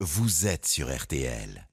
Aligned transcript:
vous 0.00 0.46
êtes 0.46 0.66
sur 0.66 0.94
RTL. 0.94 1.66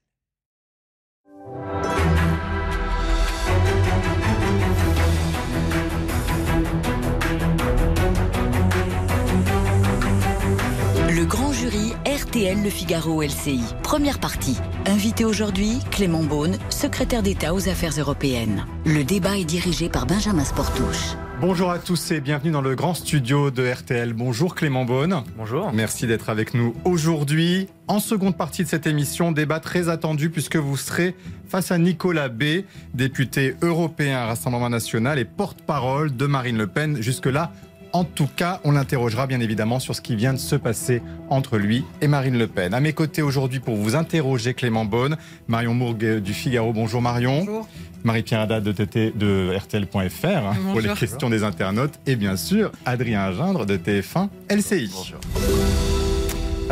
Le 11.09 11.25
grand 11.25 11.51
jury 11.51 11.91
RTL 12.05 12.63
Le 12.63 12.69
Figaro 12.69 13.21
LCI. 13.21 13.61
Première 13.83 14.19
partie. 14.19 14.57
Invité 14.85 15.25
aujourd'hui, 15.25 15.79
Clément 15.91 16.23
Beaune, 16.23 16.57
secrétaire 16.69 17.23
d'État 17.23 17.53
aux 17.53 17.67
affaires 17.67 17.99
européennes. 17.99 18.65
Le 18.85 19.03
débat 19.03 19.37
est 19.37 19.43
dirigé 19.43 19.89
par 19.89 20.05
Benjamin 20.05 20.45
Sportouche. 20.45 21.17
Bonjour 21.45 21.71
à 21.71 21.77
tous 21.77 22.11
et 22.11 22.21
bienvenue 22.21 22.51
dans 22.51 22.61
le 22.61 22.73
grand 22.73 22.93
studio 22.93 23.51
de 23.51 23.69
RTL. 23.69 24.13
Bonjour 24.13 24.55
Clément 24.55 24.85
Beaune. 24.85 25.25
Bonjour. 25.35 25.73
Merci 25.73 26.07
d'être 26.07 26.29
avec 26.29 26.53
nous 26.53 26.73
aujourd'hui. 26.85 27.67
En 27.89 27.99
seconde 27.99 28.37
partie 28.37 28.63
de 28.63 28.69
cette 28.69 28.87
émission, 28.87 29.33
débat 29.33 29.59
très 29.59 29.89
attendu 29.89 30.29
puisque 30.29 30.55
vous 30.55 30.77
serez 30.77 31.17
face 31.49 31.69
à 31.71 31.77
Nicolas 31.77 32.29
B, 32.29 32.63
député 32.93 33.55
européen 33.61 34.19
à 34.19 34.27
Rassemblement 34.27 34.69
National 34.69 35.19
et 35.19 35.25
porte-parole 35.25 36.15
de 36.15 36.25
Marine 36.27 36.57
Le 36.57 36.67
Pen. 36.67 37.01
Jusque-là, 37.01 37.51
en 37.93 38.03
tout 38.03 38.27
cas, 38.35 38.59
on 38.63 38.71
l'interrogera 38.71 39.27
bien 39.27 39.39
évidemment 39.39 39.79
sur 39.79 39.95
ce 39.95 40.01
qui 40.01 40.15
vient 40.15 40.33
de 40.33 40.39
se 40.39 40.55
passer 40.55 41.01
entre 41.29 41.57
lui 41.57 41.85
et 42.01 42.07
Marine 42.07 42.37
Le 42.37 42.47
Pen. 42.47 42.73
À 42.73 42.79
mes 42.79 42.93
côtés 42.93 43.21
aujourd'hui 43.21 43.59
pour 43.59 43.75
vous 43.75 43.95
interroger, 43.95 44.53
Clément 44.53 44.83
Beaune, 44.83 45.17
Marion 45.47 45.75
Mourgue 45.75 46.19
du 46.19 46.33
Figaro. 46.33 46.73
Bonjour 46.73 47.01
Marion. 47.01 47.39
Bonjour. 47.39 47.67
Marie-Pierre 48.03 48.41
Haddad 48.41 48.63
de, 48.63 48.71
TT, 48.73 49.13
de 49.15 49.55
RTL.fr 49.55 50.25
hein, 50.25 50.55
pour 50.71 50.81
les 50.81 50.89
questions 50.89 51.29
des 51.29 51.43
internautes. 51.43 51.99
Et 52.05 52.17
bien 52.17 52.35
sûr, 52.35 52.71
Adrien 52.85 53.31
Gindre 53.31 53.65
de 53.65 53.77
TF1 53.77 54.27
LCI. 54.49 54.91
Bonjour. 54.93 55.92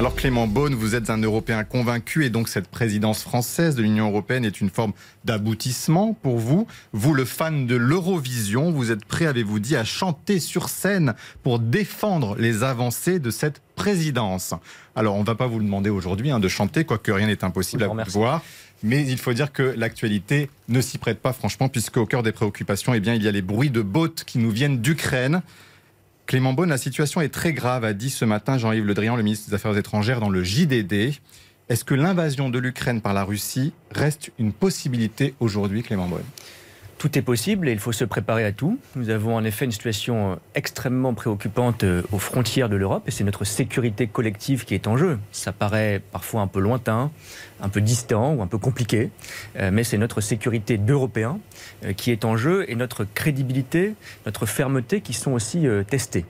Alors 0.01 0.15
Clément 0.15 0.47
Beaune, 0.47 0.73
vous 0.73 0.95
êtes 0.95 1.11
un 1.11 1.19
Européen 1.19 1.63
convaincu 1.63 2.25
et 2.25 2.31
donc 2.31 2.49
cette 2.49 2.67
présidence 2.67 3.21
française 3.21 3.75
de 3.75 3.83
l'Union 3.83 4.09
européenne 4.09 4.43
est 4.45 4.59
une 4.59 4.71
forme 4.71 4.93
d'aboutissement 5.25 6.17
pour 6.23 6.39
vous. 6.39 6.65
Vous, 6.91 7.13
le 7.13 7.23
fan 7.23 7.67
de 7.67 7.75
l'Eurovision, 7.75 8.71
vous 8.71 8.89
êtes 8.91 9.05
prêt, 9.05 9.27
avez-vous 9.27 9.59
dit, 9.59 9.75
à 9.75 9.83
chanter 9.83 10.39
sur 10.39 10.69
scène 10.69 11.13
pour 11.43 11.59
défendre 11.59 12.35
les 12.39 12.63
avancées 12.63 13.19
de 13.19 13.29
cette 13.29 13.61
présidence? 13.75 14.55
Alors 14.95 15.13
on 15.17 15.19
ne 15.19 15.25
va 15.25 15.35
pas 15.35 15.45
vous 15.45 15.61
demander 15.61 15.91
aujourd'hui 15.91 16.31
hein, 16.31 16.39
de 16.39 16.47
chanter, 16.47 16.83
quoique 16.83 17.11
rien 17.11 17.27
n'est 17.27 17.43
impossible 17.43 17.83
à 17.83 17.87
vous 17.87 17.99
voir. 18.07 18.41
Mais 18.81 19.05
il 19.07 19.19
faut 19.19 19.33
dire 19.33 19.53
que 19.53 19.61
l'actualité 19.61 20.49
ne 20.67 20.81
s'y 20.81 20.97
prête 20.97 21.19
pas 21.19 21.31
franchement, 21.31 21.69
puisque 21.69 21.97
au 21.97 22.07
cœur 22.07 22.23
des 22.23 22.31
préoccupations, 22.31 22.95
eh 22.95 22.99
bien, 22.99 23.13
il 23.13 23.21
y 23.21 23.27
a 23.27 23.31
les 23.31 23.43
bruits 23.43 23.69
de 23.69 23.83
bottes 23.83 24.23
qui 24.25 24.39
nous 24.39 24.49
viennent 24.49 24.81
d'Ukraine. 24.81 25.43
Clément 26.31 26.53
Beaune, 26.53 26.69
la 26.69 26.77
situation 26.77 27.19
est 27.19 27.27
très 27.27 27.51
grave, 27.51 27.83
a 27.83 27.91
dit 27.91 28.09
ce 28.09 28.23
matin 28.23 28.57
Jean-Yves 28.57 28.85
Le 28.85 28.93
Drian, 28.93 29.17
le 29.17 29.21
ministre 29.21 29.49
des 29.49 29.53
Affaires 29.53 29.75
étrangères, 29.75 30.21
dans 30.21 30.29
le 30.29 30.45
JDD. 30.45 31.11
Est-ce 31.67 31.83
que 31.83 31.93
l'invasion 31.93 32.47
de 32.47 32.57
l'Ukraine 32.57 33.01
par 33.01 33.13
la 33.13 33.25
Russie 33.25 33.73
reste 33.91 34.31
une 34.39 34.53
possibilité 34.53 35.35
aujourd'hui, 35.41 35.83
Clément 35.83 36.07
Beaune? 36.07 36.23
Tout 37.01 37.17
est 37.17 37.23
possible 37.23 37.67
et 37.67 37.71
il 37.71 37.79
faut 37.79 37.93
se 37.93 38.05
préparer 38.05 38.45
à 38.45 38.51
tout. 38.51 38.77
Nous 38.95 39.09
avons 39.09 39.35
en 39.35 39.43
effet 39.43 39.65
une 39.65 39.71
situation 39.71 40.33
euh, 40.33 40.35
extrêmement 40.53 41.15
préoccupante 41.15 41.83
euh, 41.83 42.03
aux 42.11 42.19
frontières 42.19 42.69
de 42.69 42.75
l'Europe 42.75 43.01
et 43.07 43.11
c'est 43.11 43.23
notre 43.23 43.43
sécurité 43.43 44.05
collective 44.05 44.65
qui 44.65 44.75
est 44.75 44.85
en 44.85 44.97
jeu. 44.97 45.17
Ça 45.31 45.51
paraît 45.51 45.99
parfois 46.11 46.41
un 46.41 46.47
peu 46.47 46.59
lointain, 46.59 47.09
un 47.59 47.69
peu 47.69 47.81
distant 47.81 48.35
ou 48.35 48.43
un 48.43 48.45
peu 48.45 48.59
compliqué, 48.59 49.09
euh, 49.57 49.71
mais 49.73 49.83
c'est 49.83 49.97
notre 49.97 50.21
sécurité 50.21 50.77
d'Européens 50.77 51.39
qui 51.97 52.11
est 52.11 52.23
en 52.23 52.37
jeu 52.37 52.65
et 52.69 52.75
notre 52.75 53.03
crédibilité, 53.03 53.95
notre 54.27 54.45
fermeté 54.45 55.01
qui 55.01 55.13
sont 55.13 55.31
aussi 55.31 55.65
testées. 55.87 56.25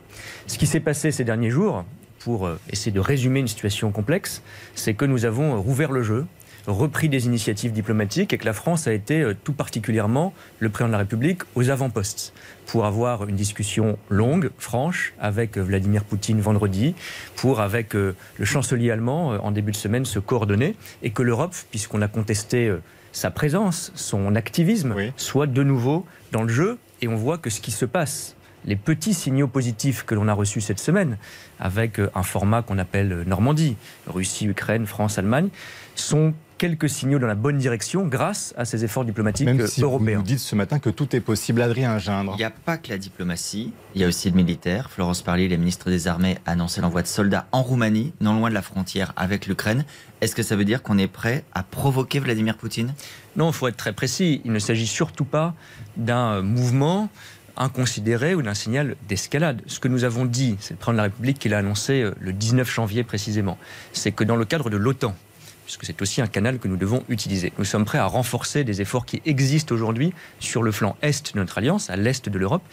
Ce 0.47 0.57
qui 0.57 0.67
s'est 0.67 0.79
passé 0.79 1.11
ces 1.11 1.25
derniers 1.25 1.49
jours, 1.49 1.83
pour 2.19 2.49
essayer 2.69 2.91
de 2.91 2.99
résumer 3.01 3.41
une 3.41 3.47
situation 3.47 3.91
complexe, 3.91 4.41
c'est 4.75 4.93
que 4.93 5.03
nous 5.03 5.25
avons 5.25 5.61
rouvert 5.61 5.91
le 5.91 6.03
jeu 6.03 6.25
repris 6.67 7.09
des 7.09 7.25
initiatives 7.25 7.71
diplomatiques 7.71 8.33
et 8.33 8.37
que 8.37 8.45
la 8.45 8.53
France 8.53 8.87
a 8.87 8.93
été 8.93 9.21
euh, 9.21 9.35
tout 9.43 9.53
particulièrement 9.53 10.33
le 10.59 10.69
président 10.69 10.89
de 10.89 10.93
la 10.93 10.99
République 10.99 11.41
aux 11.55 11.69
avant-postes 11.69 12.33
pour 12.65 12.85
avoir 12.85 13.27
une 13.27 13.35
discussion 13.35 13.97
longue, 14.09 14.51
franche, 14.57 15.13
avec 15.19 15.57
euh, 15.57 15.61
Vladimir 15.61 16.03
Poutine 16.03 16.39
vendredi, 16.39 16.95
pour, 17.35 17.59
avec 17.59 17.95
euh, 17.95 18.15
le 18.37 18.45
chancelier 18.45 18.91
allemand, 18.91 19.29
en 19.43 19.51
début 19.51 19.71
de 19.71 19.77
semaine, 19.77 20.05
se 20.05 20.19
coordonner, 20.19 20.75
et 21.03 21.11
que 21.11 21.23
l'Europe, 21.23 21.55
puisqu'on 21.71 22.01
a 22.01 22.07
contesté 22.07 22.73
sa 23.11 23.31
présence, 23.31 23.91
son 23.95 24.35
activisme, 24.35 24.95
soit 25.17 25.47
de 25.47 25.63
nouveau 25.63 26.05
dans 26.31 26.43
le 26.43 26.49
jeu, 26.49 26.77
et 27.01 27.07
on 27.07 27.15
voit 27.15 27.37
que 27.37 27.49
ce 27.49 27.61
qui 27.61 27.71
se 27.71 27.85
passe 27.85 28.35
les 28.63 28.75
petits 28.75 29.15
signaux 29.15 29.47
positifs 29.47 30.03
que 30.03 30.13
l'on 30.13 30.27
a 30.27 30.33
reçus 30.33 30.61
cette 30.61 30.79
semaine, 30.79 31.17
avec 31.59 31.99
un 32.13 32.23
format 32.23 32.61
qu'on 32.61 32.77
appelle 32.77 33.23
Normandie, 33.25 33.75
Russie, 34.05 34.45
Ukraine, 34.45 34.85
France, 34.85 35.17
Allemagne, 35.17 35.49
sont 35.95 36.33
quelques 36.61 36.91
signaux 36.91 37.17
dans 37.17 37.25
la 37.25 37.33
bonne 37.33 37.57
direction 37.57 38.05
grâce 38.05 38.53
à 38.55 38.65
ces 38.65 38.85
efforts 38.85 39.03
diplomatiques 39.03 39.47
Même 39.47 39.65
si 39.65 39.81
européens. 39.81 40.17
Vous 40.17 40.23
dites 40.23 40.37
ce 40.37 40.53
matin 40.55 40.77
que 40.77 40.91
tout 40.91 41.15
est 41.15 41.19
possible, 41.19 41.59
Adrien 41.59 41.97
Gindre. 41.97 42.33
Il 42.35 42.37
n'y 42.37 42.43
a 42.43 42.51
pas 42.51 42.77
que 42.77 42.91
la 42.91 42.99
diplomatie, 42.99 43.73
il 43.95 44.01
y 44.01 44.03
a 44.03 44.07
aussi 44.07 44.29
le 44.29 44.35
militaire. 44.35 44.91
Florence 44.91 45.23
Parly, 45.23 45.49
la 45.49 45.57
ministre 45.57 45.89
des 45.89 46.07
Armées, 46.07 46.37
a 46.45 46.51
annoncé 46.51 46.79
l'envoi 46.79 47.01
de 47.01 47.07
soldats 47.07 47.47
en 47.51 47.63
Roumanie, 47.63 48.13
non 48.21 48.35
loin 48.35 48.49
de 48.49 48.53
la 48.53 48.61
frontière 48.61 49.11
avec 49.15 49.47
l'Ukraine. 49.47 49.85
Est-ce 50.21 50.35
que 50.35 50.43
ça 50.43 50.55
veut 50.55 50.63
dire 50.63 50.83
qu'on 50.83 50.99
est 50.99 51.07
prêt 51.07 51.43
à 51.55 51.63
provoquer 51.63 52.19
Vladimir 52.19 52.55
Poutine? 52.57 52.93
Non, 53.35 53.49
il 53.49 53.53
faut 53.53 53.67
être 53.67 53.77
très 53.77 53.93
précis. 53.93 54.43
Il 54.45 54.51
ne 54.51 54.59
s'agit 54.59 54.85
surtout 54.85 55.25
pas 55.25 55.55
d'un 55.97 56.43
mouvement 56.43 57.09
inconsidéré 57.57 58.35
ou 58.35 58.43
d'un 58.43 58.53
signal 58.53 58.97
d'escalade. 59.09 59.63
Ce 59.65 59.79
que 59.79 59.87
nous 59.87 60.03
avons 60.03 60.25
dit, 60.25 60.57
c'est 60.59 60.75
le 60.75 60.77
président 60.77 60.91
de 60.91 60.97
la 60.97 61.03
République 61.05 61.39
qui 61.39 61.49
l'a 61.49 61.57
annoncé 61.57 62.03
euh, 62.03 62.13
le 62.19 62.33
19 62.33 62.71
janvier 62.71 63.03
précisément, 63.03 63.57
c'est 63.93 64.11
que 64.11 64.23
dans 64.23 64.35
le 64.35 64.45
cadre 64.45 64.69
de 64.69 64.77
l'OTAN, 64.77 65.15
puisque 65.77 65.85
c'est 65.85 66.01
aussi 66.01 66.21
un 66.21 66.27
canal 66.27 66.59
que 66.59 66.67
nous 66.67 66.75
devons 66.75 67.03
utiliser. 67.07 67.53
Nous 67.57 67.65
sommes 67.65 67.85
prêts 67.85 67.97
à 67.97 68.05
renforcer 68.05 68.63
des 68.63 68.81
efforts 68.81 69.05
qui 69.05 69.21
existent 69.25 69.73
aujourd'hui 69.73 70.13
sur 70.39 70.63
le 70.63 70.71
flanc 70.71 70.97
est 71.01 71.33
de 71.33 71.39
notre 71.39 71.57
alliance, 71.57 71.89
à 71.89 71.95
l'est 71.95 72.27
de 72.27 72.37
l'Europe, 72.37 72.63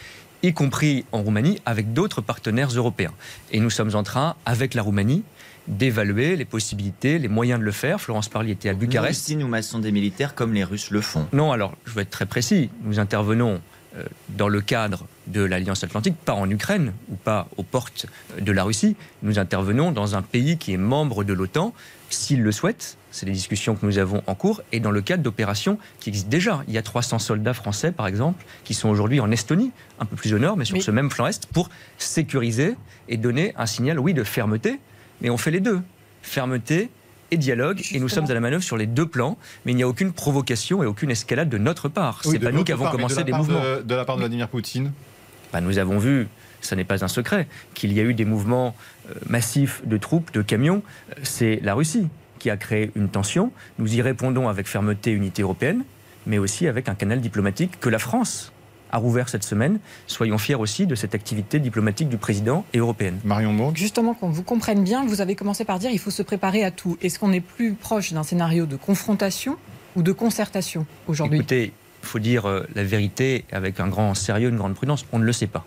y 0.43 0.53
compris 0.53 1.05
en 1.13 1.23
Roumanie, 1.23 1.61
avec 1.65 1.93
d'autres 1.93 2.21
partenaires 2.21 2.71
européens. 2.71 3.13
Et 3.53 3.61
nous 3.61 3.71
sommes 3.71 3.95
en 3.95 4.03
train, 4.03 4.35
avec 4.47 4.75
la 4.75 4.83
Roumanie, 4.83 5.23
d'évaluer 5.69 6.35
les 6.35 6.45
possibilités, 6.45 7.19
les 7.19 7.29
moyens 7.29 7.61
de 7.61 7.65
le 7.65 7.73
faire. 7.73 8.01
Florence 8.01 8.29
Parly 8.29 8.51
était 8.51 8.69
à 8.69 8.75
Bucarest. 8.75 9.21
Nous 9.21 9.25
aussi, 9.25 9.37
nous 9.37 9.49
massons 9.49 9.79
des 9.79 9.93
militaires 9.93 10.35
comme 10.35 10.53
les 10.53 10.65
Russes 10.65 10.91
le 10.91 11.01
font. 11.01 11.27
Non, 11.33 11.53
alors, 11.53 11.77
je 11.85 11.93
vais 11.93 12.03
être 12.03 12.11
très 12.11 12.27
précis. 12.27 12.71
Nous 12.83 12.99
intervenons 12.99 13.61
euh, 13.97 14.05
dans 14.31 14.49
le 14.49 14.61
cadre 14.61 15.07
de 15.27 15.43
l'Alliance 15.43 15.85
Atlantique, 15.85 16.15
pas 16.25 16.35
en 16.35 16.49
Ukraine 16.51 16.93
ou 17.11 17.17
pas 17.17 17.49
aux 17.57 17.63
portes 17.63 18.07
de 18.41 18.53
la 18.53 18.65
Russie. 18.65 18.97
Nous 19.23 19.39
intervenons 19.39 19.93
dans 19.93 20.17
un 20.17 20.23
pays 20.23 20.57
qui 20.59 20.73
est 20.73 20.79
membre 20.79 21.23
de 21.23 21.33
l'OTAN, 21.33 21.73
s'il 22.11 22.43
le 22.43 22.53
souhaite. 22.53 22.97
C'est 23.11 23.27
les 23.27 23.33
discussions 23.33 23.75
que 23.75 23.85
nous 23.87 23.99
avons 23.99 24.23
en 24.27 24.35
cours 24.35 24.63
et 24.73 24.81
dans 24.81 24.91
le 24.91 25.01
cadre 25.01 25.23
d'opérations 25.23 25.79
qui 26.01 26.11
existent 26.11 26.29
déjà. 26.29 26.63
Il 26.69 26.75
y 26.75 26.79
a 26.79 26.83
300 26.83 27.19
soldats 27.19 27.55
français, 27.55 27.91
par 27.91 28.07
exemple, 28.07 28.45
qui 28.65 28.75
sont 28.75 28.89
aujourd'hui 28.89 29.21
en 29.21 29.31
Estonie, 29.31 29.73
un 29.99 30.05
peu 30.05 30.17
plus 30.17 30.35
au 30.35 30.39
nord, 30.39 30.57
mais 30.57 30.65
sur 30.65 30.81
ce 30.83 30.91
même 30.91 31.11
flanc 31.11 31.27
est, 31.27 31.47
pour 31.47 31.71
sécuriser 31.97 32.77
et 33.09 33.17
donner 33.17 33.55
un 33.57 33.67
signal, 33.67 33.99
oui, 33.99 34.15
de 34.15 34.25
fermeté. 34.25 34.79
Mais 35.21 35.31
on 35.31 35.37
fait 35.37 35.51
les 35.51 35.61
deux. 35.61 35.81
Fermeté 36.23 36.91
et 37.31 37.37
dialogue. 37.37 37.83
Et 37.93 38.01
nous 38.01 38.09
sommes 38.09 38.31
à 38.31 38.35
la 38.35 38.41
manœuvre 38.41 38.63
sur 38.63 38.77
les 38.77 38.87
deux 38.87 39.07
plans, 39.07 39.39
mais 39.65 39.73
il 39.73 39.77
n'y 39.77 39.83
a 39.83 39.89
aucune 39.89 40.13
provocation 40.13 40.83
et 40.83 40.87
aucune 40.87 41.11
escalade 41.11 41.49
de 41.49 41.59
notre 41.59 41.89
part. 41.89 42.21
Ce 42.25 42.31
n'est 42.31 42.39
pas 42.39 42.53
nous 42.53 42.65
qui 42.65 42.73
avons 42.73 42.91
commencé 42.91 43.25
des 43.25 43.33
mouvements. 43.33 43.63
De, 43.85 43.95
la 43.95 44.05
part 44.05 44.17
de 44.17 44.21
Vladimir 44.21 44.49
Poutine 44.49 44.93
bah, 45.53 45.61
Nous 45.61 45.79
avons 45.79 45.99
vu, 45.99 46.29
ce 46.61 46.75
n'est 46.75 46.85
pas 46.85 47.05
un 47.05 47.09
secret, 47.09 47.47
qu'il 47.75 47.93
y 47.93 48.01
a 48.01 48.03
eu 48.03 48.15
des 48.15 48.25
mouvements 48.25 48.75
euh, 49.11 49.15
massifs 49.29 49.83
de 49.87 49.97
troupes, 49.97 50.33
de 50.33 50.43
camions. 50.43 50.83
C'est 51.23 51.61
la 51.63 51.75
Russie 51.75 52.09
qui 52.39 52.51
a 52.51 52.57
créé 52.57 52.91
une 52.95 53.09
tension. 53.09 53.53
Nous 53.79 53.95
y 53.95 54.03
répondons 54.03 54.49
avec 54.49 54.67
fermeté, 54.67 55.11
unité 55.11 55.43
européenne, 55.43 55.85
mais 56.27 56.39
aussi 56.39 56.67
avec 56.67 56.89
un 56.89 56.95
canal 56.95 57.21
diplomatique 57.21 57.81
que 57.81 57.89
la 57.89 57.99
France 57.99 58.53
a 58.91 58.99
rouvert 58.99 59.29
cette 59.29 59.45
semaine. 59.45 59.81
Soyons 60.07 60.39
fiers 60.39 60.55
aussi 60.55 60.87
de 60.87 60.95
cette 60.95 61.15
activité 61.15 61.59
diplomatique 61.59 62.09
du 62.09 62.17
président 62.17 62.65
et 62.73 62.79
européenne. 62.79 63.19
Marion 63.25 63.53
Mourgue. 63.53 63.77
Justement, 63.77 64.15
qu'on 64.15 64.31
vous 64.31 64.43
comprenne 64.43 64.83
bien, 64.83 65.05
vous 65.05 65.21
avez 65.21 65.35
commencé 65.35 65.65
par 65.65 65.79
dire 65.79 65.91
qu'il 65.91 65.99
faut 65.99 66.11
se 66.11 66.23
préparer 66.23 66.65
à 66.65 66.71
tout. 66.71 66.97
Est-ce 67.03 67.19
qu'on 67.19 67.33
est 67.33 67.41
plus 67.41 67.75
proche 67.75 68.13
d'un 68.13 68.23
scénario 68.23 68.67
de 68.67 68.77
confrontation 68.77 69.57
ou 69.97 70.03
de 70.03 70.13
concertation 70.13 70.87
aujourd'hui? 71.07 71.39
Écoutez, 71.39 71.73
il 72.03 72.07
faut 72.07 72.19
dire 72.19 72.47
euh, 72.47 72.67
la 72.75 72.85
vérité 72.85 73.45
avec 73.53 73.81
un 73.81 73.89
grand 73.89 74.15
sérieux, 74.15 74.49
une 74.49 74.57
grande 74.57 74.75
prudence. 74.75 75.05
On 75.13 75.19
ne 75.19 75.25
le 75.25 75.33
sait 75.33 75.47
pas. 75.47 75.67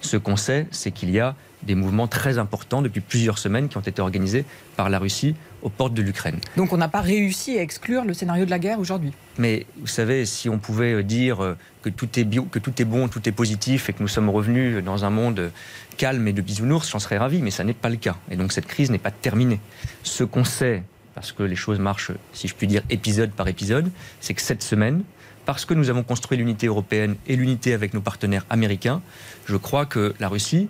Ce 0.00 0.16
qu'on 0.16 0.36
sait, 0.36 0.66
c'est 0.70 0.90
qu'il 0.90 1.10
y 1.10 1.20
a 1.20 1.34
des 1.62 1.74
mouvements 1.74 2.08
très 2.08 2.38
importants 2.38 2.82
depuis 2.82 3.00
plusieurs 3.00 3.38
semaines 3.38 3.68
qui 3.68 3.76
ont 3.76 3.82
été 3.82 4.00
organisés 4.00 4.44
par 4.76 4.88
la 4.88 4.98
Russie 4.98 5.34
aux 5.62 5.68
portes 5.68 5.92
de 5.92 6.00
l'Ukraine. 6.00 6.38
Donc 6.56 6.72
on 6.72 6.78
n'a 6.78 6.88
pas 6.88 7.02
réussi 7.02 7.58
à 7.58 7.62
exclure 7.62 8.04
le 8.04 8.14
scénario 8.14 8.46
de 8.46 8.50
la 8.50 8.58
guerre 8.58 8.78
aujourd'hui 8.78 9.12
Mais 9.36 9.66
vous 9.78 9.86
savez, 9.86 10.24
si 10.24 10.48
on 10.48 10.58
pouvait 10.58 11.02
dire 11.02 11.44
euh, 11.44 11.56
que 11.82 11.90
tout, 11.90 12.18
est 12.18 12.24
bio, 12.24 12.44
que 12.44 12.58
tout 12.58 12.80
est 12.80 12.86
bon, 12.86 13.08
tout 13.08 13.28
est 13.28 13.32
positif 13.32 13.90
et 13.90 13.92
que 13.92 14.02
nous 14.02 14.08
sommes 14.08 14.30
revenus 14.30 14.82
dans 14.82 15.04
un 15.04 15.10
monde 15.10 15.52
calme 15.98 16.26
et 16.28 16.32
de 16.32 16.40
bisounours, 16.40 16.90
j'en 16.90 16.98
serais 16.98 17.18
ravi, 17.18 17.42
mais 17.42 17.50
ça 17.50 17.62
n'est 17.62 17.74
pas 17.74 17.90
le 17.90 17.96
cas. 17.96 18.16
Et 18.30 18.36
donc 18.36 18.52
cette 18.52 18.66
crise 18.66 18.90
n'est 18.90 18.98
pas 18.98 19.10
terminée. 19.10 19.60
Ce 20.02 20.24
qu'on 20.24 20.44
sait, 20.44 20.82
parce 21.14 21.32
que 21.32 21.42
les 21.42 21.56
choses 21.56 21.78
marchent, 21.78 22.12
si 22.32 22.48
je 22.48 22.54
puis 22.54 22.66
dire, 22.66 22.82
épisode 22.88 23.32
par 23.32 23.48
épisode, 23.48 23.90
c'est 24.20 24.32
que 24.32 24.40
cette 24.40 24.62
semaine, 24.62 25.02
parce 25.44 25.64
que 25.64 25.74
nous 25.74 25.90
avons 25.90 26.02
construit 26.02 26.38
l'unité 26.38 26.68
européenne 26.68 27.16
et 27.26 27.36
l'unité 27.36 27.74
avec 27.74 27.92
nos 27.92 28.00
partenaires 28.00 28.46
américains, 28.50 29.02
je 29.50 29.56
crois 29.56 29.84
que 29.84 30.14
la 30.20 30.28
Russie 30.28 30.68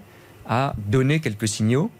a 0.48 0.74
donné 0.78 1.20
quelques 1.20 1.46
signaux 1.46 1.90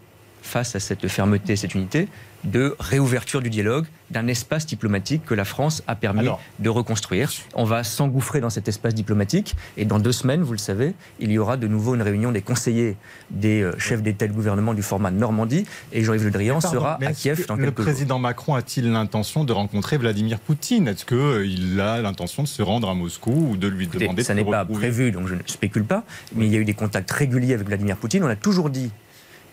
face 0.41 0.75
à 0.75 0.79
cette 0.79 1.07
fermeté, 1.07 1.55
cette 1.55 1.75
unité, 1.75 2.07
de 2.43 2.75
réouverture 2.79 3.41
du 3.41 3.49
dialogue, 3.49 3.85
d'un 4.09 4.27
espace 4.27 4.65
diplomatique 4.65 5.23
que 5.25 5.33
la 5.33 5.45
France 5.45 5.83
a 5.87 5.95
permis 5.95 6.27
de 6.59 6.69
reconstruire. 6.69 7.31
On 7.53 7.63
va 7.63 7.83
s'engouffrer 7.83 8.41
dans 8.41 8.49
cet 8.49 8.67
espace 8.67 8.93
diplomatique 8.93 9.55
et 9.77 9.85
dans 9.85 9.99
deux 9.99 10.11
semaines, 10.11 10.41
vous 10.41 10.51
le 10.51 10.57
savez, 10.57 10.93
il 11.19 11.31
y 11.31 11.37
aura 11.37 11.57
de 11.57 11.67
nouveau 11.67 11.95
une 11.95 12.01
réunion 12.01 12.31
des 12.31 12.41
conseillers 12.41 12.97
des 13.29 13.61
euh, 13.61 13.77
chefs 13.77 14.01
d'État 14.01 14.25
et 14.25 14.27
de 14.27 14.33
gouvernement 14.33 14.73
du 14.73 14.81
format 14.81 15.11
Normandie 15.11 15.65
et 15.93 16.03
Jean-Yves 16.03 16.25
Le 16.25 16.31
Drian 16.31 16.59
sera 16.59 16.97
à 17.01 17.13
Kiev 17.13 17.45
dans 17.47 17.55
quelques 17.55 17.77
Le 17.77 17.83
président 17.83 18.19
Macron 18.19 18.55
a-t-il 18.55 18.91
l'intention 18.91 19.43
de 19.43 19.53
rencontrer 19.53 19.97
Vladimir 19.97 20.39
Poutine? 20.39 20.87
Est-ce 20.87 21.05
qu'il 21.05 21.79
a 21.79 22.01
l'intention 22.01 22.43
de 22.43 22.47
se 22.47 22.61
rendre 22.61 22.89
à 22.89 22.93
Moscou 22.93 23.51
ou 23.51 23.57
de 23.57 23.67
lui 23.67 23.87
demander 23.87 24.23
Ça 24.23 24.33
n'est 24.33 24.43
pas 24.43 24.65
prévu, 24.65 25.11
donc 25.11 25.27
je 25.27 25.35
ne 25.35 25.41
spécule 25.45 25.85
pas, 25.85 26.03
mais 26.35 26.47
il 26.47 26.51
y 26.51 26.55
a 26.55 26.59
eu 26.59 26.65
des 26.65 26.73
contacts 26.73 27.11
réguliers 27.11 27.53
avec 27.53 27.67
Vladimir 27.67 27.97
Poutine. 27.97 28.23
On 28.23 28.27
a 28.27 28.35
toujours 28.35 28.69
dit 28.69 28.91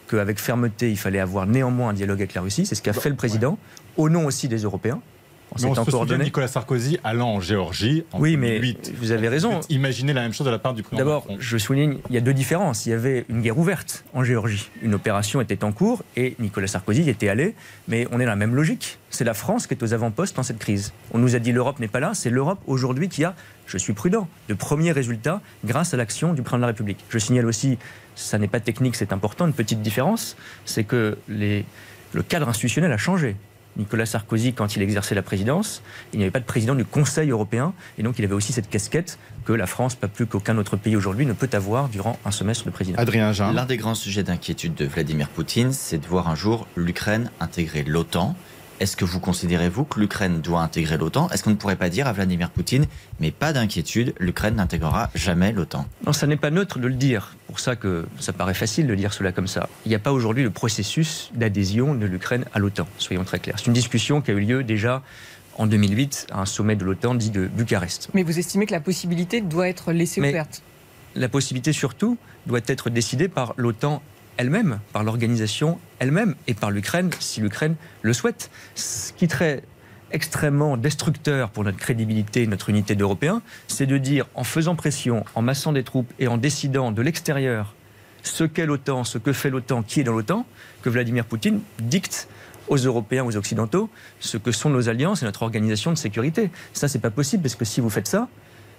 qu'avec 0.09 0.39
fermeté, 0.39 0.91
il 0.91 0.99
fallait 0.99 1.21
avoir 1.21 1.47
néanmoins 1.47 1.91
un 1.91 1.93
dialogue 1.93 2.19
avec 2.19 2.35
la 2.35 2.41
Russie. 2.41 2.67
C'est 2.67 2.75
ce 2.75 2.83
qu'a 2.83 2.93
fait 2.93 3.09
le 3.09 3.17
président, 3.17 3.59
au 3.97 4.09
nom 4.09 4.27
aussi 4.27 4.49
des 4.49 4.59
Européens. 4.59 5.01
On, 5.53 5.71
on 5.71 5.85
se 5.85 5.91
souvient 5.91 6.19
Nicolas 6.19 6.49
Sarkozy 6.49 6.99
allant 7.05 7.35
en 7.35 7.41
Géorgie 7.41 8.05
en 8.13 8.21
Oui, 8.21 8.37
mais 8.37 8.61
vous 8.97 9.13
avez 9.13 9.29
raison. 9.29 9.61
Imaginez 9.69 10.13
la 10.13 10.23
même 10.23 10.33
chose 10.33 10.47
de 10.47 10.51
la 10.51 10.59
part 10.59 10.75
du 10.75 10.83
président. 10.83 11.05
D'abord, 11.05 11.27
je 11.39 11.59
souligne, 11.59 11.99
il 12.11 12.15
y 12.15 12.19
a 12.19 12.21
deux 12.21 12.35
différences. 12.35 12.87
Il 12.87 12.91
y 12.91 12.93
avait 12.93 13.25
une 13.29 13.41
guerre 13.41 13.59
ouverte 13.59 14.05
en 14.15 14.25
Géorgie. 14.25 14.71
Une 14.83 14.95
opération 14.95 15.41
était 15.41 15.65
en 15.65 15.73
cours 15.73 16.03
et 16.17 16.37
Nicolas 16.39 16.67
Sarkozy 16.67 17.03
y 17.03 17.11
était 17.11 17.29
allé. 17.29 17.55
Mais 17.89 18.07
on 18.13 18.21
est 18.21 18.25
dans 18.25 18.31
la 18.31 18.37
même 18.37 18.55
logique. 18.55 18.99
C'est 19.11 19.25
la 19.25 19.35
France 19.35 19.67
qui 19.67 19.75
est 19.75 19.83
aux 19.83 19.95
avant-postes 19.95 20.37
dans 20.37 20.43
cette 20.43 20.59
crise. 20.59 20.93
On 21.13 21.19
nous 21.19 21.35
a 21.35 21.39
dit 21.39 21.53
l'Europe 21.53 21.81
n'est 21.81 21.89
pas 21.89 22.01
là. 22.01 22.13
C'est 22.15 22.31
l'Europe 22.31 22.61
aujourd'hui 22.67 23.09
qui 23.09 23.25
a, 23.25 23.35
je 23.67 23.79
suis 23.79 23.95
prudent, 23.95 24.29
de 24.49 24.55
premiers 24.55 24.93
résultats 24.93 25.41
grâce 25.65 25.95
à 25.95 25.97
l'action 25.97 26.35
du 26.35 26.43
président 26.43 26.59
de 26.59 26.63
la 26.63 26.67
République. 26.69 26.99
Je 27.09 27.19
signale 27.19 27.47
aussi, 27.47 27.79
ça 28.15 28.39
n'est 28.39 28.49
pas 28.49 28.61
technique, 28.61 28.97
c'est 28.97 29.13
important, 29.13 29.47
une 29.47 29.53
petite 29.53 29.81
différence, 29.81 30.37
c'est 30.65 30.85
que 30.85 31.17
les, 31.29 31.65
le 32.13 32.23
cadre 32.23 32.49
institutionnel 32.49 32.93
a 32.93 32.97
changé. 32.97 33.37
Nicolas 33.79 34.07
Sarkozy, 34.07 34.53
quand 34.53 34.77
il 34.77 34.83
exerçait 34.83 35.15
la 35.15 35.23
présidence, 35.23 35.83
il 36.13 36.19
n'y 36.19 36.25
avait 36.25 36.31
pas 36.31 36.41
de 36.41 36.45
président 36.45 36.75
du 36.75 36.85
Conseil 36.85 37.31
européen, 37.31 37.73
et 37.97 38.03
donc 38.03 38.19
il 38.19 38.25
avait 38.25 38.35
aussi 38.35 38.53
cette 38.53 38.69
casquette 38.69 39.19
que 39.45 39.53
la 39.53 39.67
France, 39.67 39.95
pas 39.95 40.09
plus 40.09 40.27
qu'aucun 40.27 40.59
autre 40.59 40.77
pays 40.77 40.97
aujourd'hui, 40.97 41.27
ne 41.27 41.33
peut 41.33 41.49
avoir 41.53 41.89
durant 41.89 42.19
un 42.25 42.31
semestre 42.31 42.65
de 42.65 42.71
président. 42.71 42.99
Adrien 42.99 43.33
Jean. 43.33 43.53
L'un 43.53 43.67
des 43.67 43.77
grands 43.77 43.95
sujets 43.95 44.23
d'inquiétude 44.23 44.75
de 44.75 44.85
Vladimir 44.85 45.29
Poutine, 45.29 45.73
c'est 45.73 45.99
de 45.99 46.07
voir 46.07 46.29
un 46.29 46.35
jour 46.35 46.67
l'Ukraine 46.77 47.31
intégrer 47.41 47.85
l'OTAN. 47.85 48.37
Est-ce 48.81 48.97
que 48.97 49.05
vous 49.05 49.19
considérez, 49.19 49.69
vous, 49.69 49.85
que 49.85 49.99
l'Ukraine 49.99 50.41
doit 50.41 50.61
intégrer 50.61 50.97
l'OTAN? 50.99 51.29
Est-ce 51.31 51.43
qu'on 51.43 51.51
ne 51.51 51.57
pourrait 51.57 51.77
pas 51.77 51.89
dire 51.89 52.07
à 52.07 52.13
Vladimir 52.13 52.51
Poutine, 52.51 52.87
mais 53.19 53.33
pas 53.33 53.53
d'inquiétude, 53.53 54.15
l'Ukraine 54.21 54.55
n'intégrera 54.55 55.11
jamais 55.17 55.51
l'OTAN? 55.51 55.87
Non, 56.07 56.13
ça 56.13 56.29
n'est 56.29 56.37
pas 56.37 56.51
neutre 56.51 56.79
de 56.79 56.87
le 56.87 56.95
dire. 56.95 57.35
Pour 57.49 57.59
ça 57.59 57.75
que 57.75 58.07
ça 58.21 58.33
paraît 58.33 58.55
facile 58.55 58.87
de 58.87 58.95
dire 58.95 59.13
cela 59.13 59.33
comme 59.33 59.49
ça. 59.49 59.69
Il 59.85 59.89
n'y 59.89 59.97
a 59.97 59.99
pas 59.99 60.13
aujourd'hui 60.13 60.45
le 60.45 60.51
processus 60.51 61.31
d'adhésion 61.35 61.97
de 61.97 62.07
l'Ukraine 62.07 62.45
à 62.55 62.61
l'OTAN, 62.61 62.87
soyons 62.99 63.25
très 63.25 63.41
clairs. 63.41 63.57
C'est 63.59 63.67
une 63.67 63.73
discussion 63.73 64.21
qui 64.21 64.31
a 64.31 64.35
eu 64.35 64.41
lieu 64.41 64.63
déjà 64.63 65.03
en 65.57 65.67
2008 65.67 66.29
à 66.31 66.43
un 66.43 66.47
sommet 66.47 66.77
de 66.77 66.85
l'OTAN 66.85 67.17
dit 67.17 67.31
de 67.31 67.49
Bucarest. 67.49 68.11
Mais 68.15 68.23
vous 68.23 68.39
estimez 68.39 68.67
que 68.67 68.73
la 68.73 68.81
possibilité 68.81 69.41
doit 69.41 69.69
être 69.69 69.91
laissée 69.91 70.21
ouverte? 70.21 70.63
La 71.17 71.29
possibilité 71.29 71.73
surtout 71.73 72.17
doit 72.47 72.61
être 72.67 72.91
décidée 72.91 73.27
par 73.27 73.55
l'OTAN 73.57 74.03
elle-même, 74.39 74.81
par 74.95 75.05
l'organisation 75.05 75.79
elle-même 75.99 76.35
et 76.47 76.55
par 76.55 76.71
l'Ukraine, 76.71 77.11
si 77.21 77.41
l'Ukraine 77.41 77.75
le 78.01 78.15
souhaite. 78.15 78.51
Ce 78.75 79.13
qui 79.13 79.29
serait 79.29 79.63
extrêmement 80.11 80.79
destructeur 80.79 81.51
pour 81.51 81.65
notre 81.65 81.77
crédibilité 81.77 82.47
notre 82.47 82.71
unité 82.71 82.95
d'Européens, 82.95 83.43
c'est 83.67 83.85
de 83.85 83.99
dire, 83.99 84.27
en 84.35 84.45
faisant 84.45 84.75
pression, 84.75 85.25
en 85.35 85.43
massant 85.43 85.73
des 85.73 85.85
troupes 85.85 86.11
et 86.19 86.29
en 86.29 86.39
décidant 86.39 86.93
de 86.93 87.03
l'extérieur 87.03 87.75
ce 88.23 88.45
qu'est 88.45 88.67
l'OTAN, 88.67 89.05
ce 89.05 89.19
que 89.19 89.33
fait 89.33 89.51
l'OTAN, 89.51 89.83
qui 89.83 90.01
est 90.01 90.05
dans 90.05 90.13
l'OTAN, 90.13 90.47
que 90.83 90.91
Vladimir 90.91 91.25
Poutine 91.25 91.61
dicte 91.79 92.29
aux 92.69 92.77
Européens, 92.77 93.25
aux 93.25 93.37
Occidentaux, 93.37 93.89
ce 94.21 94.37
que 94.37 94.53
sont 94.53 94.71
nos 94.71 94.89
alliances 94.89 95.23
et 95.23 95.25
notre 95.25 95.43
organisation 95.43 95.91
de 95.91 95.97
sécurité. 95.97 96.51
Ça, 96.73 96.89
c'est 96.89 96.99
pas 96.99 97.11
possible, 97.11 97.43
parce 97.43 97.55
que 97.55 97.65
si 97.65 97.81
vous 97.81 97.91
faites 97.91 98.09
ça, 98.09 98.29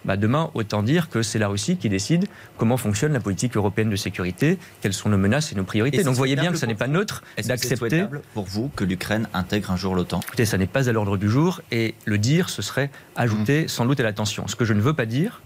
bah 0.06 0.18
demain, 0.18 0.50
autant 0.54 0.84
dire 0.84 1.10
que 1.10 1.22
c'est 1.22 1.40
la 1.40 1.48
Russie 1.48 1.78
qui 1.78 1.90
décide 1.90 2.25
comment 2.57 2.78
fonctionne 2.78 3.13
la 3.13 3.19
politique 3.19 3.56
européenne 3.57 3.90
de 3.90 3.96
sécurité, 3.96 4.57
quelles 4.81 4.94
sont 4.94 5.10
nos 5.10 5.18
menaces 5.18 5.51
et 5.51 5.56
nos 5.56 5.63
priorités. 5.63 6.04
Donc 6.04 6.13
vous 6.13 6.18
voyez 6.18 6.36
bien 6.36 6.51
que 6.51 6.57
ce 6.57 6.66
n'est 6.66 6.75
pas 6.75 6.88
neutre 6.88 7.24
d'accepter. 7.46 8.06
pour 8.34 8.46
vous 8.46 8.69
que 8.75 8.84
l'Ukraine 8.84 9.28
intègre 9.34 9.72
un 9.72 9.78
jour 9.78 9.96
l'OTAN? 9.96 10.22
Écoutez, 10.28 10.46
ça 10.46 10.57
n'est 10.57 10.68
pas 10.68 10.90
à 10.90 10.94
l'ordre 10.94 11.18
du 11.18 11.30
jour 11.30 11.62
et 11.72 11.96
le 12.06 12.18
dire, 12.18 12.50
ce 12.50 12.62
serait 12.62 12.90
ajouter 13.16 13.63
mmh. 13.63 13.68
sans 13.68 13.86
doute 13.86 14.00
à 14.00 14.04
l'attention. 14.04 14.48
Ce 14.48 14.56
que 14.56 14.66
je 14.66 14.74
ne 14.74 14.81
veux 14.81 14.94
pas 14.94 15.06
dire, 15.06 15.42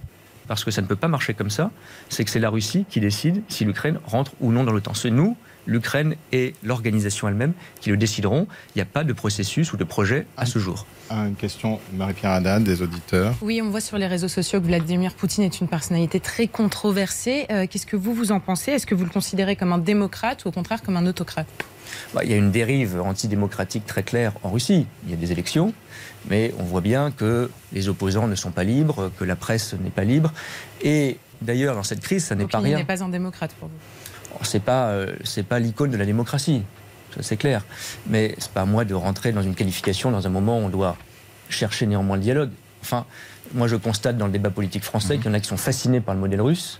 parce 0.47 0.63
que 0.63 0.71
ça 0.71 0.81
ne 0.81 0.88
peut 0.88 0.95
pas 0.95 1.07
marcher 1.07 1.33
comme 1.33 1.49
ça, 1.49 1.71
c'est 2.09 2.23
que 2.23 2.29
c'est 2.29 2.39
la 2.39 2.49
Russie 2.49 2.85
qui 2.89 2.99
décide 2.99 3.41
si 3.47 3.65
l'Ukraine 3.65 3.99
rentre 4.06 4.33
ou 4.39 4.51
non 4.51 4.63
dans 4.63 4.71
l'OTAN. 4.71 4.94
C'est 4.94 5.09
nous, 5.09 5.35
l'Ukraine 5.65 6.15
et 6.31 6.54
l'organisation 6.63 7.27
elle-même 7.27 7.54
qui 7.80 7.89
le 7.89 7.98
décideront. 7.98 8.48
Il 8.75 8.77
n'y 8.77 8.81
a 8.81 8.86
pas 8.86 9.04
de 9.04 9.13
processus 9.13 9.74
ou 9.74 9.77
de 9.77 9.83
projet 9.83 10.25
à 10.38 10.45
ce 10.45 10.60
jour. 10.60 10.86
Une 11.12 11.36
question, 11.36 11.80
Marie-Pierre 11.94 12.31
Haddad, 12.31 12.63
des 12.63 12.81
auditeurs. 12.81 13.36
Oui, 13.42 13.62
on 13.63 13.69
voit 13.69 13.81
sur 13.81 13.98
les 13.98 14.07
réseaux 14.07 14.27
sociaux 14.27 14.60
que 14.60 14.65
Vladimir 14.65 15.13
Poutine 15.13 15.44
est 15.44 15.62
une 15.62 15.68
personnalité 15.68 16.19
très 16.19 16.48
controversée. 16.48 17.45
Euh, 17.51 17.68
qu'est-ce 17.69 17.86
que 17.86 17.95
vous, 17.95 18.13
vous 18.13 18.31
en 18.31 18.39
pensez? 18.39 18.71
Est-ce 18.71 18.88
que 18.88 18.95
vous 18.95 19.04
le 19.04 19.12
considérez 19.12 19.56
comme 19.56 19.74
un 19.74 19.77
démocrate 19.77 20.45
ou 20.45 20.48
au 20.48 20.51
contraire 20.51 20.81
comme 20.81 20.98
un 20.98 21.06
autocrate? 21.06 21.48
Bah, 22.13 22.24
Il 22.24 22.31
y 22.31 22.33
a 22.33 22.38
une 22.38 22.51
dérive 22.51 23.00
antidémocratique 23.01 23.86
très 23.86 24.04
claire 24.04 24.33
en 24.44 24.50
Russie. 24.50 24.88
Il 25.06 25.12
y 25.12 25.13
a 25.13 25.18
des 25.18 25.31
élections, 25.31 25.74
mais 26.30 26.54
on 26.57 26.63
voit 26.63 26.81
bien 26.81 27.12
que 27.12 27.51
les 27.74 27.89
opposants 27.89 28.27
ne 28.27 28.36
sont 28.36 28.51
pas 28.51 28.63
libres, 28.63 29.12
que 29.19 29.24
la 29.24 29.36
presse 29.36 29.75
n'est 29.83 29.92
pas 29.92 30.04
libre. 30.04 30.33
Et 30.81 31.18
d'ailleurs, 31.42 31.75
dans 31.75 31.83
cette 31.83 32.01
crise, 32.01 32.25
ça 32.25 32.36
n'est 32.36 32.48
pas 32.48 32.59
rien. 32.59 32.77
Il 32.77 32.81
n'est 32.81 32.86
pas 32.86 33.04
un 33.04 33.09
démocrate 33.09 33.54
pour 33.59 33.68
vous? 33.68 33.75
C'est 34.41 34.59
pas 34.59 34.88
euh, 34.88 35.13
c'est 35.24 35.44
pas 35.44 35.59
l'icône 35.59 35.91
de 35.91 35.97
la 35.97 36.06
démocratie, 36.06 36.63
c'est 37.21 37.38
clair. 37.38 37.63
Mais 38.07 38.35
c'est 38.38 38.51
pas 38.51 38.62
à 38.62 38.65
moi 38.65 38.85
de 38.85 38.94
rentrer 38.94 39.31
dans 39.31 39.41
une 39.41 39.56
qualification 39.56 40.12
dans 40.12 40.25
un 40.25 40.30
moment 40.30 40.59
où 40.59 40.63
on 40.63 40.69
doit 40.69 40.97
chercher 41.50 41.85
néanmoins 41.85 42.18
le 42.18 42.24
dialogue. 42.24 42.50
Enfin, 42.81 43.06
moi 43.53 43.68
je 43.68 43.75
constate 43.75 44.18
dans 44.18 44.25
le 44.25 44.31
débat 44.31 44.50
politique 44.50 44.83
français 44.83 45.15
mhm. 45.15 45.21
qu'il 45.21 45.31
y 45.31 45.31
en 45.31 45.35
a 45.35 45.39
qui 45.39 45.47
sont 45.47 45.57
fascinés 45.57 46.01
par 46.01 46.15
le 46.15 46.21
modèle 46.21 46.41
russe, 46.41 46.80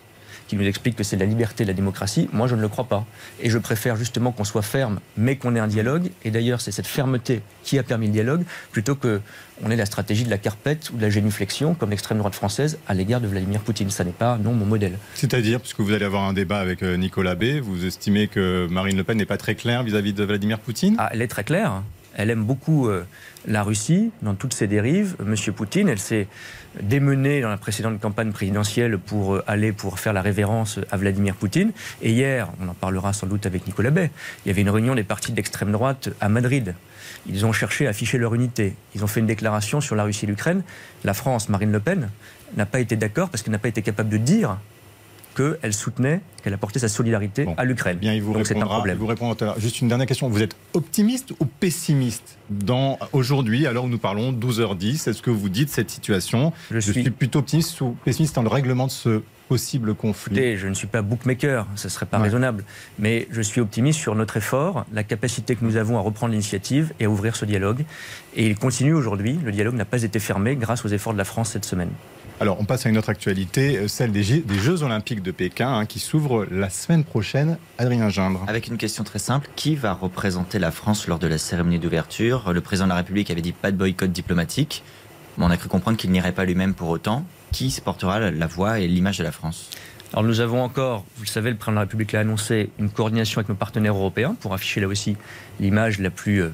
qui 0.53 0.59
nous 0.59 0.67
explique 0.67 0.95
que 0.95 1.03
c'est 1.03 1.17
la 1.17 1.25
liberté, 1.25 1.65
la 1.65 1.73
démocratie. 1.73 2.29
Moi, 2.31 2.47
je 2.47 2.55
ne 2.55 2.61
le 2.61 2.67
crois 2.67 2.85
pas. 2.85 3.05
Et 3.41 3.50
je 3.50 3.57
préfère 3.57 3.95
justement 3.95 4.31
qu'on 4.31 4.44
soit 4.44 4.61
ferme, 4.61 5.00
mais 5.17 5.35
qu'on 5.35 5.55
ait 5.55 5.59
un 5.59 5.67
dialogue. 5.67 6.11
Et 6.23 6.31
d'ailleurs, 6.31 6.61
c'est 6.61 6.71
cette 6.71 6.88
fermeté 6.88 7.41
qui 7.63 7.79
a 7.79 7.83
permis 7.83 8.07
le 8.07 8.13
dialogue, 8.13 8.44
plutôt 8.71 8.95
que 8.95 9.19
on 9.63 9.71
ait 9.71 9.75
la 9.75 9.85
stratégie 9.85 10.23
de 10.23 10.29
la 10.29 10.38
carpette 10.38 10.89
ou 10.91 10.97
de 10.97 11.01
la 11.01 11.09
génuflexion, 11.09 11.73
comme 11.73 11.89
l'extrême 11.91 12.17
droite 12.17 12.35
française, 12.35 12.79
à 12.88 12.94
l'égard 12.94 13.21
de 13.21 13.27
Vladimir 13.27 13.61
Poutine. 13.61 13.89
Ça 13.89 14.03
n'est 14.03 14.11
pas, 14.11 14.38
non, 14.38 14.53
mon 14.53 14.65
modèle. 14.65 14.97
C'est-à-dire, 15.15 15.59
puisque 15.59 15.79
vous 15.79 15.94
allez 15.94 16.05
avoir 16.05 16.23
un 16.23 16.33
débat 16.33 16.59
avec 16.59 16.83
euh, 16.83 16.97
Nicolas 16.97 17.35
B, 17.35 17.59
vous 17.61 17.85
estimez 17.85 18.27
que 18.27 18.67
Marine 18.69 18.97
Le 18.97 19.03
Pen 19.03 19.17
n'est 19.17 19.25
pas 19.25 19.38
très 19.38 19.55
claire 19.55 19.83
vis-à-vis 19.83 20.13
de 20.13 20.23
Vladimir 20.23 20.59
Poutine? 20.59 20.95
Ah, 21.00 21.09
Elle 21.13 21.21
est 21.21 21.27
très 21.27 21.44
claire. 21.44 21.81
Elle 22.15 22.30
aime 22.30 22.44
beaucoup 22.44 22.88
euh, 22.88 23.06
la 23.48 23.63
Russie 23.63 24.12
dans 24.21 24.36
toutes 24.36 24.53
ses 24.53 24.67
dérives. 24.67 25.15
Monsieur 25.24 25.51
Poutine, 25.51 25.89
elle 25.89 26.00
s'est 26.00 26.27
démenée 26.82 27.41
dans 27.41 27.50
la 27.50 27.58
précédente 27.58 28.00
campagne 28.00 28.32
présidentielle 28.32 28.98
pour 28.98 29.36
euh, 29.36 29.43
aller 29.48 29.72
pour 29.72 30.00
faire 30.00 30.13
la 30.13 30.22
révérence 30.22 30.79
à 30.91 30.98
Vladimir 30.98 31.36
Poutine. 31.36 31.72
Et 32.01 32.12
hier, 32.12 32.50
on 32.62 32.67
en 32.67 32.74
parlera 32.74 33.13
sans 33.13 33.27
doute 33.27 33.46
avec 33.46 33.65
Nicolas 33.67 33.91
Bay, 33.91 34.12
il 34.46 34.50
y 34.50 34.51
avait 34.51 34.62
une 34.62 34.70
réunion 34.70 34.96
des 34.96 35.03
partis 35.03 35.32
d'extrême 35.32 35.72
droite 35.72 36.10
à 36.22 36.29
Madrid. 36.29 36.75
Ils 37.27 37.46
ont 37.46 37.53
cherché 37.53 37.88
à 37.88 37.91
afficher 37.91 38.17
leur 38.17 38.36
unité. 38.36 38.75
Ils 38.96 39.03
ont 39.03 39.08
fait 39.08 39.20
une 39.20 39.27
déclaration 39.27 39.82
sur 39.82 39.96
la 39.96 40.03
Russie 40.03 40.25
et 40.25 40.27
l'Ukraine. 40.27 40.63
La 41.03 41.13
France, 41.13 41.50
Marine 41.50 41.72
Le 41.72 41.79
Pen, 41.79 42.10
n'a 42.58 42.65
pas 42.65 42.79
été 42.79 42.96
d'accord 42.96 43.29
parce 43.29 43.43
qu'elle 43.43 43.53
n'a 43.53 43.60
pas 43.60 43.70
été 43.70 43.82
capable 43.82 44.10
de 44.10 44.17
dire 44.17 44.58
qu'elle 45.33 45.73
soutenait, 45.73 46.21
qu'elle 46.43 46.53
apportait 46.53 46.79
sa 46.79 46.87
solidarité 46.87 47.47
à 47.57 47.65
l'Ukraine. 47.65 47.97
Bien, 47.97 48.13
il 48.13 48.21
vous 48.21 48.33
Donc 48.33 48.47
c'est 48.47 48.57
un 48.57 48.65
problème. 48.65 48.97
vous 48.97 49.07
répondra 49.07 49.55
Juste 49.57 49.81
une 49.81 49.87
dernière 49.87 50.07
question. 50.07 50.29
Vous 50.29 50.41
êtes 50.41 50.55
optimiste 50.73 51.33
ou 51.39 51.45
pessimiste 51.45 52.37
dans 52.49 52.99
aujourd'hui, 53.11 53.67
alors 53.67 53.85
où 53.85 53.89
nous 53.89 53.97
parlons 53.97 54.31
12h10 54.31 55.09
Est-ce 55.09 55.21
que 55.21 55.31
vous 55.31 55.49
dites 55.49 55.69
cette 55.69 55.89
situation? 55.89 56.53
Je, 56.71 56.79
suis... 56.79 57.09
plutôt 57.09 57.39
optimiste 57.39 57.79
ou 57.81 57.95
pessimiste 58.05 58.35
dans 58.35 58.43
le 58.43 58.49
règlement 58.49 58.87
de 58.87 58.91
ce 58.91 59.21
possible 59.49 59.93
conflit 59.93 60.57
Je 60.57 60.67
ne 60.67 60.73
suis 60.73 60.87
pas 60.87 61.01
bookmaker, 61.01 61.67
ce 61.75 61.87
ne 61.87 61.91
serait 61.91 62.05
pas 62.05 62.17
raisonnable. 62.17 62.63
Mais 62.99 63.27
je 63.31 63.41
suis 63.41 63.61
optimiste 63.61 63.99
sur 63.99 64.15
notre 64.15 64.37
effort, 64.37 64.85
la 64.91 65.03
capacité 65.03 65.55
que 65.55 65.63
nous 65.63 65.75
avons 65.75 65.97
à 65.97 66.01
reprendre 66.01 66.31
l'initiative 66.31 66.93
et 66.99 67.05
à 67.05 67.09
ouvrir 67.09 67.35
ce 67.35 67.45
dialogue. 67.45 67.85
Et 68.35 68.47
il 68.47 68.55
continue 68.55 68.93
aujourd'hui. 68.93 69.39
Le 69.43 69.51
dialogue 69.51 69.75
n'a 69.75 69.85
pas 69.85 70.03
été 70.03 70.19
fermé 70.19 70.55
grâce 70.55 70.85
aux 70.85 70.89
efforts 70.89 71.13
de 71.13 71.17
la 71.17 71.25
France 71.25 71.51
cette 71.51 71.65
semaine. 71.65 71.91
Alors, 72.39 72.59
on 72.59 72.65
passe 72.65 72.85
à 72.85 72.89
une 72.89 72.97
autre 72.97 73.09
actualité, 73.09 73.77
euh, 73.77 73.87
celle 73.87 74.11
des, 74.11 74.23
Jeux 74.23 74.83
Olympiques 74.83 75.21
de 75.21 75.31
Pékin, 75.31 75.71
hein, 75.71 75.85
qui 75.85 75.99
s'ouvrent 75.99 76.45
la 76.49 76.69
semaine 76.69 77.03
prochaine. 77.03 77.57
Adrien 77.77 78.09
Gindre. 78.09 78.43
Avec 78.47 78.67
une 78.67 78.77
question 78.77 79.03
très 79.03 79.19
simple 79.19 79.49
qui 79.55 79.75
va 79.75 79.93
représenter 79.93 80.59
la 80.59 80.71
France 80.71 81.07
lors 81.07 81.19
de 81.19 81.27
la 81.27 81.37
cérémonie 81.37 81.79
d'ouverture? 81.79 82.51
Le 82.51 82.61
président 82.61 82.85
de 82.85 82.89
la 82.89 82.97
République 82.97 83.29
avait 83.29 83.41
dit 83.41 83.53
pas 83.53 83.71
de 83.71 83.77
boycott 83.77 84.11
diplomatique. 84.11 84.83
Mais 85.37 85.45
on 85.45 85.51
a 85.51 85.57
cru 85.57 85.69
comprendre 85.69 85.97
qu'il 85.97 86.11
n'irait 86.11 86.31
pas 86.31 86.45
lui-même 86.45 86.73
pour 86.73 86.89
autant. 86.89 87.23
Qui 87.51 87.75
portera 87.83 88.19
la 88.19 88.47
voix 88.47 88.79
et 88.79 88.87
l'image 88.87 89.19
de 89.19 89.23
la 89.23 89.31
France? 89.31 89.69
Alors 90.13 90.24
nous 90.24 90.41
avons 90.41 90.62
encore, 90.62 91.05
vous 91.17 91.24
le 91.24 91.27
savez, 91.27 91.50
le 91.50 91.55
président 91.55 91.72
de 91.72 91.75
la 91.77 91.82
République 91.82 92.12
l'a 92.12 92.20
annoncé, 92.20 92.70
une 92.77 92.91
coordination 92.91 93.39
avec 93.39 93.50
nos 93.50 93.55
partenaires 93.55 93.96
européens 93.96 94.36
pour 94.39 94.53
afficher 94.53 94.79
là 94.79 94.88
aussi 94.88 95.17
l'image 95.60 95.98
la 95.98 96.12
plus 96.12 96.43
euh, 96.43 96.53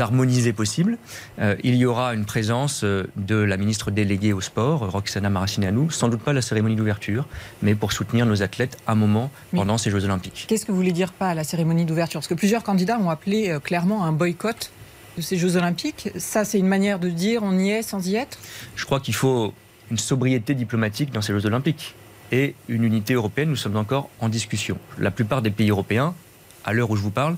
harmonisée 0.00 0.52
possible. 0.52 0.98
Euh, 1.38 1.54
il 1.62 1.76
y 1.76 1.86
aura 1.86 2.14
une 2.14 2.24
présence 2.24 2.82
euh, 2.82 3.04
de 3.14 3.36
la 3.36 3.58
ministre 3.58 3.92
déléguée 3.92 4.32
au 4.32 4.40
sport, 4.40 4.90
Roxana 4.90 5.30
Maracineanu, 5.30 5.88
sans 5.92 6.08
doute 6.08 6.20
pas 6.20 6.32
la 6.32 6.42
cérémonie 6.42 6.74
d'ouverture, 6.74 7.28
mais 7.62 7.76
pour 7.76 7.92
soutenir 7.92 8.26
nos 8.26 8.42
athlètes 8.42 8.76
un 8.88 8.96
moment 8.96 9.30
pendant 9.54 9.78
ces 9.78 9.92
Jeux 9.92 10.04
Olympiques. 10.04 10.46
Qu'est-ce 10.48 10.66
que 10.66 10.72
vous 10.72 10.78
voulez 10.78 10.90
dire 10.90 11.12
pas 11.12 11.28
à 11.28 11.34
la 11.34 11.44
cérémonie 11.44 11.84
d'ouverture? 11.84 12.18
Parce 12.18 12.28
que 12.28 12.34
plusieurs 12.34 12.64
candidats 12.64 12.98
ont 12.98 13.10
appelé 13.10 13.56
clairement 13.62 14.04
un 14.04 14.10
boycott 14.10 14.72
de 15.16 15.22
ces 15.22 15.36
Jeux 15.36 15.56
Olympiques. 15.56 16.10
Ça, 16.16 16.44
c'est 16.44 16.58
une 16.58 16.66
manière 16.66 16.98
de 16.98 17.08
dire 17.08 17.44
on 17.44 17.56
y 17.56 17.70
est 17.70 17.82
sans 17.82 18.04
y 18.08 18.16
être? 18.16 18.38
Je 18.74 18.84
crois 18.84 18.98
qu'il 18.98 19.14
faut 19.14 19.54
une 19.92 19.98
sobriété 19.98 20.56
diplomatique 20.56 21.12
dans 21.12 21.22
ces 21.22 21.32
Jeux 21.32 21.46
Olympiques 21.46 21.94
et 22.32 22.54
une 22.68 22.84
unité 22.84 23.14
européenne. 23.14 23.48
Nous 23.48 23.56
sommes 23.56 23.76
encore 23.76 24.10
en 24.20 24.28
discussion. 24.28 24.78
La 24.98 25.10
plupart 25.10 25.42
des 25.42 25.50
pays 25.50 25.70
européens, 25.70 26.14
à 26.64 26.72
l'heure 26.72 26.90
où 26.90 26.96
je 26.96 27.02
vous 27.02 27.10
parle, 27.10 27.36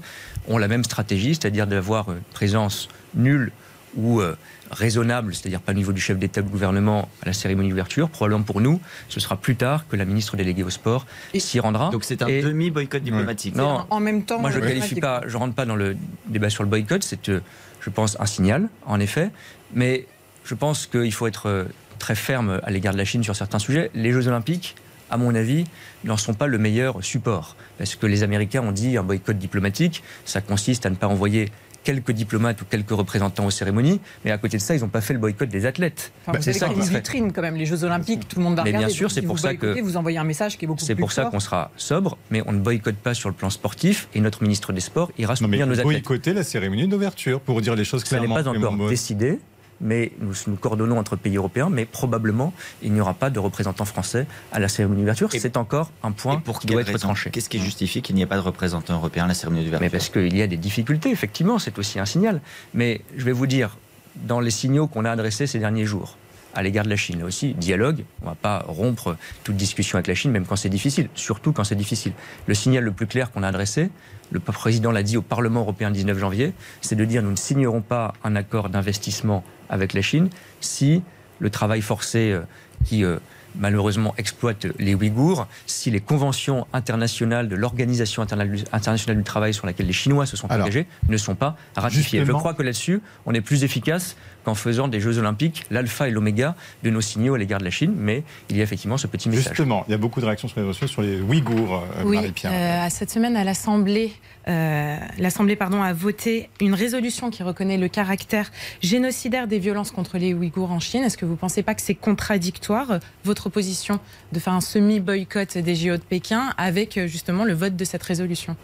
ont 0.48 0.58
la 0.58 0.68
même 0.68 0.84
stratégie, 0.84 1.34
c'est-à-dire 1.34 1.66
d'avoir 1.66 2.10
une 2.10 2.20
présence 2.32 2.88
nulle 3.14 3.52
ou 3.96 4.20
euh, 4.20 4.36
raisonnable, 4.70 5.34
c'est-à-dire 5.34 5.60
pas 5.60 5.72
au 5.72 5.74
niveau 5.74 5.92
du 5.92 6.00
chef 6.00 6.18
d'État 6.18 6.40
ou 6.40 6.44
du 6.44 6.50
gouvernement 6.50 7.08
à 7.22 7.26
la 7.26 7.32
cérémonie 7.32 7.68
d'ouverture. 7.70 8.08
Probablement 8.08 8.42
pour 8.42 8.60
nous, 8.60 8.80
ce 9.08 9.20
sera 9.20 9.36
plus 9.36 9.56
tard 9.56 9.86
que 9.88 9.96
la 9.96 10.04
ministre 10.04 10.36
déléguée 10.36 10.62
au 10.62 10.70
sport 10.70 11.06
s'y 11.36 11.60
rendra. 11.60 11.90
Donc 11.90 12.04
c'est 12.04 12.22
un 12.22 12.26
demi-boycott 12.26 13.02
diplomatique. 13.02 13.54
Non, 13.54 13.86
en 13.88 14.00
même 14.00 14.24
temps, 14.24 14.40
moi 14.40 14.50
je 14.50 14.58
ne 14.58 14.66
qualifie 14.66 15.00
pas, 15.00 15.22
je 15.26 15.36
rentre 15.36 15.54
pas 15.54 15.64
dans 15.64 15.76
le 15.76 15.96
débat 16.26 16.50
sur 16.50 16.62
le 16.62 16.68
boycott. 16.68 17.02
C'est, 17.02 17.28
euh, 17.28 17.40
je 17.80 17.90
pense, 17.90 18.18
un 18.20 18.26
signal, 18.26 18.68
en 18.84 19.00
effet, 19.00 19.30
mais 19.72 20.06
je 20.44 20.54
pense 20.54 20.86
qu'il 20.86 21.12
faut 21.12 21.26
être 21.26 21.46
euh, 21.46 21.64
très 21.98 22.14
ferme 22.14 22.60
à 22.62 22.70
l'égard 22.70 22.92
de 22.92 22.98
la 22.98 23.04
Chine 23.04 23.22
sur 23.22 23.36
certains 23.36 23.58
sujets. 23.58 23.90
Les 23.94 24.12
Jeux 24.12 24.28
Olympiques, 24.28 24.76
à 25.10 25.16
mon 25.16 25.34
avis, 25.34 25.64
n'en 26.04 26.16
sont 26.16 26.34
pas 26.34 26.46
le 26.46 26.58
meilleur 26.58 27.02
support. 27.04 27.56
Parce 27.78 27.96
que 27.96 28.06
les 28.06 28.22
Américains 28.22 28.62
ont 28.62 28.72
dit 28.72 28.96
un 28.96 29.02
boycott 29.02 29.36
diplomatique, 29.36 30.02
ça 30.24 30.40
consiste 30.40 30.86
à 30.86 30.90
ne 30.90 30.96
pas 30.96 31.08
envoyer 31.08 31.50
quelques 31.84 32.12
diplomates 32.12 32.60
ou 32.60 32.64
quelques 32.66 32.90
représentants 32.90 33.46
aux 33.46 33.50
cérémonies, 33.50 34.00
mais 34.24 34.30
à 34.30 34.36
côté 34.36 34.58
de 34.58 34.62
ça, 34.62 34.74
ils 34.74 34.80
n'ont 34.80 34.88
pas 34.88 35.00
fait 35.00 35.14
le 35.14 35.18
boycott 35.18 35.48
des 35.48 35.64
athlètes. 35.64 36.12
c'est 36.40 36.52
ça 36.52 36.66
une 36.66 36.82
vitrine 36.82 37.32
quand 37.32 37.40
même, 37.40 37.56
les 37.56 37.64
Jeux 37.64 37.84
Olympiques, 37.84 38.28
tout 38.28 38.38
le 38.38 38.44
monde 38.44 38.56
va 38.56 38.64
mais 38.64 38.70
regarder. 38.70 38.88
bien 38.88 38.94
sûr, 38.94 39.10
c'est 39.10 39.22
pour 39.22 39.38
ça 39.38 39.54
que 39.54 39.80
vous 39.80 39.96
envoyez 39.96 40.18
un 40.18 40.24
message 40.24 40.58
qui 40.58 40.66
est 40.66 40.68
beaucoup 40.68 40.78
plus 40.78 40.86
C'est 40.86 40.94
pour 40.94 41.12
ça 41.12 41.26
qu'on 41.26 41.40
sera 41.40 41.70
sobre, 41.76 42.18
mais 42.30 42.42
on 42.46 42.52
ne 42.52 42.58
boycotte 42.58 42.96
pas 42.96 43.14
sur 43.14 43.30
le 43.30 43.34
plan 43.34 43.48
sportif 43.48 44.08
et 44.14 44.20
notre 44.20 44.42
ministre 44.42 44.72
des 44.72 44.80
Sports 44.80 45.10
ira 45.18 45.36
soutenir 45.36 45.66
nos 45.66 45.72
athlètes. 45.72 45.84
Boycotter 45.86 46.34
la 46.34 46.42
cérémonie 46.42 46.88
d'ouverture 46.88 47.40
pour 47.40 47.62
dire 47.62 47.74
les 47.74 47.84
choses 47.84 48.04
clairement. 48.04 48.34
Ça 48.34 48.52
n'est 48.52 48.60
pas 48.60 48.68
encore 48.68 48.88
décidé 48.88 49.38
mais 49.80 50.12
nous 50.20 50.34
nous 50.46 50.56
coordonnons 50.56 50.98
entre 50.98 51.16
pays 51.16 51.36
européens, 51.36 51.68
mais 51.70 51.84
probablement 51.84 52.52
il 52.82 52.92
n'y 52.92 53.00
aura 53.00 53.14
pas 53.14 53.30
de 53.30 53.38
représentants 53.38 53.84
français 53.84 54.26
à 54.52 54.58
la 54.58 54.68
cérémonie 54.68 55.00
d'ouverture. 55.00 55.28
C'est 55.32 55.56
encore 55.56 55.90
un 56.02 56.12
point 56.12 56.42
qui 56.60 56.66
doit 56.66 56.82
être 56.82 56.98
tranché. 56.98 57.30
Qu'est-ce 57.30 57.48
qui 57.48 57.60
justifie 57.60 58.02
qu'il 58.02 58.16
n'y 58.16 58.22
ait 58.22 58.26
pas 58.26 58.36
de 58.36 58.42
représentants 58.42 58.94
européens 58.94 59.24
à 59.24 59.28
la 59.28 59.34
cérémonie 59.34 59.64
d'ouverture 59.64 59.84
Mais 59.84 59.90
parce 59.90 60.08
qu'il 60.08 60.36
y 60.36 60.42
a 60.42 60.46
des 60.46 60.56
difficultés, 60.56 61.10
effectivement, 61.10 61.58
c'est 61.58 61.78
aussi 61.78 61.98
un 61.98 62.06
signal. 62.06 62.40
Mais 62.74 63.02
je 63.16 63.24
vais 63.24 63.32
vous 63.32 63.46
dire, 63.46 63.76
dans 64.16 64.40
les 64.40 64.50
signaux 64.50 64.86
qu'on 64.86 65.04
a 65.04 65.10
adressés 65.10 65.46
ces 65.46 65.58
derniers 65.58 65.86
jours, 65.86 66.16
à 66.54 66.62
l'égard 66.62 66.84
de 66.84 66.90
la 66.90 66.96
Chine. 66.96 67.20
Là 67.20 67.24
aussi, 67.26 67.54
dialogue. 67.54 68.04
On 68.22 68.26
ne 68.26 68.30
va 68.30 68.36
pas 68.36 68.64
rompre 68.66 69.16
toute 69.44 69.56
discussion 69.56 69.96
avec 69.96 70.06
la 70.06 70.14
Chine, 70.14 70.30
même 70.30 70.46
quand 70.46 70.56
c'est 70.56 70.68
difficile, 70.68 71.08
surtout 71.14 71.52
quand 71.52 71.64
c'est 71.64 71.74
difficile. 71.74 72.12
Le 72.46 72.54
signal 72.54 72.84
le 72.84 72.92
plus 72.92 73.06
clair 73.06 73.30
qu'on 73.30 73.42
a 73.42 73.48
adressé, 73.48 73.90
le 74.30 74.40
président 74.40 74.90
l'a 74.90 75.02
dit 75.02 75.16
au 75.16 75.22
Parlement 75.22 75.60
européen 75.60 75.88
le 75.88 75.94
19 75.94 76.18
janvier, 76.18 76.52
c'est 76.80 76.96
de 76.96 77.04
dire 77.04 77.22
nous 77.22 77.30
ne 77.30 77.36
signerons 77.36 77.80
pas 77.80 78.14
un 78.24 78.36
accord 78.36 78.68
d'investissement 78.68 79.44
avec 79.68 79.92
la 79.92 80.02
Chine 80.02 80.28
si 80.60 81.02
le 81.38 81.50
travail 81.50 81.82
forcé 81.82 82.32
euh, 82.32 82.40
qui 82.84 83.04
euh, 83.04 83.18
malheureusement 83.56 84.14
exploite 84.18 84.66
les 84.78 84.94
Ouïghours, 84.94 85.46
si 85.66 85.90
les 85.90 86.00
conventions 86.00 86.66
internationales 86.72 87.48
de 87.48 87.56
l'Organisation 87.56 88.22
internationale 88.22 89.16
du 89.16 89.24
travail 89.24 89.54
sur 89.54 89.66
laquelle 89.66 89.86
les 89.86 89.92
Chinois 89.92 90.26
se 90.26 90.36
sont 90.36 90.50
engagés 90.52 90.86
ne 91.08 91.16
sont 91.16 91.34
pas 91.34 91.56
ratifiées. 91.76 92.24
Je 92.24 92.32
crois 92.32 92.54
que 92.54 92.62
là-dessus, 92.62 93.00
on 93.26 93.34
est 93.34 93.40
plus 93.40 93.64
efficace 93.64 94.16
qu'en 94.48 94.54
faisant 94.54 94.88
des 94.88 94.98
Jeux 94.98 95.18
Olympiques 95.18 95.66
l'alpha 95.70 96.08
et 96.08 96.10
l'oméga 96.10 96.54
de 96.82 96.88
nos 96.88 97.02
signaux 97.02 97.34
à 97.34 97.38
l'égard 97.38 97.58
de 97.58 97.64
la 97.64 97.70
Chine, 97.70 97.94
mais 97.94 98.22
il 98.48 98.56
y 98.56 98.60
a 98.60 98.62
effectivement 98.62 98.96
ce 98.96 99.06
petit 99.06 99.28
message. 99.28 99.48
Justement, 99.48 99.84
il 99.86 99.90
y 99.90 99.94
a 99.94 99.98
beaucoup 99.98 100.22
de 100.22 100.24
réactions 100.24 100.48
sur 100.48 100.58
les 100.58 100.66
réseaux 100.66 100.86
sur 100.86 101.02
les 101.02 101.20
Ouïghours, 101.20 101.74
euh, 101.74 102.02
oui, 102.06 102.16
Marie-Pierre. 102.16 102.50
Euh, 102.54 102.86
à 102.86 102.88
cette 102.88 103.10
semaine, 103.10 103.36
à 103.36 103.44
l'Assemblée, 103.44 104.10
euh, 104.48 104.96
l'Assemblée 105.18 105.54
pardon, 105.54 105.82
a 105.82 105.92
voté 105.92 106.48
une 106.62 106.72
résolution 106.72 107.28
qui 107.28 107.42
reconnaît 107.42 107.76
le 107.76 107.88
caractère 107.88 108.50
génocidaire 108.80 109.48
des 109.48 109.58
violences 109.58 109.90
contre 109.90 110.16
les 110.16 110.32
Ouïghours 110.32 110.72
en 110.72 110.80
Chine. 110.80 111.02
Est-ce 111.02 111.18
que 111.18 111.26
vous 111.26 111.32
ne 111.32 111.36
pensez 111.36 111.62
pas 111.62 111.74
que 111.74 111.82
c'est 111.82 111.94
contradictoire, 111.94 113.00
votre 113.24 113.50
position 113.50 114.00
de 114.32 114.38
faire 114.38 114.54
un 114.54 114.62
semi-boycott 114.62 115.58
des 115.58 115.74
JO 115.74 115.98
de 115.98 116.02
Pékin 116.02 116.54
avec 116.56 116.98
justement 117.06 117.44
le 117.44 117.52
vote 117.52 117.76
de 117.76 117.84
cette 117.84 118.02
résolution? 118.02 118.56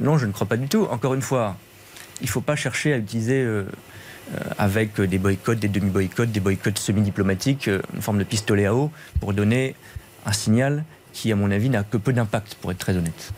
Non, 0.00 0.18
je 0.18 0.26
ne 0.26 0.32
crois 0.32 0.48
pas 0.48 0.56
du 0.56 0.66
tout. 0.66 0.88
Encore 0.90 1.14
une 1.14 1.22
fois, 1.22 1.56
il 2.22 2.26
ne 2.26 2.30
faut 2.30 2.40
pas 2.40 2.56
chercher 2.56 2.92
à 2.92 2.98
utiliser 2.98 3.42
euh, 3.42 3.64
avec 4.58 5.00
des 5.00 5.18
boycotts, 5.18 5.58
des 5.58 5.68
demi-boycotts, 5.68 6.30
des 6.30 6.40
boycotts 6.40 6.78
semi-diplomatiques, 6.78 7.68
euh, 7.68 7.80
une 7.94 8.02
forme 8.02 8.18
de 8.18 8.24
pistolet 8.24 8.66
à 8.66 8.74
eau 8.74 8.90
pour 9.20 9.32
donner 9.32 9.74
un 10.26 10.32
signal 10.32 10.84
qui, 11.12 11.30
à 11.32 11.36
mon 11.36 11.50
avis, 11.50 11.68
n'a 11.68 11.82
que 11.82 11.96
peu 11.96 12.12
d'impact, 12.12 12.54
pour 12.54 12.70
être 12.72 12.78
très 12.78 12.96
honnête. 12.96 13.32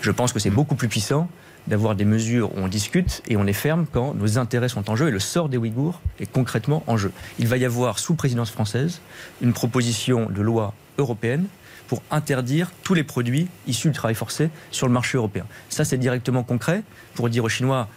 Je 0.00 0.10
pense 0.10 0.32
que 0.32 0.38
c'est 0.38 0.50
beaucoup 0.50 0.74
plus 0.74 0.88
puissant 0.88 1.28
d'avoir 1.66 1.94
des 1.94 2.06
mesures 2.06 2.50
où 2.56 2.60
on 2.60 2.68
discute 2.68 3.22
et 3.28 3.36
on 3.36 3.46
est 3.46 3.52
ferme 3.52 3.86
quand 3.92 4.14
nos 4.14 4.38
intérêts 4.38 4.70
sont 4.70 4.88
en 4.90 4.96
jeu 4.96 5.08
et 5.08 5.10
le 5.10 5.18
sort 5.18 5.50
des 5.50 5.58
Ouïghours 5.58 6.00
est 6.18 6.30
concrètement 6.30 6.82
en 6.86 6.96
jeu. 6.96 7.12
Il 7.38 7.46
va 7.46 7.58
y 7.58 7.64
avoir, 7.64 7.98
sous 7.98 8.14
présidence 8.14 8.50
française, 8.50 9.00
une 9.42 9.52
proposition 9.52 10.30
de 10.30 10.40
loi 10.40 10.72
européenne 10.96 11.46
pour 11.88 12.02
interdire 12.10 12.70
tous 12.82 12.94
les 12.94 13.04
produits 13.04 13.48
issus 13.66 13.88
du 13.88 13.94
travail 13.94 14.14
forcé 14.14 14.50
sur 14.70 14.86
le 14.86 14.92
marché 14.92 15.18
européen. 15.18 15.44
Ça, 15.68 15.84
c'est 15.84 15.98
directement 15.98 16.42
concret 16.42 16.82
pour 17.14 17.28
dire 17.28 17.44
aux 17.44 17.48
Chinois 17.48 17.88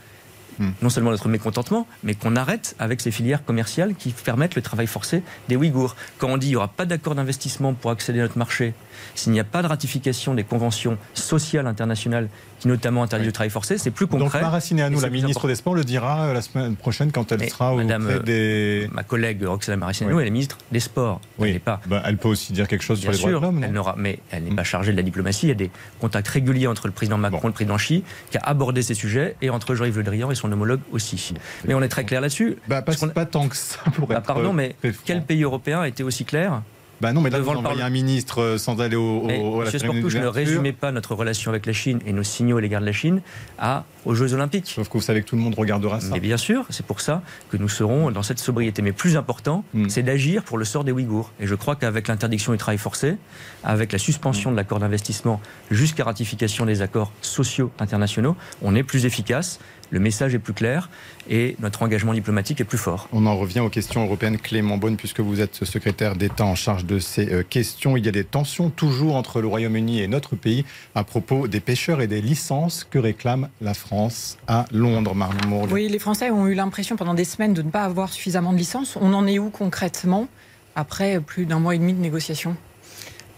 Hmm. 0.61 0.73
non 0.83 0.91
seulement 0.91 1.09
notre 1.09 1.27
mécontentement, 1.27 1.87
mais 2.03 2.13
qu'on 2.13 2.35
arrête 2.35 2.75
avec 2.77 3.01
ces 3.01 3.09
filières 3.09 3.43
commerciales 3.43 3.95
qui 3.95 4.11
permettent 4.11 4.53
le 4.53 4.61
travail 4.61 4.85
forcé 4.85 5.23
des 5.49 5.55
Ouïghours. 5.55 5.95
Quand 6.19 6.27
on 6.29 6.37
dit 6.37 6.47
qu'il 6.47 6.51
n'y 6.51 6.57
aura 6.57 6.67
pas 6.67 6.85
d'accord 6.85 7.15
d'investissement 7.15 7.73
pour 7.73 7.89
accéder 7.89 8.19
à 8.19 8.23
notre 8.23 8.37
marché, 8.37 8.75
s'il 9.15 9.31
n'y 9.31 9.39
a 9.39 9.43
pas 9.43 9.61
de 9.61 9.67
ratification 9.67 10.33
des 10.33 10.43
conventions 10.43 10.97
sociales 11.13 11.67
internationales 11.67 12.29
qui 12.59 12.67
notamment 12.67 13.03
interdisent 13.03 13.25
le 13.25 13.31
travail 13.31 13.49
forcé, 13.49 13.77
c'est 13.77 13.89
plus 13.89 14.05
concret. 14.05 14.39
Donc 14.39 14.41
Maraciné 14.41 14.83
à 14.83 14.89
nous, 14.89 15.01
la 15.01 15.09
ministre 15.09 15.47
des 15.47 15.55
Sports, 15.55 15.73
le 15.73 15.83
dira 15.83 16.25
euh, 16.25 16.33
la 16.33 16.41
semaine 16.41 16.75
prochaine 16.75 17.11
quand 17.11 17.31
elle 17.31 17.49
sera 17.49 17.73
Madame, 17.73 18.03
auprès 18.03 18.19
des... 18.19 18.87
Ma 18.91 19.03
collègue 19.03 19.43
Roxana 19.43 19.77
Maracineanu, 19.77 20.21
elle 20.21 20.27
est 20.27 20.31
ministre 20.31 20.59
des 20.71 20.79
Sports. 20.79 21.21
Oui. 21.39 21.49
Elle, 21.49 21.59
pas... 21.59 21.81
Bah, 21.87 22.03
elle 22.05 22.17
peut 22.17 22.27
aussi 22.27 22.53
dire 22.53 22.67
quelque 22.67 22.83
chose 22.83 22.99
sur 22.99 23.11
les 23.11 23.17
droits 23.17 23.31
de 23.31 23.35
l'homme. 23.35 23.63
Elle 23.63 23.71
n'aura, 23.71 23.95
mais 23.97 24.19
elle 24.29 24.43
n'est 24.43 24.55
pas 24.55 24.63
chargée 24.63 24.91
de 24.91 24.97
la 24.97 25.03
diplomatie. 25.03 25.47
Il 25.47 25.49
y 25.49 25.53
a 25.53 25.55
des 25.55 25.71
contacts 25.99 26.27
réguliers 26.27 26.67
entre 26.67 26.87
le 26.87 26.93
président 26.93 27.17
Macron 27.17 27.41
et 27.43 27.47
le 27.47 27.53
président 27.53 27.77
Xi 27.77 28.03
qui 28.29 28.37
a 28.37 28.41
abordé 28.43 28.83
ces 28.83 28.93
sujets 28.93 29.35
et 29.41 29.49
entre 29.49 29.73
Jean-Yves 29.73 29.97
Le 29.97 30.03
Drian 30.03 30.29
et 30.29 30.35
son 30.35 30.51
homologue 30.51 30.81
aussi. 30.91 31.33
Mais 31.65 31.73
on 31.73 31.81
est 31.81 31.89
très 31.89 32.03
clair 32.03 32.21
là-dessus. 32.21 32.57
Bah, 32.67 32.81
pas, 32.81 32.93
pas 33.13 33.25
tant 33.25 33.47
que 33.47 33.55
ça 33.55 33.79
pour 33.95 34.07
bah, 34.07 34.21
Pardon, 34.21 34.53
mais 34.53 34.75
quel 35.05 35.23
pays 35.23 35.43
européen 35.43 35.81
a 35.81 35.87
été 35.87 36.03
aussi 36.03 36.25
clair 36.25 36.61
bah 37.01 37.13
non, 37.13 37.21
mais 37.21 37.31
là, 37.31 37.39
devant 37.39 37.59
vous 37.59 37.67
un 37.67 37.89
ministre 37.89 38.41
euh, 38.41 38.57
sans 38.59 38.79
aller 38.79 38.95
au, 38.95 39.21
au, 39.21 39.61
à 39.61 39.65
la 39.65 39.71
ne 39.71 40.27
résumais 40.27 40.71
pas 40.71 40.91
notre 40.91 41.15
relation 41.15 41.49
avec 41.49 41.65
la 41.65 41.73
Chine 41.73 41.99
et 42.05 42.13
nos 42.13 42.21
signaux 42.21 42.57
à 42.57 42.61
l'égard 42.61 42.79
de 42.79 42.85
la 42.85 42.91
Chine 42.91 43.21
à, 43.57 43.85
aux 44.05 44.13
Jeux 44.13 44.33
Olympiques. 44.35 44.71
Sauf 44.75 44.87
que 44.87 44.93
vous 44.93 45.01
savez 45.01 45.23
que 45.23 45.27
tout 45.27 45.35
le 45.35 45.41
monde 45.41 45.55
regardera 45.55 45.99
ça. 45.99 46.09
Mais 46.11 46.19
bien 46.19 46.37
sûr, 46.37 46.63
c'est 46.69 46.85
pour 46.85 47.01
ça 47.01 47.23
que 47.49 47.57
nous 47.57 47.69
serons 47.69 48.11
dans 48.11 48.21
cette 48.21 48.37
sobriété. 48.37 48.83
Mais 48.83 48.91
plus 48.91 49.17
important, 49.17 49.63
hmm. 49.73 49.89
c'est 49.89 50.03
d'agir 50.03 50.43
pour 50.43 50.59
le 50.59 50.65
sort 50.65 50.83
des 50.83 50.91
Ouïghours. 50.91 51.31
Et 51.39 51.47
je 51.47 51.55
crois 51.55 51.75
qu'avec 51.75 52.07
l'interdiction 52.07 52.51
du 52.51 52.59
travail 52.59 52.77
forcé, 52.77 53.17
avec 53.63 53.91
la 53.91 53.97
suspension 53.97 54.51
de 54.51 54.55
l'accord 54.55 54.79
d'investissement 54.79 55.41
jusqu'à 55.71 56.03
ratification 56.03 56.67
des 56.67 56.83
accords 56.83 57.11
sociaux 57.21 57.71
internationaux, 57.79 58.35
on 58.61 58.75
est 58.75 58.83
plus 58.83 59.07
efficace 59.07 59.59
le 59.91 59.99
message 59.99 60.33
est 60.33 60.39
plus 60.39 60.53
clair 60.53 60.89
et 61.29 61.55
notre 61.59 61.83
engagement 61.83 62.13
diplomatique 62.13 62.59
est 62.59 62.65
plus 62.65 62.77
fort. 62.77 63.07
On 63.13 63.25
en 63.25 63.37
revient 63.37 63.59
aux 63.59 63.69
questions 63.69 64.03
européennes. 64.03 64.37
Clément 64.37 64.77
Bonne, 64.77 64.97
puisque 64.97 65.19
vous 65.19 65.41
êtes 65.41 65.63
secrétaire 65.65 66.15
d'État 66.15 66.45
en 66.45 66.55
charge 66.55 66.85
de 66.85 66.97
ces 66.99 67.31
euh, 67.31 67.43
questions, 67.43 67.97
il 67.97 68.05
y 68.05 68.09
a 68.09 68.11
des 68.11 68.23
tensions 68.23 68.69
toujours 68.69 69.15
entre 69.15 69.41
le 69.41 69.47
Royaume-Uni 69.47 70.01
et 70.01 70.07
notre 70.07 70.35
pays 70.35 70.65
à 70.95 71.03
propos 71.03 71.47
des 71.47 71.59
pêcheurs 71.59 72.01
et 72.01 72.07
des 72.07 72.21
licences 72.21 72.87
que 72.89 72.97
réclame 72.97 73.49
la 73.61 73.73
France 73.73 74.37
à 74.47 74.65
Londres. 74.71 75.13
Marlon 75.13 75.67
Oui, 75.69 75.87
les 75.89 75.99
Français 75.99 76.31
ont 76.31 76.47
eu 76.47 76.53
l'impression 76.53 76.95
pendant 76.95 77.13
des 77.13 77.25
semaines 77.25 77.53
de 77.53 77.61
ne 77.61 77.69
pas 77.69 77.83
avoir 77.83 78.09
suffisamment 78.13 78.53
de 78.53 78.57
licences. 78.57 78.97
On 78.99 79.13
en 79.13 79.27
est 79.27 79.39
où 79.39 79.49
concrètement 79.49 80.27
après 80.75 81.19
plus 81.19 81.45
d'un 81.45 81.59
mois 81.59 81.75
et 81.75 81.79
demi 81.79 81.93
de 81.93 81.99
négociations? 81.99 82.55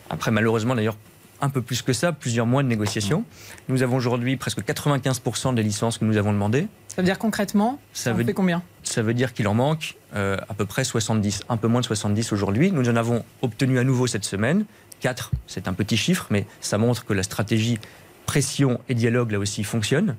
Après, 0.09 0.31
malheureusement, 0.31 0.75
d'ailleurs, 0.75 0.97
un 1.43 1.49
peu 1.49 1.61
plus 1.61 1.81
que 1.81 1.91
ça, 1.91 2.13
plusieurs 2.13 2.45
mois 2.45 2.63
de 2.63 2.69
négociations. 2.69 3.25
Nous 3.67 3.83
avons 3.83 3.97
aujourd'hui 3.97 4.37
presque 4.37 4.61
95% 4.61 5.53
des 5.53 5.61
licences 5.61 5.97
que 5.97 6.05
nous 6.05 6.15
avons 6.15 6.31
demandées. 6.31 6.67
Ça 6.87 7.01
veut 7.01 7.05
dire 7.05 7.19
concrètement, 7.19 7.79
ça, 7.91 8.13
veut, 8.13 8.23
fait 8.23 8.33
combien? 8.33 8.63
Ça 8.83 9.01
veut 9.01 9.13
dire 9.13 9.33
qu'il 9.33 9.47
en 9.49 9.53
manque 9.53 9.95
euh, 10.15 10.37
à 10.47 10.53
peu 10.53 10.65
près 10.65 10.85
70, 10.85 11.43
un 11.49 11.57
peu 11.57 11.67
moins 11.67 11.81
de 11.81 11.85
70 11.85 12.31
aujourd'hui. 12.31 12.71
Nous 12.71 12.87
en 12.89 12.95
avons 12.95 13.25
obtenu 13.41 13.77
à 13.77 13.83
nouveau 13.83 14.07
cette 14.07 14.23
semaine. 14.23 14.65
4, 15.01 15.31
c'est 15.47 15.67
un 15.67 15.73
petit 15.73 15.97
chiffre, 15.97 16.27
mais 16.29 16.45
ça 16.61 16.77
montre 16.77 17.03
que 17.03 17.11
la 17.11 17.23
stratégie 17.23 17.77
pression 18.25 18.79
et 18.87 18.95
dialogue 18.95 19.31
là 19.31 19.39
aussi 19.39 19.65
fonctionne 19.65 20.15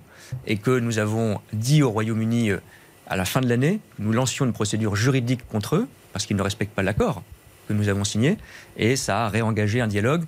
et 0.47 0.59
que 0.59 0.79
nous 0.79 0.99
avons 0.99 1.41
dit 1.55 1.83
au 1.83 1.91
Royaume-Uni 1.91 2.51
euh, 2.51 2.59
à 3.07 3.17
la 3.17 3.25
fin 3.25 3.41
de 3.41 3.49
l'année 3.49 3.81
que 3.97 4.03
nous 4.03 4.13
lancions 4.13 4.45
une 4.45 4.53
procédure 4.53 4.95
juridique 4.95 5.47
contre 5.49 5.77
eux 5.77 5.89
parce 6.13 6.27
qu'ils 6.27 6.37
ne 6.37 6.43
respectent 6.43 6.75
pas 6.75 6.83
l'accord 6.83 7.23
que 7.67 7.73
nous 7.73 7.89
avons 7.89 8.05
signé 8.05 8.37
et 8.77 8.97
ça 8.97 9.25
a 9.25 9.29
réengagé 9.31 9.81
un 9.81 9.87
dialogue 9.87 10.25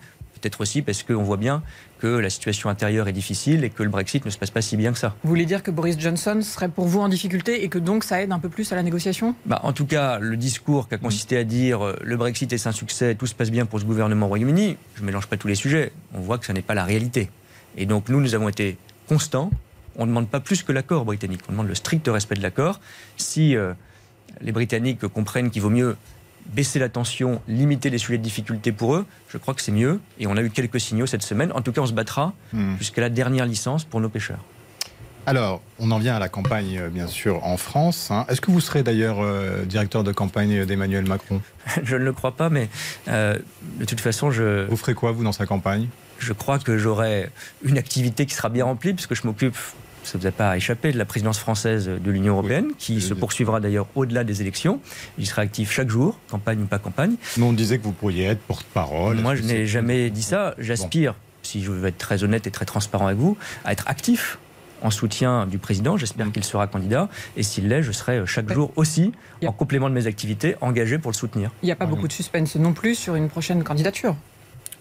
peut-être 0.47 0.61
aussi 0.61 0.83
parce 0.83 1.03
qu'on 1.03 1.25
voit 1.25 1.37
bien 1.37 1.62
que 1.99 2.07
la 2.07 2.31
situation 2.31 2.69
intérieure 2.69 3.09
est 3.09 3.12
difficile 3.12 3.65
et 3.65 3.71
que 3.71 3.83
le 3.83 3.88
Brexit 3.88 4.25
ne 4.25 4.31
se 4.31 4.38
passe 4.38 4.50
pas 4.50 4.62
si 4.62 4.76
bien 4.76 4.93
que 4.93 4.99
ça. 4.99 5.17
Vous 5.25 5.29
voulez 5.29 5.45
dire 5.45 5.62
que 5.62 5.73
Boris 5.73 5.99
Johnson 5.99 6.41
serait 6.41 6.69
pour 6.69 6.87
vous 6.87 7.00
en 7.00 7.09
difficulté 7.09 7.65
et 7.65 7.69
que 7.69 7.79
donc 7.79 8.05
ça 8.05 8.23
aide 8.23 8.31
un 8.31 8.38
peu 8.38 8.49
plus 8.49 8.71
à 8.73 8.76
la 8.76 8.85
négociation? 8.85 9.35
Bah, 9.45 9.61
En 9.65 9.73
tout 9.73 9.87
cas, 9.87 10.21
le 10.21 10.37
discours 10.37 10.88
qui 10.88 10.95
a 10.95 10.99
consisté 10.99 11.37
à 11.37 11.43
dire 11.43 11.85
euh, 11.85 11.97
le 12.03 12.17
Brexit 12.17 12.53
est 12.53 12.67
un 12.67 12.73
succès, 12.73 13.17
tout 13.17 13.26
se 13.26 13.35
passe 13.35 13.50
bien 13.50 13.67
pour 13.67 13.81
ce 13.81 13.85
gouvernement 13.85 14.26
au 14.26 14.29
Royaume-Uni, 14.29 14.76
je 14.95 15.00
ne 15.00 15.07
mélange 15.07 15.26
pas 15.26 15.37
tous 15.37 15.49
les 15.49 15.57
sujets, 15.57 15.91
on 16.15 16.21
voit 16.21 16.38
que 16.38 16.47
ce 16.47 16.53
n'est 16.53 16.62
pas 16.62 16.75
la 16.75 16.85
réalité. 16.85 17.29
Et 17.76 17.87
donc 17.87 18.09
nous, 18.09 18.21
nous 18.21 18.37
avons 18.37 18.49
été 18.49 18.76
constants, 19.09 19.50
on 19.97 20.03
ne 20.03 20.11
demande 20.11 20.29
pas 20.29 20.41
plus 20.41 20.62
que 20.62 20.71
l'accord 20.71 21.05
britannique, 21.05 21.41
on 21.49 21.53
demande 21.53 21.69
le 21.69 21.75
strict 21.75 22.07
respect 22.07 22.37
de 22.37 22.43
l'accord. 22.43 22.81
Si 23.17 23.57
euh, 23.57 23.73
les 24.41 24.53
Britanniques 24.53 25.09
comprennent 25.09 25.50
qu'il 25.50 25.62
vaut 25.62 25.71
mieux 25.71 25.97
baisser 26.53 26.79
la 26.79 26.88
tension, 26.88 27.41
limiter 27.49 27.91
les 27.91 27.99
sujets 27.99 28.19
de 28.19 28.23
difficulté 28.23 28.73
pour 28.73 28.95
eux, 28.95 29.07
je 29.29 29.38
crois 29.38 29.55
que 29.55 29.62
c'est 29.62 29.73
mieux. 29.73 30.00
Et 30.19 30.26
on 30.26 30.37
a 30.37 30.43
eu 30.43 30.50
quelques 30.50 30.81
signaux 30.81 31.07
cette 31.07 31.23
semaine. 31.23 31.53
En 31.53 31.62
tout 31.62 31.73
cas, 31.73 31.81
on 31.81 31.87
se 31.87 31.93
battra 31.93 32.33
hmm. 32.53 32.76
jusqu'à 32.79 33.00
la 33.00 33.11
dernière 33.11 33.47
licence 33.47 33.85
pour 33.85 34.00
nos 34.00 34.09
pêcheurs. 34.09 34.41
Alors, 35.29 35.61
on 35.81 35.91
en 35.91 35.99
vient 35.99 36.15
à 36.15 36.19
la 36.21 36.29
campagne, 36.29 36.79
euh, 36.79 36.88
bien 36.88 37.09
sûr, 37.09 37.45
en 37.45 37.57
France. 37.57 38.12
Hein. 38.12 38.25
Est-ce 38.29 38.41
que 38.41 38.53
vous 38.53 38.61
serez 38.61 38.85
d'ailleurs 38.85 39.17
euh, 39.21 39.65
directeur 39.65 40.05
de 40.05 40.12
campagne 40.12 40.65
d'Emmanuel 40.65 41.05
Macron? 41.05 41.43
Je 41.83 41.97
ne 41.97 42.05
le 42.05 42.12
crois 42.12 42.37
pas, 42.37 42.49
mais 42.49 42.69
euh, 43.09 43.37
de 43.81 43.85
toute 43.85 44.00
façon, 44.00 44.31
je... 44.31 44.67
Vous 44.69 44.76
ferez 44.76 44.95
quoi, 44.95 45.11
vous, 45.11 45.25
dans 45.25 45.33
sa 45.33 45.45
campagne? 45.45 45.88
Je 46.21 46.33
crois 46.33 46.61
que 46.61 46.79
j'aurai 46.79 47.29
une 47.65 47.76
activité 47.76 48.25
qui 48.25 48.35
sera 48.35 48.50
bien 48.50 48.65
remplie, 48.65 48.95
puisque 48.95 49.15
je 49.15 49.26
m'occupe 49.26 49.57
ça 50.06 50.18
ne 50.18 50.22
vous 50.22 50.28
a 50.28 50.32
pas 50.32 50.56
échappé, 50.56 50.92
de 50.92 50.98
la 50.98 51.04
présidence 51.04 51.38
française 51.38 51.88
de 51.88 52.10
l'Union 52.10 52.34
européenne, 52.34 52.72
qui 52.78 53.00
se 53.00 53.14
poursuivra 53.14 53.60
d'ailleurs 53.60 53.86
au-delà 53.94 54.25
des 54.25 54.40
élections. 54.40 54.80
J'y 55.18 55.26
serai 55.26 55.42
actif 55.42 55.72
chaque 55.72 55.90
jour, 55.90 56.18
campagne 56.30 56.62
ou 56.62 56.66
pas 56.66 56.78
campagne. 56.78 57.16
Mais 57.36 57.44
on 57.44 57.52
disait 57.52 57.78
que 57.78 57.84
vous 57.84 57.92
pourriez 57.92 58.26
être 58.26 58.40
porte-parole. 58.40 59.16
Moi, 59.16 59.34
je 59.34 59.42
n'ai 59.42 59.66
jamais 59.66 60.10
dit 60.10 60.22
ça. 60.22 60.54
J'aspire, 60.58 61.14
si 61.42 61.62
je 61.62 61.70
veux 61.70 61.86
être 61.88 61.98
très 61.98 62.22
honnête 62.25 62.46
et 62.46 62.50
très 62.50 62.64
transparent 62.64 63.06
avec 63.06 63.18
vous, 63.18 63.36
à 63.64 63.72
être 63.72 63.88
actif 63.88 64.38
en 64.82 64.90
soutien 64.90 65.46
du 65.46 65.58
président. 65.58 65.96
J'espère 65.96 66.26
mm. 66.26 66.32
qu'il 66.32 66.44
sera 66.44 66.66
candidat. 66.66 67.08
Et 67.36 67.42
s'il 67.42 67.68
l'est, 67.68 67.82
je 67.82 67.92
serai 67.92 68.25
chaque 68.26 68.52
jour 68.52 68.72
aussi, 68.76 69.12
en 69.44 69.52
complément 69.52 69.88
de 69.88 69.94
mes 69.94 70.06
activités, 70.06 70.54
engagé 70.60 70.98
pour 70.98 71.10
le 71.10 71.16
soutenir. 71.16 71.50
Il 71.62 71.66
n'y 71.66 71.72
a 71.72 71.76
pas 71.76 71.86
beaucoup 71.86 72.08
de 72.08 72.12
suspense 72.12 72.56
non 72.56 72.72
plus 72.72 72.94
sur 72.94 73.14
une 73.14 73.28
prochaine 73.28 73.64
candidature. 73.64 74.16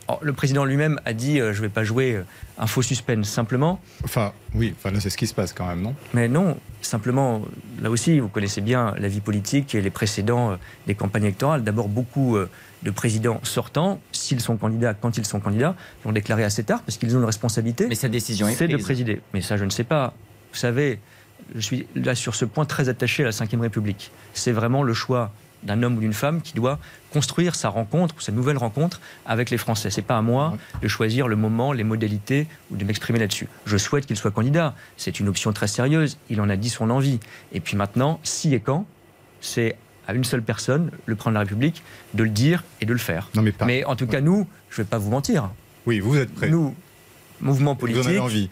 Oh, 0.07 0.19
le 0.21 0.33
président 0.33 0.65
lui-même 0.65 0.99
a 1.05 1.13
dit 1.13 1.39
euh, 1.39 1.51
je 1.51 1.57
ne 1.57 1.63
vais 1.63 1.69
pas 1.69 1.83
jouer 1.83 2.13
euh, 2.13 2.25
un 2.59 2.67
faux 2.67 2.83
suspense, 2.83 3.27
simplement. 3.27 3.79
Enfin, 4.03 4.33
oui, 4.53 4.75
enfin, 4.77 4.91
là, 4.91 4.99
c'est 4.99 5.09
ce 5.09 5.17
qui 5.17 5.25
se 5.25 5.33
passe 5.33 5.51
quand 5.51 5.65
même, 5.65 5.81
non? 5.81 5.95
Mais 6.13 6.27
non, 6.27 6.57
simplement, 6.81 7.41
là 7.81 7.89
aussi, 7.89 8.19
vous 8.19 8.27
connaissez 8.27 8.61
bien 8.61 8.93
la 8.99 9.07
vie 9.07 9.21
politique 9.21 9.73
et 9.73 9.81
les 9.81 9.89
précédents 9.89 10.51
euh, 10.51 10.55
des 10.85 10.93
campagnes 10.93 11.23
électorales. 11.23 11.63
D'abord, 11.63 11.87
beaucoup 11.87 12.37
de 12.83 12.91
présidents 12.91 13.39
sortants, 13.43 13.99
s'ils 14.11 14.41
sont 14.41 14.57
candidats, 14.57 14.93
quand 14.93 15.17
ils 15.17 15.25
sont 15.25 15.39
candidats, 15.39 15.75
l'ont 16.05 16.11
déclaré 16.11 16.43
assez 16.43 16.63
tard 16.63 16.81
parce 16.83 16.97
qu'ils 16.97 17.15
ont 17.15 17.19
une 17.19 17.25
responsabilité. 17.25 17.87
Mais 17.87 17.95
sa 17.95 18.09
décision 18.09 18.47
est 18.47 18.53
C'est 18.53 18.67
de 18.67 18.77
présider. 18.77 19.21
Mais 19.33 19.41
ça, 19.41 19.57
je 19.57 19.65
ne 19.65 19.71
sais 19.71 19.83
pas. 19.83 20.13
Vous 20.51 20.59
savez, 20.59 20.99
je 21.55 21.61
suis 21.61 21.87
là 21.95 22.15
sur 22.15 22.35
ce 22.35 22.45
point 22.45 22.65
très 22.65 22.89
attaché 22.89 23.23
à 23.23 23.25
la 23.25 23.31
Ve 23.31 23.61
République. 23.61 24.11
C'est 24.33 24.51
vraiment 24.51 24.83
le 24.83 24.93
choix 24.93 25.31
d'un 25.65 25.83
homme 25.83 25.97
ou 25.97 25.99
d'une 25.99 26.13
femme 26.13 26.41
qui 26.41 26.53
doit 26.53 26.79
construire 27.11 27.55
sa 27.55 27.69
rencontre 27.69 28.15
ou 28.17 28.21
sa 28.21 28.31
nouvelle 28.31 28.57
rencontre 28.57 29.01
avec 29.25 29.49
les 29.49 29.57
Français. 29.57 29.89
C'est 29.89 30.01
pas 30.01 30.17
à 30.17 30.21
moi 30.21 30.57
de 30.81 30.87
choisir 30.87 31.27
le 31.27 31.35
moment, 31.35 31.73
les 31.73 31.83
modalités 31.83 32.47
ou 32.71 32.77
de 32.77 32.85
m'exprimer 32.85 33.19
là-dessus. 33.19 33.47
Je 33.65 33.77
souhaite 33.77 34.05
qu'il 34.05 34.15
soit 34.15 34.31
candidat. 34.31 34.75
C'est 34.97 35.19
une 35.19 35.27
option 35.27 35.51
très 35.53 35.67
sérieuse. 35.67 36.17
Il 36.29 36.41
en 36.41 36.49
a 36.49 36.55
dit 36.55 36.69
son 36.69 36.89
envie. 36.89 37.19
Et 37.51 37.59
puis 37.59 37.75
maintenant, 37.75 38.19
si 38.23 38.53
et 38.53 38.59
quand, 38.59 38.85
c'est 39.41 39.75
à 40.07 40.13
une 40.13 40.23
seule 40.23 40.43
personne, 40.43 40.91
le 41.05 41.15
président 41.15 41.31
de 41.31 41.35
la 41.35 41.39
République, 41.41 41.83
de 42.13 42.23
le 42.23 42.29
dire 42.29 42.63
et 42.81 42.85
de 42.85 42.93
le 42.93 42.99
faire. 42.99 43.29
Non, 43.33 43.41
mais, 43.41 43.53
mais 43.65 43.83
en 43.85 43.95
tout 43.95 44.07
cas, 44.07 44.21
nous, 44.21 44.47
je 44.69 44.81
ne 44.81 44.85
vais 44.85 44.89
pas 44.89 44.97
vous 44.97 45.09
mentir. 45.09 45.49
Oui, 45.85 45.99
vous 45.99 46.17
êtes 46.17 46.33
prêts. 46.33 46.49
Nous, 46.49 46.75
mouvement 47.41 47.75
politique. 47.75 48.03
Vous 48.03 48.07
en 48.07 48.11
avez 48.11 48.19
envie 48.19 48.49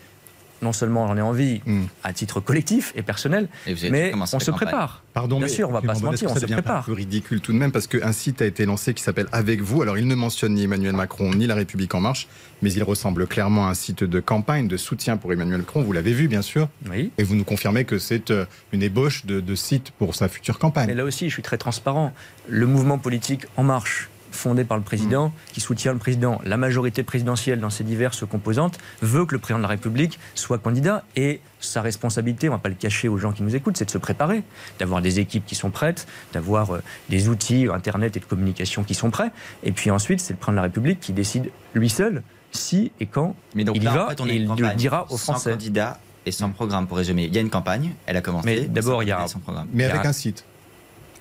non 0.63 0.73
seulement 0.73 1.07
j'en 1.07 1.17
ai 1.17 1.21
envie 1.21 1.61
hmm. 1.65 1.83
à 2.03 2.13
titre 2.13 2.39
collectif 2.39 2.93
et 2.95 3.01
personnel, 3.01 3.47
mais 3.89 4.13
on 4.15 4.39
se 4.39 4.51
prépare. 4.51 5.03
Pardon, 5.13 5.37
Bien 5.37 5.47
sûr, 5.47 5.69
on 5.69 5.71
ne 5.71 5.77
va 5.77 5.81
pas 5.81 5.95
se 5.95 6.03
mentir, 6.03 6.31
on 6.31 6.35
se 6.35 6.45
prépare. 6.45 6.83
C'est 6.85 6.91
un 6.91 6.93
peu 6.95 6.99
ridicule 6.99 7.41
tout 7.41 7.53
de 7.53 7.57
même 7.57 7.71
parce 7.71 7.87
qu'un 7.87 8.11
site 8.11 8.41
a 8.41 8.45
été 8.45 8.65
lancé 8.65 8.93
qui 8.93 9.03
s'appelle 9.03 9.27
Avec 9.31 9.61
vous. 9.61 9.81
Alors 9.81 9.97
il 9.97 10.07
ne 10.07 10.15
mentionne 10.15 10.55
ni 10.55 10.63
Emmanuel 10.63 10.93
Macron 10.93 11.31
ni 11.33 11.45
La 11.45 11.55
République 11.55 11.93
en 11.93 11.99
marche, 11.99 12.27
mais 12.61 12.71
il 12.73 12.83
ressemble 12.83 13.27
clairement 13.27 13.67
à 13.67 13.69
un 13.69 13.73
site 13.75 14.03
de 14.03 14.19
campagne, 14.19 14.67
de 14.67 14.77
soutien 14.77 15.17
pour 15.17 15.31
Emmanuel 15.31 15.59
Macron. 15.59 15.83
Vous 15.83 15.91
l'avez 15.91 16.13
vu, 16.13 16.27
bien 16.27 16.41
sûr. 16.41 16.67
Oui. 16.89 17.11
Et 17.17 17.23
vous 17.23 17.35
nous 17.35 17.43
confirmez 17.43 17.85
que 17.85 17.99
c'est 17.99 18.31
euh, 18.31 18.45
une 18.71 18.81
ébauche 18.81 19.25
de, 19.25 19.39
de 19.39 19.55
site 19.55 19.91
pour 19.91 20.15
sa 20.15 20.27
future 20.27 20.57
campagne. 20.57 20.87
Mais 20.87 20.95
là 20.95 21.03
aussi, 21.03 21.29
je 21.29 21.33
suis 21.33 21.43
très 21.43 21.57
transparent. 21.57 22.13
Le 22.47 22.65
mouvement 22.65 22.97
politique 22.97 23.45
En 23.57 23.63
Marche 23.63 24.09
fondé 24.33 24.63
par 24.63 24.77
le 24.77 24.83
président, 24.83 25.33
qui 25.53 25.61
soutient 25.61 25.93
le 25.93 25.99
président. 25.99 26.41
La 26.43 26.57
majorité 26.57 27.03
présidentielle, 27.03 27.59
dans 27.59 27.69
ses 27.69 27.83
diverses 27.83 28.25
composantes, 28.25 28.77
veut 29.01 29.25
que 29.25 29.33
le 29.35 29.39
président 29.39 29.59
de 29.59 29.63
la 29.63 29.69
République 29.69 30.19
soit 30.35 30.57
candidat 30.57 31.03
et 31.15 31.41
sa 31.59 31.81
responsabilité, 31.81 32.49
on 32.49 32.53
ne 32.53 32.57
va 32.57 32.61
pas 32.61 32.69
le 32.69 32.75
cacher 32.75 33.07
aux 33.07 33.17
gens 33.17 33.31
qui 33.31 33.43
nous 33.43 33.55
écoutent, 33.55 33.77
c'est 33.77 33.85
de 33.85 33.91
se 33.91 33.97
préparer, 33.97 34.43
d'avoir 34.79 35.01
des 35.01 35.19
équipes 35.19 35.45
qui 35.45 35.55
sont 35.55 35.69
prêtes, 35.69 36.07
d'avoir 36.33 36.75
euh, 36.75 36.79
des 37.09 37.29
outils 37.29 37.67
Internet 37.73 38.17
et 38.17 38.19
de 38.19 38.25
communication 38.25 38.83
qui 38.83 38.93
sont 38.93 39.09
prêts. 39.09 39.31
Et 39.63 39.71
puis 39.71 39.91
ensuite, 39.91 40.19
c'est 40.19 40.33
le 40.33 40.37
président 40.37 40.53
de 40.53 40.57
la 40.57 40.63
République 40.63 40.99
qui 40.99 41.13
décide 41.13 41.51
lui 41.73 41.89
seul 41.89 42.23
si 42.51 42.91
et 42.99 43.05
quand 43.05 43.35
il 43.55 43.61
y 43.61 43.79
va 43.85 44.13
et 44.27 44.35
il 44.35 44.47
le 44.47 44.75
dira 44.75 45.07
aux 45.09 45.17
Français. 45.17 45.51
Sans 45.51 45.55
candidat 45.55 45.99
et 46.25 46.31
sans 46.31 46.51
programme, 46.51 46.87
pour 46.87 46.97
résumer. 46.97 47.25
Il 47.25 47.33
y 47.33 47.37
a 47.37 47.41
une 47.41 47.49
campagne, 47.49 47.93
elle 48.05 48.15
a 48.15 48.21
commencé. 48.21 48.45
Mais 48.45 48.61
d'abord, 48.61 49.03
il 49.03 49.09
y 49.09 49.11
a 49.11 49.21
un 49.21 49.39
programme. 49.39 49.67
Mais 49.73 49.85
avec 49.85 50.05
un 50.05 50.13
site. 50.13 50.45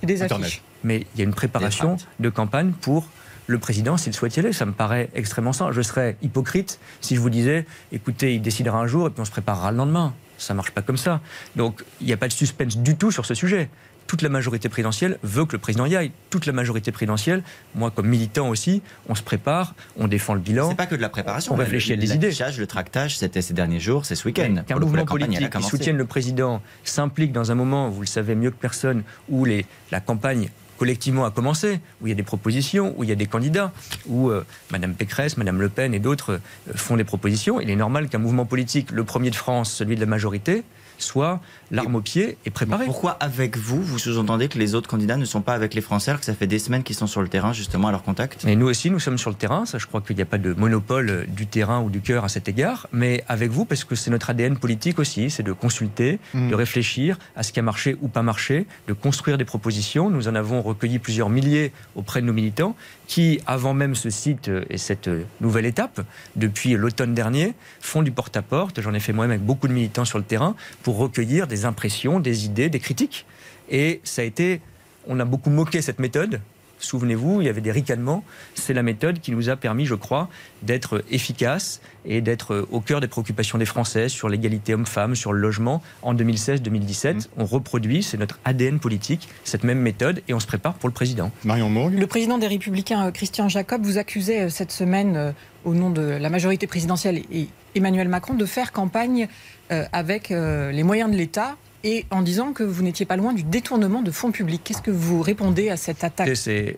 Et 0.01 0.05
des 0.05 0.21
affiches 0.21 0.61
mais 0.83 1.05
il 1.13 1.19
y 1.19 1.21
a 1.21 1.25
une 1.25 1.33
préparation 1.33 1.97
de 2.19 2.29
campagne 2.29 2.71
pour 2.71 3.07
le 3.47 3.59
président 3.59 3.97
s'il 3.97 4.13
souhaite 4.13 4.35
y 4.37 4.39
aller. 4.39 4.53
Ça 4.53 4.65
me 4.65 4.71
paraît 4.71 5.09
extrêmement 5.15 5.53
simple. 5.53 5.73
Je 5.73 5.81
serais 5.81 6.17
hypocrite 6.21 6.79
si 7.01 7.15
je 7.15 7.19
vous 7.21 7.29
disais, 7.29 7.65
écoutez, 7.91 8.35
il 8.35 8.41
décidera 8.41 8.79
un 8.79 8.87
jour 8.87 9.07
et 9.07 9.09
puis 9.09 9.21
on 9.21 9.25
se 9.25 9.31
préparera 9.31 9.71
le 9.71 9.77
lendemain. 9.77 10.13
Ça 10.37 10.53
ne 10.53 10.57
marche 10.57 10.71
pas 10.71 10.81
comme 10.81 10.97
ça. 10.97 11.21
Donc 11.55 11.83
il 12.01 12.07
n'y 12.07 12.13
a 12.13 12.17
pas 12.17 12.27
de 12.27 12.33
suspense 12.33 12.77
du 12.77 12.95
tout 12.95 13.11
sur 13.11 13.25
ce 13.25 13.33
sujet. 13.33 13.69
Toute 14.05 14.21
la 14.21 14.29
majorité 14.29 14.67
présidentielle 14.67 15.17
veut 15.23 15.45
que 15.45 15.53
le 15.53 15.59
président 15.59 15.85
y 15.85 15.95
aille. 15.95 16.11
Toute 16.29 16.45
la 16.45 16.51
majorité 16.51 16.91
présidentielle, 16.91 17.41
moi 17.73 17.89
comme 17.89 18.07
militant 18.07 18.49
aussi, 18.49 18.81
on 19.07 19.15
se 19.15 19.23
prépare, 19.23 19.75
on 19.97 20.07
défend 20.07 20.33
le 20.33 20.41
bilan. 20.41 20.69
C'est 20.69 20.75
pas 20.75 20.85
que 20.85 20.95
de 20.95 21.01
la 21.01 21.09
préparation. 21.09 21.53
On 21.53 21.55
réfléchit 21.55 21.93
à 21.93 21.95
des 21.95 22.13
idées. 22.13 22.31
Le 22.57 22.65
tractage, 22.65 23.17
c'était 23.17 23.41
ces 23.41 23.53
derniers 23.53 23.79
jours, 23.79 24.05
c'est 24.05 24.15
ce 24.15 24.27
week-end. 24.27 24.63
Qu'un 24.67 24.77
mouvement 24.77 25.05
politique 25.05 25.49
qui 25.49 25.63
soutienne 25.63 25.97
le 25.97 26.05
président 26.05 26.61
s'implique 26.83 27.31
dans 27.31 27.51
un 27.51 27.55
moment, 27.55 27.89
vous 27.89 28.01
le 28.01 28.07
savez 28.07 28.35
mieux 28.35 28.51
que 28.51 28.59
personne, 28.59 29.03
où 29.29 29.45
les, 29.45 29.65
la 29.91 30.01
campagne 30.01 30.49
collectivement 30.83 31.23
a 31.23 31.31
commencé, 31.31 31.79
où 32.01 32.07
il 32.07 32.09
y 32.09 32.11
a 32.11 32.15
des 32.15 32.23
propositions, 32.23 32.93
où 32.97 33.05
il 33.05 33.09
y 33.09 33.13
a 33.13 33.15
des 33.15 33.25
candidats, 33.25 33.71
où 34.05 34.29
euh, 34.29 34.45
Mme 34.69 34.95
Pécresse, 34.95 35.37
Mme 35.37 35.61
Le 35.61 35.69
Pen 35.69 35.93
et 35.93 35.99
d'autres 35.99 36.33
euh, 36.33 36.73
font 36.75 36.97
des 36.97 37.05
propositions. 37.05 37.61
Il 37.61 37.69
est 37.69 37.77
normal 37.77 38.09
qu'un 38.09 38.17
mouvement 38.17 38.43
politique, 38.43 38.91
le 38.91 39.05
premier 39.05 39.29
de 39.29 39.35
France, 39.37 39.71
celui 39.71 39.95
de 39.95 40.01
la 40.01 40.07
majorité, 40.07 40.65
soit 40.97 41.39
l'arme 41.71 41.95
au 41.95 42.01
pied 42.01 42.37
et 42.45 42.49
préparé. 42.49 42.85
Pourquoi 42.85 43.11
avec 43.11 43.57
vous, 43.57 43.81
vous 43.81 43.99
sous-entendez 43.99 44.47
que 44.47 44.59
les 44.59 44.75
autres 44.75 44.89
candidats 44.89 45.17
ne 45.17 45.25
sont 45.25 45.41
pas 45.41 45.53
avec 45.53 45.73
les 45.73 45.81
Français 45.81 46.11
alors 46.11 46.19
que 46.19 46.25
ça 46.25 46.33
fait 46.33 46.47
des 46.47 46.59
semaines 46.59 46.83
qu'ils 46.83 46.95
sont 46.95 47.07
sur 47.07 47.21
le 47.21 47.27
terrain 47.27 47.53
justement 47.53 47.87
à 47.87 47.91
leur 47.91 48.03
contact? 48.03 48.45
Et 48.45 48.55
nous 48.55 48.67
aussi, 48.67 48.89
nous 48.89 48.99
sommes 48.99 49.17
sur 49.17 49.29
le 49.29 49.35
terrain. 49.35 49.65
Ça, 49.65 49.77
je 49.77 49.87
crois 49.87 50.01
qu'il 50.01 50.15
n'y 50.15 50.21
a 50.21 50.25
pas 50.25 50.37
de 50.37 50.53
monopole 50.53 51.25
du 51.27 51.47
terrain 51.47 51.81
ou 51.81 51.89
du 51.89 52.01
cœur 52.01 52.23
à 52.23 52.29
cet 52.29 52.47
égard. 52.47 52.87
Mais 52.91 53.23
avec 53.27 53.51
vous, 53.51 53.65
parce 53.65 53.83
que 53.83 53.95
c'est 53.95 54.11
notre 54.11 54.29
ADN 54.29 54.57
politique 54.57 54.99
aussi, 54.99 55.29
c'est 55.29 55.43
de 55.43 55.53
consulter, 55.53 56.19
mmh. 56.33 56.49
de 56.49 56.55
réfléchir 56.55 57.17
à 57.35 57.43
ce 57.43 57.51
qui 57.51 57.59
a 57.59 57.63
marché 57.63 57.97
ou 58.01 58.07
pas 58.07 58.21
marché, 58.21 58.67
de 58.87 58.93
construire 58.93 59.37
des 59.37 59.45
propositions. 59.45 60.09
Nous 60.09 60.27
en 60.27 60.35
avons 60.35 60.61
recueilli 60.61 60.99
plusieurs 60.99 61.29
milliers 61.29 61.71
auprès 61.95 62.21
de 62.21 62.27
nos 62.27 62.33
militants 62.33 62.75
qui, 63.07 63.39
avant 63.45 63.73
même 63.73 63.95
ce 63.95 64.09
site 64.09 64.49
et 64.69 64.77
cette 64.77 65.09
nouvelle 65.41 65.65
étape, 65.65 66.01
depuis 66.35 66.73
l'automne 66.73 67.13
dernier, 67.13 67.53
font 67.81 68.01
du 68.01 68.11
porte-à-porte. 68.11 68.81
J'en 68.81 68.93
ai 68.93 68.99
fait 68.99 69.13
moi-même 69.13 69.31
avec 69.31 69.45
beaucoup 69.45 69.67
de 69.67 69.73
militants 69.73 70.05
sur 70.05 70.17
le 70.17 70.23
terrain 70.23 70.55
pour 70.83 70.97
recueillir 70.97 71.47
des 71.47 71.65
impressions, 71.65 72.19
des 72.19 72.45
idées, 72.45 72.69
des 72.69 72.79
critiques. 72.79 73.25
Et 73.69 74.01
ça 74.03 74.21
a 74.21 74.25
été, 74.25 74.61
on 75.07 75.19
a 75.19 75.25
beaucoup 75.25 75.49
moqué 75.49 75.81
cette 75.81 75.99
méthode. 75.99 76.41
Souvenez-vous, 76.83 77.41
il 77.41 77.45
y 77.45 77.49
avait 77.49 77.61
des 77.61 77.71
ricanements. 77.71 78.23
C'est 78.55 78.73
la 78.73 78.83
méthode 78.83 79.19
qui 79.19 79.31
nous 79.31 79.49
a 79.49 79.55
permis, 79.55 79.85
je 79.85 79.95
crois, 79.95 80.29
d'être 80.61 81.03
efficace 81.09 81.81
et 82.05 82.21
d'être 82.21 82.67
au 82.71 82.81
cœur 82.81 82.99
des 82.99 83.07
préoccupations 83.07 83.57
des 83.57 83.65
Français 83.65 84.09
sur 84.09 84.29
l'égalité 84.29 84.73
homme-femme, 84.73 85.15
sur 85.15 85.33
le 85.33 85.39
logement. 85.39 85.81
En 86.01 86.13
2016-2017, 86.13 87.13
mmh. 87.13 87.19
on 87.37 87.45
reproduit, 87.45 88.03
c'est 88.03 88.17
notre 88.17 88.39
ADN 88.45 88.79
politique, 88.79 89.29
cette 89.43 89.63
même 89.63 89.79
méthode 89.79 90.21
et 90.27 90.33
on 90.33 90.39
se 90.39 90.47
prépare 90.47 90.73
pour 90.75 90.89
le 90.89 90.93
président. 90.93 91.31
Marion 91.43 91.69
Morgue. 91.69 91.97
Le 91.97 92.07
président 92.07 92.37
des 92.37 92.47
Républicains, 92.47 93.07
euh, 93.07 93.11
Christian 93.11 93.49
Jacob, 93.49 93.83
vous 93.83 93.97
accusait 93.97 94.41
euh, 94.41 94.49
cette 94.49 94.71
semaine, 94.71 95.15
euh, 95.15 95.31
au 95.65 95.73
nom 95.73 95.89
de 95.89 96.01
la 96.01 96.29
majorité 96.29 96.67
présidentielle 96.67 97.21
et 97.31 97.47
Emmanuel 97.75 98.07
Macron, 98.09 98.33
de 98.33 98.45
faire 98.45 98.71
campagne 98.71 99.27
avec 99.69 100.29
les 100.29 100.83
moyens 100.83 101.09
de 101.09 101.15
l'État 101.15 101.55
et 101.83 102.05
en 102.11 102.21
disant 102.21 102.53
que 102.53 102.63
vous 102.63 102.83
n'étiez 102.83 103.05
pas 103.05 103.17
loin 103.17 103.33
du 103.33 103.43
détournement 103.43 104.01
de 104.01 104.11
fonds 104.11 104.31
publics. 104.31 104.61
Qu'est-ce 104.63 104.81
que 104.81 104.91
vous 104.91 105.21
répondez 105.21 105.69
à 105.69 105.77
cette 105.77 106.03
attaque 106.03 106.35
C'est 106.35 106.77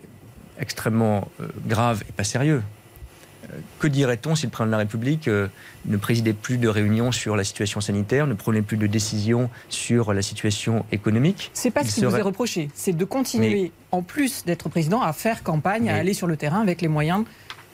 extrêmement 0.58 1.28
euh, 1.40 1.48
grave 1.66 2.02
et 2.08 2.12
pas 2.12 2.24
sérieux. 2.24 2.62
Euh, 3.44 3.58
que 3.78 3.86
dirait-on 3.86 4.34
si 4.34 4.46
le 4.46 4.50
président 4.50 4.66
de 4.66 4.72
la 4.72 4.78
République 4.78 5.28
euh, 5.28 5.48
ne 5.84 5.96
présidait 5.96 6.32
plus 6.32 6.58
de 6.58 6.68
réunions 6.68 7.12
sur 7.12 7.36
la 7.36 7.44
situation 7.44 7.80
sanitaire, 7.80 8.26
ne 8.26 8.34
prenait 8.34 8.62
plus 8.62 8.76
de 8.76 8.86
décisions 8.86 9.48
sur 9.68 10.12
la 10.12 10.22
situation 10.22 10.84
économique? 10.90 11.50
C'est 11.54 11.70
pas 11.70 11.84
ce 11.84 11.94
qui 11.94 12.04
vous 12.04 12.16
est 12.16 12.22
reproché, 12.22 12.70
c'est 12.74 12.96
de 12.96 13.04
continuer, 13.04 13.70
en 13.92 14.02
plus 14.02 14.44
d'être 14.44 14.68
président, 14.68 15.02
à 15.02 15.12
faire 15.12 15.42
campagne, 15.42 15.88
à 15.88 15.96
aller 15.96 16.14
sur 16.14 16.26
le 16.26 16.36
terrain 16.36 16.60
avec 16.60 16.80
les 16.80 16.88
moyens 16.88 17.24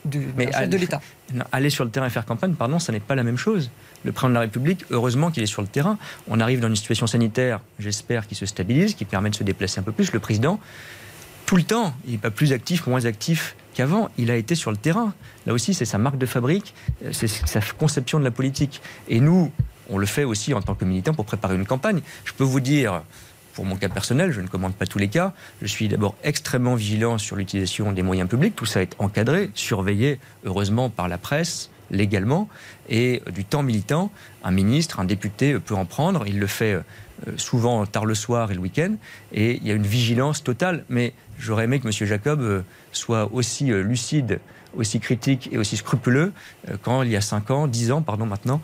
du 0.05 0.27
chef 0.51 0.69
de 0.69 0.77
l'État. 0.77 1.01
Aller 1.51 1.69
sur 1.69 1.85
le 1.85 1.89
terrain 1.89 2.07
et 2.07 2.09
faire 2.09 2.25
campagne, 2.25 2.53
pardon, 2.53 2.77
ça 2.77 2.91
n'est 2.91 2.99
pas 2.99 3.15
la 3.15 3.23
même 3.23 3.37
chose. 3.37 3.71
Le 4.03 4.11
président 4.11 4.29
de 4.29 4.33
la 4.35 4.39
République, 4.41 4.85
heureusement 4.89 5.31
qu'il 5.31 5.43
est 5.43 5.47
sur 5.47 5.61
le 5.61 5.67
terrain. 5.67 5.97
On 6.27 6.39
arrive 6.39 6.59
dans 6.59 6.67
une 6.67 6.75
situation 6.75 7.07
sanitaire, 7.07 7.61
j'espère, 7.79 8.27
qui 8.27 8.35
se 8.35 8.45
stabilise, 8.45 8.95
qui 8.95 9.05
permet 9.05 9.29
de 9.29 9.35
se 9.35 9.43
déplacer 9.43 9.79
un 9.79 9.83
peu 9.83 9.91
plus. 9.91 10.11
Le 10.11 10.19
président, 10.19 10.59
tout 11.45 11.55
le 11.55 11.63
temps, 11.63 11.93
il 12.05 12.13
n'est 12.13 12.17
pas 12.17 12.31
plus 12.31 12.53
actif, 12.53 12.87
moins 12.87 13.05
actif 13.05 13.55
qu'avant. 13.73 14.09
Il 14.17 14.31
a 14.31 14.35
été 14.35 14.55
sur 14.55 14.71
le 14.71 14.77
terrain. 14.77 15.13
Là 15.45 15.53
aussi, 15.53 15.73
c'est 15.73 15.85
sa 15.85 15.97
marque 15.97 16.17
de 16.17 16.25
fabrique, 16.25 16.73
euh, 17.03 17.09
c'est 17.11 17.27
sa 17.27 17.59
conception 17.61 18.19
de 18.19 18.23
la 18.23 18.31
politique. 18.31 18.81
Et 19.07 19.19
nous, 19.19 19.51
on 19.89 19.97
le 19.97 20.05
fait 20.05 20.23
aussi 20.23 20.53
en 20.53 20.61
tant 20.61 20.75
que 20.75 20.85
militant 20.85 21.13
pour 21.13 21.25
préparer 21.25 21.55
une 21.55 21.65
campagne. 21.65 22.01
Je 22.25 22.33
peux 22.33 22.43
vous 22.43 22.59
dire, 22.59 23.03
pour 23.53 23.65
mon 23.65 23.75
cas 23.75 23.89
personnel, 23.89 24.31
je 24.31 24.41
ne 24.41 24.47
commande 24.47 24.73
pas 24.73 24.85
tous 24.85 24.99
les 24.99 25.09
cas. 25.09 25.33
Je 25.61 25.67
suis 25.67 25.87
d'abord 25.87 26.15
extrêmement 26.23 26.75
vigilant 26.75 27.17
sur 27.17 27.35
l'utilisation 27.35 27.91
des 27.91 28.01
moyens 28.01 28.29
publics. 28.29 28.55
Tout 28.55 28.65
ça 28.65 28.81
est 28.81 28.95
encadré, 28.99 29.51
surveillé, 29.53 30.19
heureusement, 30.45 30.89
par 30.89 31.07
la 31.07 31.17
presse, 31.17 31.69
légalement. 31.93 32.49
Et 32.89 33.21
du 33.33 33.45
temps 33.45 33.63
militant, 33.63 34.11
un 34.43 34.51
ministre, 34.51 34.99
un 34.99 35.05
député 35.05 35.57
peut 35.59 35.75
en 35.75 35.85
prendre. 35.85 36.27
Il 36.27 36.39
le 36.39 36.47
fait 36.47 36.73
euh, 36.73 36.81
souvent 37.37 37.85
tard 37.85 38.05
le 38.05 38.15
soir 38.15 38.51
et 38.51 38.55
le 38.55 38.59
week-end. 38.59 38.95
Et 39.31 39.57
il 39.57 39.67
y 39.67 39.71
a 39.71 39.73
une 39.73 39.87
vigilance 39.87 40.43
totale. 40.43 40.83
Mais 40.89 41.13
j'aurais 41.39 41.65
aimé 41.65 41.79
que 41.79 41.87
M. 41.87 41.91
Jacob 41.91 42.41
euh, 42.41 42.61
soit 42.91 43.29
aussi 43.31 43.71
euh, 43.71 43.81
lucide 43.81 44.39
aussi 44.75 44.99
critique 44.99 45.49
et 45.51 45.59
aussi 45.59 45.77
scrupuleux 45.77 46.33
quand 46.81 47.03
il 47.03 47.11
y 47.11 47.15
a 47.15 47.21
5 47.21 47.51
ans, 47.51 47.67
10 47.67 47.91
ans, 47.91 48.01
pardon, 48.01 48.25
maintenant, 48.25 48.59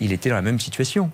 il 0.00 0.12
était 0.12 0.28
dans 0.28 0.34
la 0.34 0.42
même 0.42 0.60
situation 0.60 1.10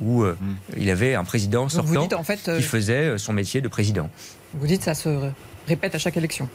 où 0.00 0.22
euh, 0.22 0.36
hmm. 0.40 0.54
il 0.78 0.90
avait 0.90 1.14
un 1.14 1.24
président 1.24 1.68
sortant 1.68 2.08
en 2.18 2.24
fait, 2.24 2.42
qui 2.42 2.50
euh, 2.50 2.60
faisait 2.60 3.08
euh, 3.08 3.18
son 3.18 3.32
métier 3.32 3.60
de 3.60 3.68
président. 3.68 4.10
Vous 4.54 4.66
dites 4.66 4.78
que 4.78 4.84
ça 4.84 4.94
se 4.94 5.30
répète 5.66 5.94
à 5.94 5.98
chaque 5.98 6.16
élection 6.16 6.48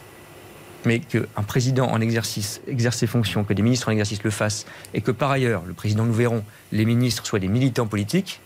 mais 0.88 1.00
qu'un 1.00 1.44
président 1.46 1.88
en 1.88 2.02
exercice 2.02 2.62
exerce 2.68 2.98
ses 2.98 3.08
fonctions, 3.08 3.44
que 3.44 3.54
des 3.54 3.62
ministres 3.62 3.90
en 3.90 3.92
exercice 3.92 4.24
le 4.24 4.32
fassent, 4.32 4.66
et 4.94 5.02
que 5.02 5.12
par 5.12 5.30
ailleurs, 5.30 5.64
le 5.66 5.74
président, 5.74 6.06
nous 6.06 6.14
verrons, 6.14 6.44
les 6.72 6.86
ministres 6.86 7.26
soient 7.26 7.40
des 7.40 7.48
militants 7.48 7.88
politiques, 7.88 8.40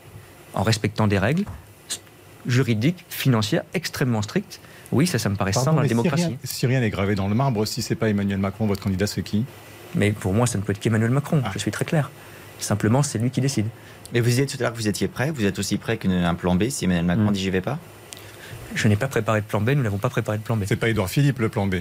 en 0.54 0.64
respectant 0.64 1.08
des 1.08 1.20
règles 1.20 1.46
juridiques, 2.48 3.06
financières, 3.10 3.64
extrêmement 3.74 4.24
strictes, 4.24 4.60
oui, 4.92 5.08
ça, 5.08 5.20
ça 5.20 5.30
me 5.30 5.36
paraît 5.36 5.54
sain 5.54 5.72
dans 5.72 5.82
la 5.82 5.88
démocratie. 5.88 6.38
Si 6.44 6.68
rien 6.68 6.82
n'est 6.82 6.90
gravé 6.90 7.16
dans 7.16 7.30
le 7.30 7.36
marbre, 7.36 7.66
si 7.66 7.82
c'est 7.82 7.96
pas 7.96 8.10
Emmanuel 8.10 8.40
Macron, 8.40 8.66
votre 8.66 8.84
candidat, 8.84 9.08
c'est 9.08 9.22
qui? 9.22 9.46
Mais 9.96 10.12
pour 10.12 10.34
moi, 10.34 10.48
ça 10.48 10.58
ne 10.58 10.64
peut 10.64 10.72
être 10.72 10.80
qu'Emmanuel 10.80 11.12
Macron, 11.12 11.42
ah. 11.46 11.52
je 11.54 11.60
suis 11.60 11.72
très 11.72 11.86
clair. 11.86 12.12
Simplement, 12.60 13.04
c'est 13.04 13.18
lui 13.18 13.32
qui 13.32 13.42
décide. 13.42 13.68
Mais 14.14 14.20
vous 14.20 14.28
disiez 14.28 14.46
tout 14.46 14.58
à 14.60 14.64
l'heure 14.64 14.74
que 14.74 14.78
vous 14.78 14.88
étiez 14.88 15.08
prêt. 15.08 15.32
Vous 15.32 15.46
êtes 15.46 15.60
aussi 15.60 15.78
prêt 15.78 15.98
qu'un 15.98 16.36
plan 16.36 16.56
B 16.56 16.70
si 16.70 16.86
Emmanuel 16.86 17.06
Macron 17.06 17.30
mm. 17.30 17.34
dit 17.34 17.42
j'y 17.42 17.50
vais 17.50 17.62
pas? 17.62 17.80
Je 18.76 18.88
n'ai 18.88 18.96
pas 18.96 19.08
préparé 19.08 19.42
de 19.42 19.46
plan 19.46 19.62
B. 19.62 19.70
Nous 19.72 19.84
n'avons 19.84 19.98
pas 19.98 20.10
préparé 20.10 20.38
de 20.38 20.44
plan 20.44 20.58
B. 20.58 20.64
C'est 20.66 20.76
pas 20.76 20.90
Édouard 20.90 21.10
Philippe 21.10 21.40
le 21.40 21.50
plan 21.50 21.68
B. 21.68 21.76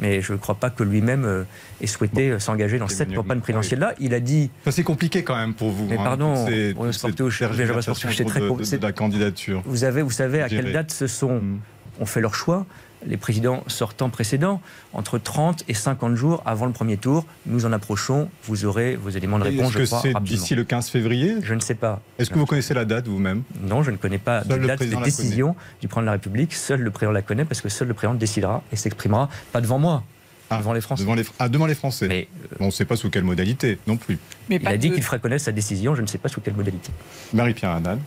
Mais 0.00 0.20
je 0.20 0.32
ne 0.32 0.38
crois 0.38 0.54
pas 0.54 0.70
que 0.70 0.82
lui-même 0.82 1.24
euh, 1.24 1.44
ait 1.80 1.86
souhaité 1.86 2.30
euh, 2.30 2.38
s'engager 2.38 2.78
dans 2.78 2.88
cette 2.88 3.12
campagne 3.12 3.40
présidentielle-là. 3.40 3.94
Il 3.98 4.14
a 4.14 4.20
dit. 4.20 4.50
c'est 4.70 4.82
compliqué 4.82 5.22
quand 5.22 5.36
même 5.36 5.54
pour 5.54 5.70
vous. 5.70 5.86
Mais 5.88 5.98
hein. 5.98 6.04
pardon, 6.04 6.46
c'est 6.46 6.74
très 6.74 8.40
de, 8.78 8.82
la 8.82 8.92
candidature. 8.92 9.62
Vous, 9.64 9.84
avez, 9.84 10.02
vous 10.02 10.10
savez 10.10 10.42
à 10.42 10.48
quelle 10.48 10.72
date 10.72 10.90
ce 10.90 11.06
sont. 11.06 11.40
Mm. 11.40 11.60
On 12.00 12.06
fait 12.06 12.20
leur 12.20 12.34
choix 12.34 12.64
les 13.06 13.16
présidents 13.16 13.62
sortants 13.66 14.10
précédents, 14.10 14.60
entre 14.92 15.18
30 15.18 15.64
et 15.68 15.74
50 15.74 16.14
jours 16.14 16.42
avant 16.46 16.66
le 16.66 16.72
premier 16.72 16.96
tour. 16.96 17.24
Nous 17.46 17.66
en 17.66 17.72
approchons. 17.72 18.28
Vous 18.44 18.64
aurez 18.64 18.96
vos 18.96 19.10
éléments 19.10 19.38
de 19.38 19.44
réponse, 19.44 19.76
Est-ce 19.76 19.90
que 19.90 20.00
c'est 20.02 20.22
d'ici 20.22 20.54
le 20.54 20.64
15 20.64 20.88
février? 20.88 21.36
Je 21.42 21.54
ne 21.54 21.60
sais 21.60 21.74
pas. 21.74 22.00
Est-ce 22.18 22.30
que 22.30 22.38
vous 22.38 22.46
connaissez 22.46 22.74
la 22.74 22.84
date 22.84 23.06
vous-même? 23.08 23.42
Non, 23.62 23.82
je 23.82 23.90
ne 23.90 23.96
connais 23.96 24.18
pas 24.18 24.42
la 24.48 24.58
date 24.58 24.82
de 24.82 25.04
décision 25.04 25.54
du 25.80 25.88
président 25.88 26.02
de 26.02 26.06
la 26.06 26.12
République. 26.12 26.54
Seul 26.54 26.80
le 26.80 26.90
président 26.90 27.12
la 27.12 27.22
connaît 27.22 27.44
parce 27.44 27.60
que 27.60 27.68
seul 27.68 27.88
le 27.88 27.94
président 27.94 28.14
décidera 28.14 28.62
et 28.72 28.76
s'exprimera, 28.76 29.28
pas 29.52 29.60
devant 29.60 29.78
moi. 29.78 30.02
Ah, 30.50 30.58
devant 30.58 30.72
les 30.72 30.80
Français. 30.80 31.02
Devant 31.02 31.14
les, 31.14 31.24
ah, 31.38 31.48
devant 31.48 31.66
les 31.66 31.74
Français. 31.74 32.08
Mais, 32.08 32.28
euh, 32.52 32.56
on 32.60 32.66
ne 32.66 32.70
sait 32.70 32.86
pas 32.86 32.96
sous 32.96 33.10
quelle 33.10 33.24
modalité 33.24 33.78
non 33.86 33.96
plus. 33.96 34.18
Mais 34.48 34.56
il 34.56 34.66
a 34.66 34.76
dit 34.76 34.90
qu'il 34.90 35.02
ferait 35.02 35.20
connaître 35.20 35.44
sa 35.44 35.52
décision, 35.52 35.94
je 35.94 36.00
ne 36.00 36.06
sais 36.06 36.18
pas 36.18 36.28
sous 36.28 36.40
quelle 36.40 36.54
modalité. 36.54 36.90
Marie-Pierre 37.34 37.72
Haddad. 37.72 37.98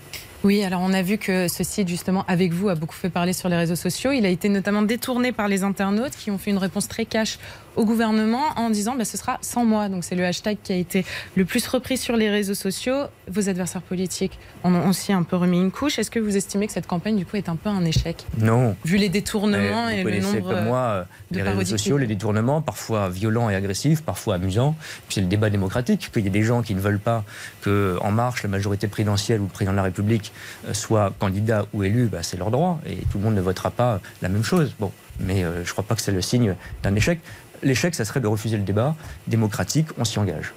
Oui, 0.44 0.64
alors 0.64 0.82
on 0.82 0.92
a 0.92 1.04
vu 1.04 1.20
que 1.20 1.48
ce 1.48 1.64
site, 1.64 1.88
justement, 1.88 2.26
avec 2.28 2.52
vous, 2.52 2.70
a 2.70 2.76
beaucoup 2.76 2.96
fait 2.96 3.12
parler 3.12 3.32
sur 3.32 3.48
les 3.48 3.56
réseaux 3.56 3.76
sociaux. 3.76 4.12
Il 4.12 4.26
a 4.26 4.30
été 4.30 4.50
notamment 4.50 4.82
détourné 4.82 5.32
par 5.32 5.48
les 5.48 5.62
internautes 5.64 6.14
qui 6.18 6.32
ont 6.32 6.40
fait 6.40 6.50
une 6.50 6.58
réponse 6.58 6.88
très 6.88 7.06
cash 7.06 7.38
au 7.76 7.86
gouvernement 7.86 8.44
en 8.56 8.70
disant 8.70 8.96
bah, 8.96 9.06
ce 9.06 9.18
sera 9.18 9.38
sans 9.42 9.66
moi. 9.66 9.90
Donc 9.90 10.04
c'est 10.04 10.16
le 10.16 10.26
hashtag 10.26 10.58
qui 10.64 10.74
a 10.74 10.76
été 10.76 11.06
le 11.36 11.46
plus 11.46 11.66
repris 11.68 11.98
sur 11.98 12.16
les 12.16 12.30
réseaux 12.30 12.54
sociaux. 12.54 13.06
Vos 13.30 13.50
adversaires 13.50 13.82
politiques 13.82 14.40
en 14.64 14.74
ont 14.74 14.90
aussi 14.90 15.14
un 15.14 15.24
peu 15.24 15.36
remis 15.36 15.60
une 15.60 15.72
couche. 15.72 16.00
Est-ce 16.00 16.12
que 16.12 16.20
vous 16.20 16.38
estimez 16.38 16.68
que 16.68 16.74
cette 16.74 16.88
campagne, 16.88 17.18
du 17.18 17.26
coup, 17.26 17.38
est 17.38 17.50
un 17.50 17.56
peu 17.56 17.70
un 17.70 17.86
échec 17.86 18.26
Non. 18.38 18.76
Vu 18.86 18.98
les 18.98 19.10
détournements 19.10 19.90
et 19.90 20.04
le 20.04 20.20
nombre 20.20 20.54
comme 20.54 20.66
moi, 20.66 21.06
de 21.32 21.38
les 21.38 21.44
réseaux 21.44 21.78
sociaux, 21.78 21.98
les 21.98 22.08
détournements, 22.08 22.62
parfois 22.62 23.10
violents 23.10 23.50
et 23.50 23.56
agressifs, 23.56 24.02
parfois 24.02 24.36
amusants. 24.36 24.76
Puis 25.08 25.16
c'est 25.16 25.22
le 25.22 25.28
débat 25.28 25.50
démocratique, 25.50 26.10
qu'il 26.12 26.24
y 26.24 26.28
ait 26.28 26.32
des 26.32 26.44
gens 26.44 26.62
qui 26.62 26.76
ne 26.76 26.80
veulent 26.80 27.00
pas 27.00 27.24
que 27.62 27.98
En 28.02 28.12
Marche, 28.12 28.44
la 28.44 28.50
majorité 28.50 28.88
présidentielle 28.88 29.40
ou 29.40 29.44
le 29.44 29.50
président 29.50 29.72
de 29.72 29.78
la 29.78 29.84
République 29.84 30.32
euh, 30.68 30.74
soit 30.74 31.14
candidat 31.20 31.66
ou 31.74 31.84
élu, 31.84 32.08
bah, 32.08 32.24
c'est 32.24 32.38
leur 32.38 32.52
droit. 32.52 32.80
Et 32.86 32.98
tout 33.12 33.18
le 33.18 33.24
monde 33.24 33.36
ne 33.36 33.42
votera 33.42 33.72
pas 33.72 34.00
la 34.22 34.30
même 34.30 34.44
chose. 34.44 34.74
Bon, 34.80 34.92
mais 35.20 35.44
euh, 35.44 35.64
je 35.64 35.70
ne 35.70 35.72
crois 35.72 35.84
pas 35.84 35.96
que 35.96 36.02
c'est 36.02 36.12
le 36.12 36.22
signe 36.22 36.56
d'un 36.84 36.96
échec. 36.96 37.20
L'échec, 37.64 37.96
ça 37.96 38.06
serait 38.06 38.20
de 38.20 38.28
refuser 38.28 38.58
le 38.58 38.64
débat 38.64 38.96
démocratique, 39.28 39.88
on 39.98 40.06
s'y 40.06 40.20
engage. 40.20 40.54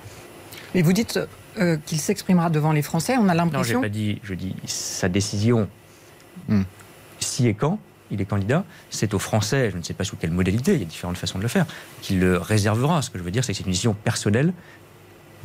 Mais 0.75 0.83
vous 0.83 0.93
dites 0.93 1.19
euh, 1.59 1.77
qu'il 1.87 2.01
s'exprimera 2.01 2.51
devant 2.51 2.73
les 2.73 2.83
Français, 2.83 3.17
on 3.19 3.29
a 3.29 3.35
l'impression... 3.35 3.79
Non, 3.79 3.83
je 3.83 3.87
pas 3.87 3.93
dit, 3.93 4.21
je 4.23 4.35
dis 4.35 4.55
sa 4.67 5.09
décision, 5.09 5.69
hmm. 6.49 6.63
si 7.21 7.47
et 7.47 7.55
quand 7.55 7.79
il 8.11 8.21
est 8.21 8.25
candidat, 8.25 8.65
c'est 8.91 9.15
aux 9.15 9.19
Français, 9.19 9.71
je 9.71 9.77
ne 9.77 9.83
sais 9.83 9.95
pas 9.95 10.05
sous 10.05 10.17
quelle 10.17 10.31
modalité, 10.31 10.75
il 10.75 10.81
y 10.81 10.83
a 10.83 10.87
différentes 10.87 11.17
façons 11.17 11.39
de 11.39 11.43
le 11.43 11.49
faire, 11.49 11.67
qu'il 12.03 12.21
le 12.21 12.39
réservera. 12.39 13.03
Ce 13.03 13.11
que 13.11 13.19
je 13.19 13.23
veux 13.23 13.31
dire, 13.31 13.45
c'est 13.45 13.53
que 13.53 13.59
c'est 13.59 13.65
une 13.65 13.71
décision 13.71 13.95
personnelle 13.95 14.53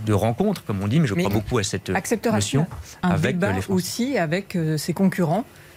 de 0.05 0.13
rencontre, 0.13 0.63
comme 0.65 0.81
on 0.81 0.87
dit, 0.87 0.99
mais 0.99 1.07
je 1.07 1.13
crois 1.13 1.29
beaucoup 1.29 1.57
à 1.57 1.63
cette 1.63 1.89
notion. 1.89 2.67
Un 3.03 3.09
avec 3.09 3.37
débat 3.37 3.53
aussi 3.69 4.17
avec 4.17 4.55
euh, 4.55 4.77
ses 4.77 4.93
concurrents 4.93 5.39
euh, 5.39 5.68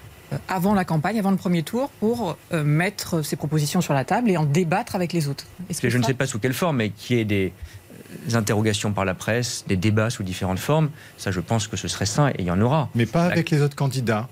avant 0.48 0.74
la 0.74 0.84
campagne, 0.84 1.18
avant 1.18 1.30
le 1.30 1.36
premier 1.36 1.62
tour, 1.62 1.90
pour 2.00 2.36
euh, 2.52 2.64
mettre 2.64 3.22
ses 3.22 3.36
propositions 3.36 3.80
sur 3.80 3.94
la 3.94 4.04
table 4.04 4.30
et 4.30 4.36
en 4.36 4.44
débattre 4.44 4.94
avec 4.94 5.12
les 5.12 5.28
autres. 5.28 5.46
Que 5.80 5.90
je 5.90 5.98
ne 5.98 6.04
sais 6.04 6.14
pas 6.14 6.26
sous 6.26 6.38
quelle 6.38 6.54
forme, 6.54 6.76
mais 6.78 6.90
qui 6.90 7.14
est 7.14 7.24
des 7.24 7.52
interrogations 8.34 8.92
par 8.92 9.04
la 9.04 9.14
presse, 9.14 9.64
des 9.66 9.76
débats 9.76 10.10
sous 10.10 10.22
différentes 10.22 10.58
formes, 10.58 10.90
ça 11.16 11.30
je 11.30 11.40
pense 11.40 11.66
que 11.66 11.76
ce 11.76 11.88
serait 11.88 12.06
sain 12.06 12.28
et 12.28 12.36
il 12.40 12.44
y 12.44 12.50
en 12.50 12.60
aura. 12.60 12.88
Mais 12.94 13.06
pas 13.06 13.26
avec 13.26 13.50
les 13.50 13.62
autres 13.62 13.76
candidats 13.76 14.28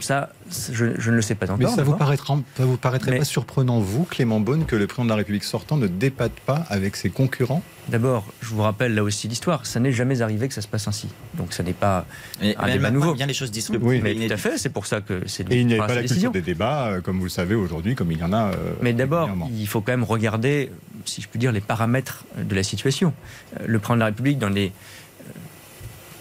ça, 0.00 0.30
je, 0.72 0.84
ne 0.84 1.16
le 1.16 1.22
sais 1.22 1.34
pas 1.34 1.46
encore. 1.46 1.58
Mais 1.58 1.66
ça 1.66 1.82
vous, 1.82 1.96
paraîtra, 1.96 2.38
ça 2.56 2.64
vous 2.64 2.76
paraîtrait 2.76 3.18
pas 3.18 3.24
surprenant, 3.24 3.80
vous, 3.80 4.04
Clément 4.04 4.40
Beaune, 4.40 4.64
que 4.64 4.76
le 4.76 4.86
président 4.86 5.04
de 5.04 5.10
la 5.10 5.16
République 5.16 5.44
sortant 5.44 5.76
ne 5.76 5.86
dépate 5.86 6.38
pas 6.46 6.64
avec 6.68 6.96
ses 6.96 7.10
concurrents? 7.10 7.62
D'abord, 7.88 8.26
je 8.40 8.48
vous 8.48 8.62
rappelle 8.62 8.94
là 8.94 9.02
aussi 9.02 9.26
l'histoire. 9.26 9.66
Ça 9.66 9.80
n'est 9.80 9.92
jamais 9.92 10.22
arrivé 10.22 10.46
que 10.48 10.54
ça 10.54 10.62
se 10.62 10.68
passe 10.68 10.86
ainsi. 10.86 11.08
Donc, 11.34 11.52
ça 11.52 11.62
n'est 11.62 11.72
pas 11.72 12.06
un 12.40 12.72
débat 12.72 12.90
nouveau. 12.90 13.14
Bien 13.14 13.26
les 13.26 13.34
choses 13.34 13.50
disruptent. 13.50 13.84
Oui, 13.84 14.00
mais 14.02 14.14
tout 14.14 14.32
à 14.32 14.36
fait. 14.36 14.58
C'est 14.58 14.68
pour 14.68 14.86
ça 14.86 15.00
que 15.00 15.22
c'est. 15.26 15.50
Et 15.50 15.60
il 15.60 15.66
n'y 15.66 15.74
a 15.74 15.86
pas 15.86 15.94
la 15.94 16.02
culture 16.02 16.30
des 16.30 16.42
débats, 16.42 16.86
euh, 16.86 17.00
comme 17.00 17.18
vous 17.18 17.24
le 17.24 17.30
savez 17.30 17.54
aujourd'hui, 17.54 17.94
comme 17.94 18.12
il 18.12 18.18
y 18.18 18.22
en 18.22 18.32
a. 18.32 18.52
Euh, 18.52 18.72
mais 18.80 18.92
d'abord, 18.92 19.28
il 19.52 19.66
faut 19.66 19.80
quand 19.80 19.92
même 19.92 20.04
regarder, 20.04 20.70
si 21.04 21.20
je 21.20 21.28
puis 21.28 21.38
dire, 21.38 21.52
les 21.52 21.60
paramètres 21.60 22.24
de 22.38 22.54
la 22.54 22.62
situation. 22.62 23.12
Euh, 23.58 23.64
le 23.66 23.78
président 23.78 23.96
de 23.96 24.00
la 24.00 24.06
République, 24.06 24.38
dans 24.38 24.48
les 24.48 24.72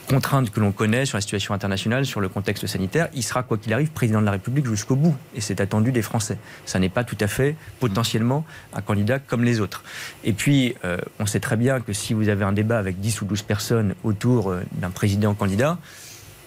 contraintes 0.09 0.49
que 0.49 0.59
l'on 0.59 0.71
connaît 0.71 1.05
sur 1.05 1.17
la 1.17 1.21
situation 1.21 1.53
internationale, 1.53 2.05
sur 2.05 2.19
le 2.19 2.29
contexte 2.29 2.65
sanitaire, 2.65 3.09
il 3.13 3.23
sera, 3.23 3.43
quoi 3.43 3.57
qu'il 3.57 3.71
arrive, 3.73 3.91
président 3.91 4.19
de 4.19 4.25
la 4.25 4.31
République 4.31 4.65
jusqu'au 4.65 4.95
bout. 4.95 5.15
Et 5.35 5.41
c'est 5.41 5.61
attendu 5.61 5.91
des 5.91 6.01
Français. 6.01 6.37
Ça 6.65 6.79
n'est 6.79 6.89
pas 6.89 7.03
tout 7.03 7.17
à 7.19 7.27
fait, 7.27 7.55
potentiellement, 7.79 8.43
un 8.73 8.81
candidat 8.81 9.19
comme 9.19 9.43
les 9.43 9.59
autres. 9.59 9.83
Et 10.23 10.33
puis, 10.33 10.75
euh, 10.83 10.97
on 11.19 11.27
sait 11.27 11.39
très 11.39 11.57
bien 11.57 11.79
que 11.79 11.93
si 11.93 12.15
vous 12.15 12.27
avez 12.27 12.43
un 12.43 12.53
débat 12.53 12.79
avec 12.79 12.99
10 12.99 13.21
ou 13.21 13.25
12 13.25 13.43
personnes 13.43 13.93
autour 14.03 14.49
euh, 14.49 14.61
d'un 14.73 14.89
président 14.89 15.35
candidat, 15.35 15.77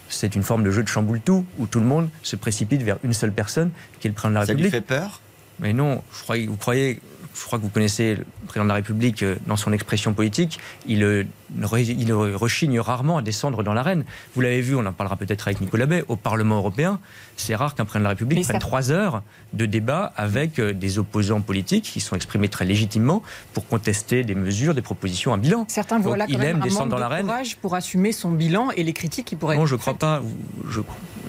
c'est 0.08 0.34
une 0.34 0.42
forme 0.42 0.64
de 0.64 0.72
jeu 0.72 0.82
de 0.82 0.88
chamboule-tout, 0.88 1.46
où 1.58 1.66
tout 1.66 1.80
le 1.80 1.86
monde 1.86 2.10
se 2.22 2.34
précipite 2.34 2.82
vers 2.82 2.98
une 3.04 3.12
seule 3.12 3.32
personne, 3.32 3.70
qui 4.00 4.08
est 4.08 4.10
le 4.10 4.14
président 4.14 4.30
de 4.30 4.34
la 4.34 4.40
République. 4.40 4.72
Ça 4.72 4.76
lui 4.78 4.84
fait 4.86 4.94
peur? 4.94 5.20
Mais 5.60 5.72
non, 5.72 6.02
vous 6.48 6.56
croyez 6.56 7.00
je 7.34 7.44
crois 7.44 7.58
que 7.58 7.64
vous 7.64 7.70
connaissez 7.70 8.16
le 8.16 8.26
président 8.46 8.64
de 8.64 8.68
la 8.68 8.74
République 8.74 9.22
euh, 9.22 9.36
dans 9.46 9.56
son 9.56 9.72
expression 9.72 10.12
politique, 10.14 10.58
il, 10.86 11.02
euh, 11.02 11.24
il 11.54 12.12
rechigne 12.12 12.78
rarement 12.80 13.18
à 13.18 13.22
descendre 13.22 13.62
dans 13.62 13.74
l'arène. 13.74 14.04
Vous 14.34 14.40
l'avez 14.40 14.60
vu, 14.60 14.74
on 14.74 14.84
en 14.84 14.92
parlera 14.92 15.16
peut-être 15.16 15.48
avec 15.48 15.60
Nicolas 15.60 15.86
Bay, 15.86 16.04
au 16.08 16.16
Parlement 16.16 16.56
européen, 16.56 17.00
c'est 17.36 17.54
rare 17.54 17.74
qu'un 17.74 17.84
président 17.84 18.00
de 18.00 18.04
la 18.04 18.10
République 18.10 18.44
prenne 18.44 18.58
trois 18.58 18.90
heures 18.90 19.22
de 19.52 19.66
débat 19.66 20.12
avec 20.16 20.58
euh, 20.58 20.72
des 20.72 20.98
opposants 20.98 21.40
politiques 21.40 21.84
qui 21.84 22.00
sont 22.00 22.16
exprimés 22.16 22.48
très 22.48 22.64
légitimement 22.64 23.22
pour 23.52 23.66
contester 23.66 24.24
des 24.24 24.34
mesures, 24.34 24.74
des 24.74 24.82
propositions, 24.82 25.32
un 25.32 25.38
bilan. 25.38 25.64
Certains 25.68 25.98
voient 25.98 26.16
là 26.16 26.26
quand 26.26 26.32
il 26.32 26.38
même 26.38 26.56
aime 26.56 26.62
un 26.62 26.64
descendre 26.64 26.90
dans 26.90 26.98
l'arène. 26.98 27.26
courage 27.26 27.56
pour 27.56 27.74
assumer 27.74 28.12
son 28.12 28.30
bilan 28.30 28.70
et 28.76 28.82
les 28.82 28.92
critiques 28.92 29.26
qui 29.26 29.36
pourraient. 29.36 29.56
Non, 29.56 29.66
je 29.66 29.74
ne 29.74 29.80
crois 29.80 29.94
pas. 29.94 30.22
Je, 30.68 30.80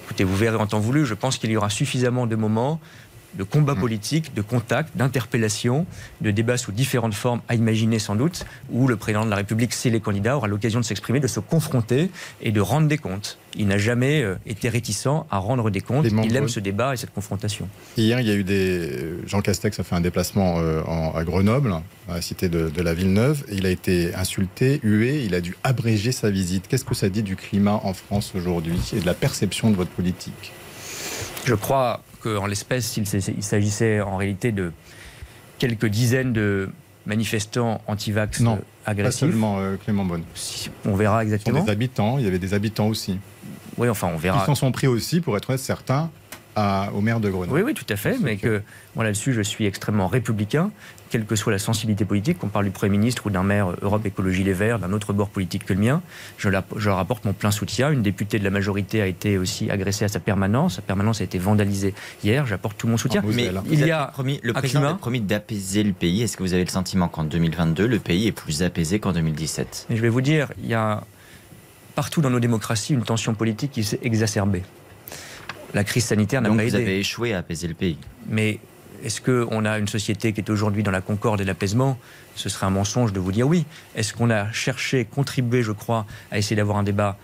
écoutez, 0.04 0.24
vous 0.24 0.36
verrez 0.36 0.56
en 0.56 0.66
temps 0.66 0.80
voulu. 0.80 1.06
Je 1.06 1.14
pense 1.14 1.38
qu'il 1.38 1.50
y 1.50 1.56
aura 1.56 1.70
suffisamment 1.70 2.26
de 2.26 2.36
moments 2.36 2.80
de 3.36 3.42
combat 3.42 3.74
mmh. 3.74 3.80
politique, 3.80 4.34
de 4.34 4.42
contact, 4.42 4.96
d'interpellation, 4.96 5.86
de 6.20 6.30
débat 6.30 6.56
sous 6.56 6.72
différentes 6.72 7.14
formes 7.14 7.40
à 7.48 7.54
imaginer 7.54 7.98
sans 7.98 8.16
doute, 8.16 8.44
où 8.70 8.88
le 8.88 8.96
président 8.96 9.24
de 9.24 9.30
la 9.30 9.36
République, 9.36 9.72
si 9.72 9.90
les 9.90 10.00
candidats, 10.00 10.36
aura 10.36 10.48
l'occasion 10.48 10.80
de 10.80 10.84
s'exprimer, 10.84 11.20
de 11.20 11.26
se 11.26 11.40
confronter 11.40 12.10
et 12.40 12.52
de 12.52 12.60
rendre 12.60 12.88
des 12.88 12.98
comptes. 12.98 13.38
Il 13.56 13.68
n'a 13.68 13.78
jamais 13.78 14.22
euh, 14.22 14.34
été 14.46 14.68
réticent 14.68 15.06
à 15.30 15.38
rendre 15.38 15.70
des 15.70 15.80
comptes. 15.80 16.06
Il 16.24 16.36
aime 16.36 16.48
ce 16.48 16.60
débat 16.60 16.94
et 16.94 16.96
cette 16.96 17.14
confrontation. 17.14 17.68
Hier, 17.96 18.18
il 18.20 18.26
y 18.26 18.30
a 18.30 18.34
eu 18.34 18.42
des. 18.42 19.14
Jean 19.26 19.42
Castex 19.42 19.78
a 19.78 19.84
fait 19.84 19.94
un 19.94 20.00
déplacement 20.00 20.56
euh, 20.58 20.82
à 21.14 21.22
Grenoble, 21.24 21.72
à 22.08 22.14
la 22.14 22.22
cité 22.22 22.48
de, 22.48 22.68
de 22.68 22.82
la 22.82 22.94
Villeneuve, 22.94 23.44
et 23.48 23.54
il 23.54 23.66
a 23.66 23.70
été 23.70 24.14
insulté, 24.14 24.80
hué, 24.82 25.22
il 25.24 25.34
a 25.34 25.40
dû 25.40 25.56
abréger 25.62 26.10
sa 26.12 26.30
visite. 26.30 26.66
Qu'est-ce 26.68 26.84
que 26.84 26.94
ça 26.94 27.08
dit 27.08 27.22
du 27.22 27.36
climat 27.36 27.80
en 27.84 27.94
France 27.94 28.32
aujourd'hui 28.34 28.80
et 28.96 29.00
de 29.00 29.06
la 29.06 29.14
perception 29.14 29.70
de 29.70 29.76
votre 29.76 29.90
politique? 29.90 30.52
Je 31.44 31.54
crois 31.54 32.02
qu'en 32.24 32.46
l'espèce, 32.46 32.96
il 32.96 33.42
s'agissait 33.42 34.00
en 34.00 34.16
réalité 34.16 34.52
de 34.52 34.72
quelques 35.58 35.86
dizaines 35.86 36.32
de 36.32 36.70
manifestants 37.06 37.80
anti-vax 37.86 38.40
non, 38.40 38.60
agressifs. 38.86 39.20
Pas 39.20 39.26
seulement 39.26 39.58
euh, 39.58 39.76
Clément 39.76 40.04
Bonne. 40.04 40.22
on 40.84 40.94
verra 40.94 41.22
exactement. 41.22 41.62
des 41.62 41.70
habitants, 41.70 42.18
il 42.18 42.24
y 42.24 42.26
avait 42.26 42.38
des 42.38 42.54
habitants 42.54 42.88
aussi. 42.88 43.18
Oui, 43.76 43.88
enfin, 43.88 44.10
on 44.12 44.16
verra. 44.16 44.42
Ils 44.42 44.46
s'en 44.46 44.54
sont 44.54 44.72
pris 44.72 44.86
aussi, 44.86 45.20
pour 45.20 45.36
être 45.36 45.50
honnête, 45.50 45.60
certains, 45.60 46.10
au 46.56 47.00
maire 47.00 47.20
de 47.20 47.30
Grenoble. 47.30 47.52
Oui, 47.52 47.62
oui, 47.64 47.74
tout 47.74 47.86
à 47.88 47.96
fait. 47.96 48.16
Mais 48.20 48.36
que, 48.36 48.62
moi, 48.94 49.04
là-dessus, 49.04 49.32
je 49.32 49.42
suis 49.42 49.66
extrêmement 49.66 50.08
républicain, 50.08 50.70
quelle 51.10 51.24
que 51.24 51.36
soit 51.36 51.52
la 51.52 51.58
sensibilité 51.58 52.04
politique, 52.04 52.38
qu'on 52.38 52.48
parle 52.48 52.64
du 52.64 52.70
Premier 52.70 52.98
ministre 52.98 53.26
ou 53.26 53.30
d'un 53.30 53.42
maire 53.42 53.68
Europe 53.82 54.04
Écologie 54.04 54.42
Les 54.42 54.52
Verts, 54.52 54.78
d'un 54.78 54.92
autre 54.92 55.12
bord 55.12 55.28
politique 55.28 55.64
que 55.64 55.72
le 55.72 55.80
mien. 55.80 56.02
Je, 56.38 56.48
leur 56.48 56.98
apporte 56.98 57.24
mon 57.24 57.32
plein 57.32 57.50
soutien. 57.50 57.90
Une 57.90 58.02
députée 58.02 58.38
de 58.38 58.44
la 58.44 58.50
majorité 58.50 59.00
a 59.00 59.06
été 59.06 59.38
aussi 59.38 59.70
agressée 59.70 60.04
à 60.04 60.08
sa 60.08 60.20
permanence. 60.20 60.76
Sa 60.76 60.82
permanence 60.82 61.20
a 61.20 61.24
été 61.24 61.38
vandalisée 61.38 61.94
hier. 62.24 62.46
J'apporte 62.46 62.76
tout 62.78 62.88
mon 62.88 62.96
soutien. 62.96 63.22
Mais 63.24 63.50
il 63.70 63.86
y 63.86 63.90
a 63.90 64.06
promis, 64.06 64.40
le 64.42 64.52
président 64.52 64.88
a 64.88 64.94
promis 64.94 65.20
d'apaiser 65.20 65.82
le 65.82 65.92
pays. 65.92 66.22
Est-ce 66.22 66.36
que 66.36 66.42
vous 66.42 66.54
avez 66.54 66.64
le 66.64 66.70
sentiment 66.70 67.08
qu'en 67.08 67.24
2022, 67.24 67.86
le 67.86 67.98
pays 67.98 68.26
est 68.26 68.32
plus 68.32 68.62
apaisé 68.62 68.98
qu'en 68.98 69.12
2017 69.12 69.86
Je 69.90 70.00
vais 70.00 70.08
vous 70.08 70.20
dire, 70.20 70.52
il 70.62 70.68
y 70.68 70.74
a 70.74 71.04
partout 71.94 72.20
dans 72.20 72.30
nos 72.30 72.40
démocraties 72.40 72.92
une 72.92 73.04
tension 73.04 73.34
politique 73.34 73.70
qui 73.72 73.84
s'est 73.84 74.00
exacerbée. 74.02 74.62
La 75.74 75.84
crise 75.84 76.04
sanitaire 76.04 76.40
n'a 76.40 76.48
pas 76.48 76.54
aidé. 76.62 76.70
Vous 76.70 76.76
avez 76.76 76.98
échoué 77.00 77.34
à 77.34 77.38
apaiser 77.38 77.68
le 77.68 77.74
pays. 77.74 77.98
Mais 78.28 78.60
est-ce 79.04 79.20
qu'on 79.20 79.64
a 79.64 79.78
une 79.78 79.88
société 79.88 80.32
qui 80.32 80.40
est 80.40 80.50
aujourd'hui 80.50 80.82
dans 80.82 80.90
la 80.90 81.00
concorde 81.00 81.40
et 81.40 81.44
l'apaisement? 81.44 81.98
Ce 82.36 82.48
serait 82.48 82.66
un 82.66 82.70
mensonge 82.70 83.12
de 83.12 83.20
vous 83.20 83.32
dire 83.32 83.46
oui. 83.46 83.66
Est-ce 83.96 84.14
qu'on 84.14 84.30
a 84.30 84.50
cherché, 84.52 85.04
contribué, 85.04 85.62
je 85.62 85.72
crois, 85.72 86.06
à 86.30 86.38
essayer 86.38 86.56
d'avoir 86.56 86.78
un 86.78 86.84
débat 86.84 87.18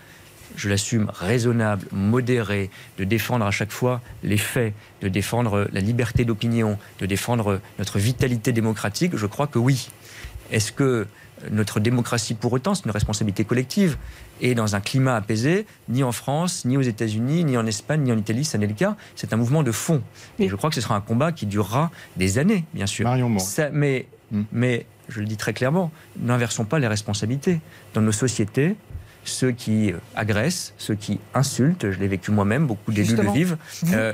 je 0.57 0.69
l'assume, 0.69 1.09
raisonnable, 1.13 1.87
modéré, 1.93 2.69
de 2.97 3.05
défendre 3.05 3.45
à 3.45 3.51
chaque 3.51 3.71
fois 3.71 4.01
les 4.21 4.37
faits, 4.37 4.73
de 5.01 5.07
défendre 5.07 5.69
la 5.71 5.79
liberté 5.79 6.25
d'opinion, 6.25 6.77
de 6.99 7.05
défendre 7.05 7.61
notre 7.79 7.99
vitalité 7.99 8.51
démocratique, 8.51 9.15
je 9.15 9.25
crois 9.27 9.47
que 9.47 9.59
oui. 9.59 9.89
Est-ce 10.51 10.73
que 10.73 11.07
notre 11.49 11.79
démocratie, 11.79 12.33
pour 12.33 12.53
autant, 12.53 12.75
c'est 12.75 12.85
une 12.85 12.91
responsabilité 12.91 13.45
collective. 13.45 13.97
Et 14.39 14.55
dans 14.55 14.75
un 14.75 14.81
climat 14.81 15.15
apaisé, 15.15 15.65
ni 15.89 16.03
en 16.03 16.11
France, 16.11 16.65
ni 16.65 16.77
aux 16.77 16.81
États-Unis, 16.81 17.43
ni 17.43 17.57
en 17.57 17.65
Espagne, 17.65 18.01
ni 18.01 18.11
en 18.11 18.17
Italie, 18.17 18.45
ça 18.45 18.57
n'est 18.57 18.67
le 18.67 18.73
cas. 18.73 18.95
C'est 19.15 19.33
un 19.33 19.37
mouvement 19.37 19.63
de 19.63 19.71
fond. 19.71 20.01
Et 20.39 20.49
je 20.49 20.55
crois 20.55 20.69
que 20.69 20.75
ce 20.75 20.81
sera 20.81 20.95
un 20.95 21.01
combat 21.01 21.31
qui 21.31 21.45
durera 21.45 21.91
des 22.17 22.37
années, 22.37 22.65
bien 22.73 22.85
sûr. 22.85 23.05
Marion 23.05 23.29
mais, 23.71 24.07
hmm. 24.31 24.41
mais, 24.51 24.85
je 25.09 25.19
le 25.19 25.25
dis 25.25 25.37
très 25.37 25.53
clairement, 25.53 25.91
n'inversons 26.19 26.65
pas 26.65 26.79
les 26.79 26.87
responsabilités. 26.87 27.59
Dans 27.93 28.01
nos 28.01 28.11
sociétés, 28.11 28.75
ceux 29.23 29.51
qui 29.51 29.93
agressent, 30.15 30.73
ceux 30.77 30.95
qui 30.95 31.19
insultent, 31.33 31.91
je 31.91 31.99
l'ai 31.99 32.07
vécu 32.07 32.31
moi-même, 32.31 32.65
beaucoup 32.65 32.91
d'élus 32.91 33.15
le 33.15 33.31
vivent, 33.31 33.57
euh, 33.93 34.13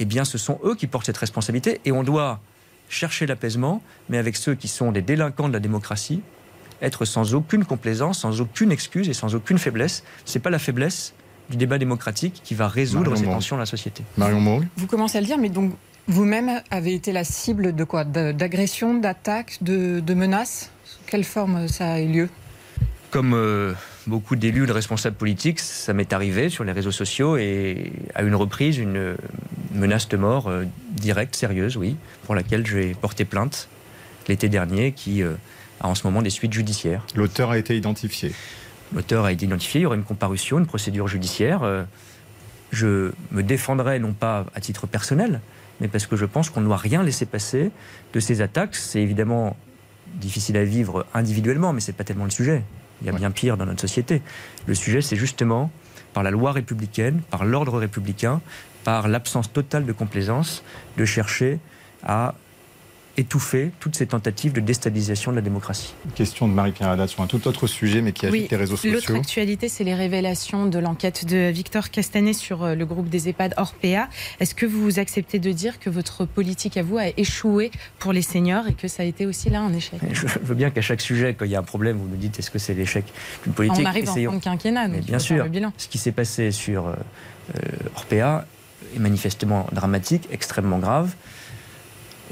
eh 0.00 0.04
bien, 0.04 0.24
ce 0.24 0.38
sont 0.38 0.58
eux 0.64 0.74
qui 0.74 0.86
portent 0.86 1.06
cette 1.06 1.16
responsabilité. 1.16 1.80
Et 1.84 1.92
on 1.92 2.02
doit 2.02 2.40
chercher 2.88 3.26
l'apaisement, 3.26 3.82
mais 4.08 4.18
avec 4.18 4.36
ceux 4.36 4.54
qui 4.54 4.68
sont 4.68 4.92
des 4.92 5.02
délinquants 5.02 5.48
de 5.48 5.52
la 5.52 5.60
démocratie, 5.60 6.22
être 6.82 7.04
sans 7.04 7.34
aucune 7.34 7.64
complaisance, 7.64 8.20
sans 8.20 8.40
aucune 8.40 8.72
excuse 8.72 9.08
et 9.08 9.14
sans 9.14 9.34
aucune 9.34 9.58
faiblesse. 9.58 10.04
Ce 10.24 10.38
n'est 10.38 10.42
pas 10.42 10.50
la 10.50 10.58
faiblesse 10.58 11.14
du 11.50 11.56
débat 11.56 11.78
démocratique 11.78 12.40
qui 12.44 12.54
va 12.54 12.68
résoudre 12.68 13.16
ces 13.16 13.24
tensions 13.24 13.56
dans 13.56 13.60
la 13.60 13.66
société. 13.66 14.04
Marion 14.16 14.62
Vous 14.76 14.86
commencez 14.86 15.18
à 15.18 15.20
le 15.20 15.26
dire, 15.26 15.38
mais 15.38 15.48
donc 15.48 15.72
vous-même 16.06 16.62
avez 16.70 16.94
été 16.94 17.12
la 17.12 17.24
cible 17.24 17.74
de 17.74 17.84
quoi? 17.84 18.04
D'agression, 18.04 18.94
d'attaque, 18.94 19.58
de, 19.60 20.14
menaces? 20.14 20.70
Quelle 21.06 21.24
forme 21.24 21.68
ça 21.68 21.92
a 21.92 22.00
eu 22.00 22.08
lieu? 22.08 22.28
Comme 23.10 23.34
euh, 23.34 23.72
beaucoup 24.08 24.34
d'élus, 24.34 24.66
de 24.66 24.72
responsables 24.72 25.16
politiques, 25.16 25.60
ça 25.60 25.92
m'est 25.92 26.12
arrivé 26.12 26.48
sur 26.48 26.64
les 26.64 26.72
réseaux 26.72 26.90
sociaux 26.90 27.36
et 27.36 27.92
à 28.14 28.22
une 28.22 28.34
reprise, 28.34 28.78
une 28.78 29.16
menace 29.74 30.08
de 30.08 30.16
mort 30.16 30.48
euh, 30.48 30.64
directe, 30.90 31.36
sérieuse, 31.36 31.76
oui, 31.76 31.96
pour 32.24 32.34
laquelle 32.34 32.66
j'ai 32.66 32.94
porté 32.94 33.24
plainte 33.24 33.68
l'été 34.26 34.48
dernier, 34.48 34.92
qui 34.92 35.22
euh, 35.22 35.34
a 35.80 35.88
en 35.88 35.94
ce 35.94 36.06
moment 36.06 36.22
des 36.22 36.30
suites 36.30 36.52
judiciaires. 36.52 37.04
L'auteur 37.14 37.50
a 37.50 37.58
été 37.58 37.76
identifié 37.76 38.32
L'auteur 38.94 39.26
a 39.26 39.32
été 39.32 39.44
identifié, 39.44 39.80
il 39.80 39.82
y 39.82 39.86
aura 39.86 39.96
une 39.96 40.04
comparution, 40.04 40.58
une 40.58 40.66
procédure 40.66 41.08
judiciaire. 41.08 41.62
Euh, 41.62 41.84
je 42.72 43.12
me 43.32 43.42
défendrai 43.42 43.98
non 43.98 44.14
pas 44.14 44.46
à 44.54 44.60
titre 44.60 44.86
personnel, 44.86 45.40
mais 45.80 45.88
parce 45.88 46.06
que 46.06 46.16
je 46.16 46.24
pense 46.24 46.48
qu'on 46.48 46.60
ne 46.60 46.66
doit 46.66 46.78
rien 46.78 47.02
laisser 47.02 47.26
passer 47.26 47.70
de 48.14 48.20
ces 48.20 48.40
attaques. 48.40 48.74
C'est 48.74 49.02
évidemment 49.02 49.56
difficile 50.14 50.56
à 50.56 50.64
vivre 50.64 51.04
individuellement, 51.12 51.74
mais 51.74 51.80
ce 51.80 51.90
n'est 51.90 51.96
pas 51.96 52.04
tellement 52.04 52.24
le 52.24 52.30
sujet. 52.30 52.62
Il 53.00 53.06
y 53.06 53.10
a 53.10 53.12
bien 53.12 53.30
pire 53.30 53.56
dans 53.56 53.66
notre 53.66 53.80
société. 53.80 54.22
Le 54.66 54.74
sujet, 54.74 55.00
c'est 55.00 55.16
justement 55.16 55.70
par 56.12 56.22
la 56.22 56.30
loi 56.30 56.52
républicaine, 56.52 57.20
par 57.30 57.44
l'ordre 57.44 57.78
républicain, 57.78 58.40
par 58.84 59.08
l'absence 59.08 59.52
totale 59.52 59.84
de 59.84 59.92
complaisance, 59.92 60.62
de 60.96 61.04
chercher 61.04 61.60
à 62.02 62.34
étouffer 63.18 63.72
toutes 63.80 63.96
ces 63.96 64.06
tentatives 64.06 64.52
de 64.52 64.60
déstabilisation 64.60 65.32
de 65.32 65.36
la 65.36 65.42
démocratie. 65.42 65.94
question 66.14 66.46
de 66.46 66.52
Marie-Pierre 66.52 66.90
Haddad 66.90 67.08
sur 67.08 67.22
un 67.22 67.26
tout 67.26 67.46
autre 67.48 67.66
sujet, 67.66 68.00
mais 68.00 68.12
qui 68.12 68.26
agite 68.26 68.50
les 68.50 68.56
réseaux 68.56 68.76
sociaux. 68.76 68.92
L'autre 68.92 69.14
actualité, 69.16 69.68
c'est 69.68 69.84
les 69.84 69.94
révélations 69.94 70.66
de 70.66 70.78
l'enquête 70.78 71.26
de 71.26 71.50
Victor 71.50 71.90
Castanet 71.90 72.32
sur 72.32 72.62
euh, 72.62 72.74
le 72.76 72.86
groupe 72.86 73.08
des 73.08 73.28
EHPAD 73.28 73.54
Orpea. 73.56 74.08
Est-ce 74.38 74.54
que 74.54 74.66
vous 74.66 75.00
acceptez 75.00 75.40
de 75.40 75.50
dire 75.50 75.80
que 75.80 75.90
votre 75.90 76.24
politique 76.24 76.76
à 76.76 76.82
vous 76.82 76.98
a 76.98 77.08
échoué 77.16 77.72
pour 77.98 78.12
les 78.12 78.22
seniors 78.22 78.68
et 78.68 78.74
que 78.74 78.86
ça 78.86 79.02
a 79.02 79.06
été 79.06 79.26
aussi 79.26 79.50
là 79.50 79.60
un 79.60 79.72
échec? 79.72 80.00
Je 80.12 80.26
veux 80.40 80.54
bien 80.54 80.70
qu'à 80.70 80.82
chaque 80.82 81.00
sujet, 81.00 81.34
quand 81.34 81.44
il 81.44 81.50
y 81.50 81.56
a 81.56 81.58
un 81.58 81.64
problème, 81.64 81.96
vous 81.96 82.08
nous 82.08 82.16
dites 82.16 82.38
est-ce 82.38 82.52
que 82.52 82.60
c'est 82.60 82.74
l'échec 82.74 83.04
d'une 83.44 83.52
politique? 83.52 83.82
On 83.82 83.86
arrive 83.86 84.08
en 84.08 84.14
fin 84.14 84.38
quinquennat, 84.38 84.88
donc 84.88 85.02
bien 85.02 85.18
sûr. 85.18 85.44
Le 85.44 85.50
bilan. 85.50 85.72
Ce 85.76 85.88
qui 85.88 85.98
s'est 85.98 86.12
passé 86.12 86.52
sur 86.52 86.86
euh, 86.86 86.94
euh, 87.56 87.60
Orpea 87.96 88.46
est 88.94 88.98
manifestement 89.00 89.66
dramatique, 89.72 90.28
extrêmement 90.30 90.78
grave. 90.78 91.14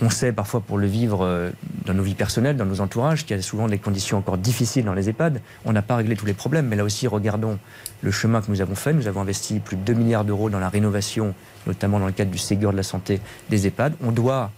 On 0.03 0.11
sait 0.11 0.33
parfois 0.33 0.61
pour 0.61 0.77
le 0.77 0.87
vivre 0.87 1.25
euh, 1.25 1.51
dans 1.87 1.95
nos 1.95 2.03
vies 2.03 2.15
personnelles, 2.15 2.57
dans 2.57 2.67
nos 2.67 2.81
entourages, 2.81 3.25
qu'il 3.25 3.35
y 3.35 3.39
a 3.39 3.43
souvent 3.43 3.67
des 3.67 3.79
conditions 3.79 4.19
encore 4.19 4.37
difficiles 4.37 4.85
dans 4.85 4.93
les 4.93 5.09
EHPAD. 5.09 5.41
On 5.65 5.73
n'a 5.73 5.83
pas 5.83 5.97
réglé 5.97 6.17
tous 6.17 6.27
les 6.27 6.35
problèmes, 6.35 6.67
mais 6.67 6.77
là 6.77 6.85
aussi, 6.85 7.07
regardons 7.07 7.59
le 8.03 8.11
chemin 8.11 8.43
que 8.43 8.51
nous 8.51 8.61
avons 8.61 8.75
fait. 8.75 8.93
Nous 8.93 9.09
avons 9.09 9.23
investi 9.23 9.59
plus 9.59 9.77
de 9.77 9.83
2 9.83 9.95
milliards 9.95 10.25
d'euros 10.25 10.51
dans 10.51 10.59
la 10.59 10.69
rénovation, 10.69 11.35
notamment 11.67 11.99
dans 11.99 12.07
le 12.07 12.13
cadre 12.13 12.31
du 12.31 12.39
Ségur 12.39 12.73
de 12.73 12.77
la 12.77 12.83
santé 12.83 13.21
des 13.49 13.67
EHPAD. 13.67 13.95
On 14.05 14.13
doit 14.13 14.51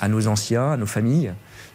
à 0.00 0.08
nos 0.08 0.28
anciens, 0.28 0.72
à 0.72 0.76
nos 0.76 0.86
familles, 0.86 1.32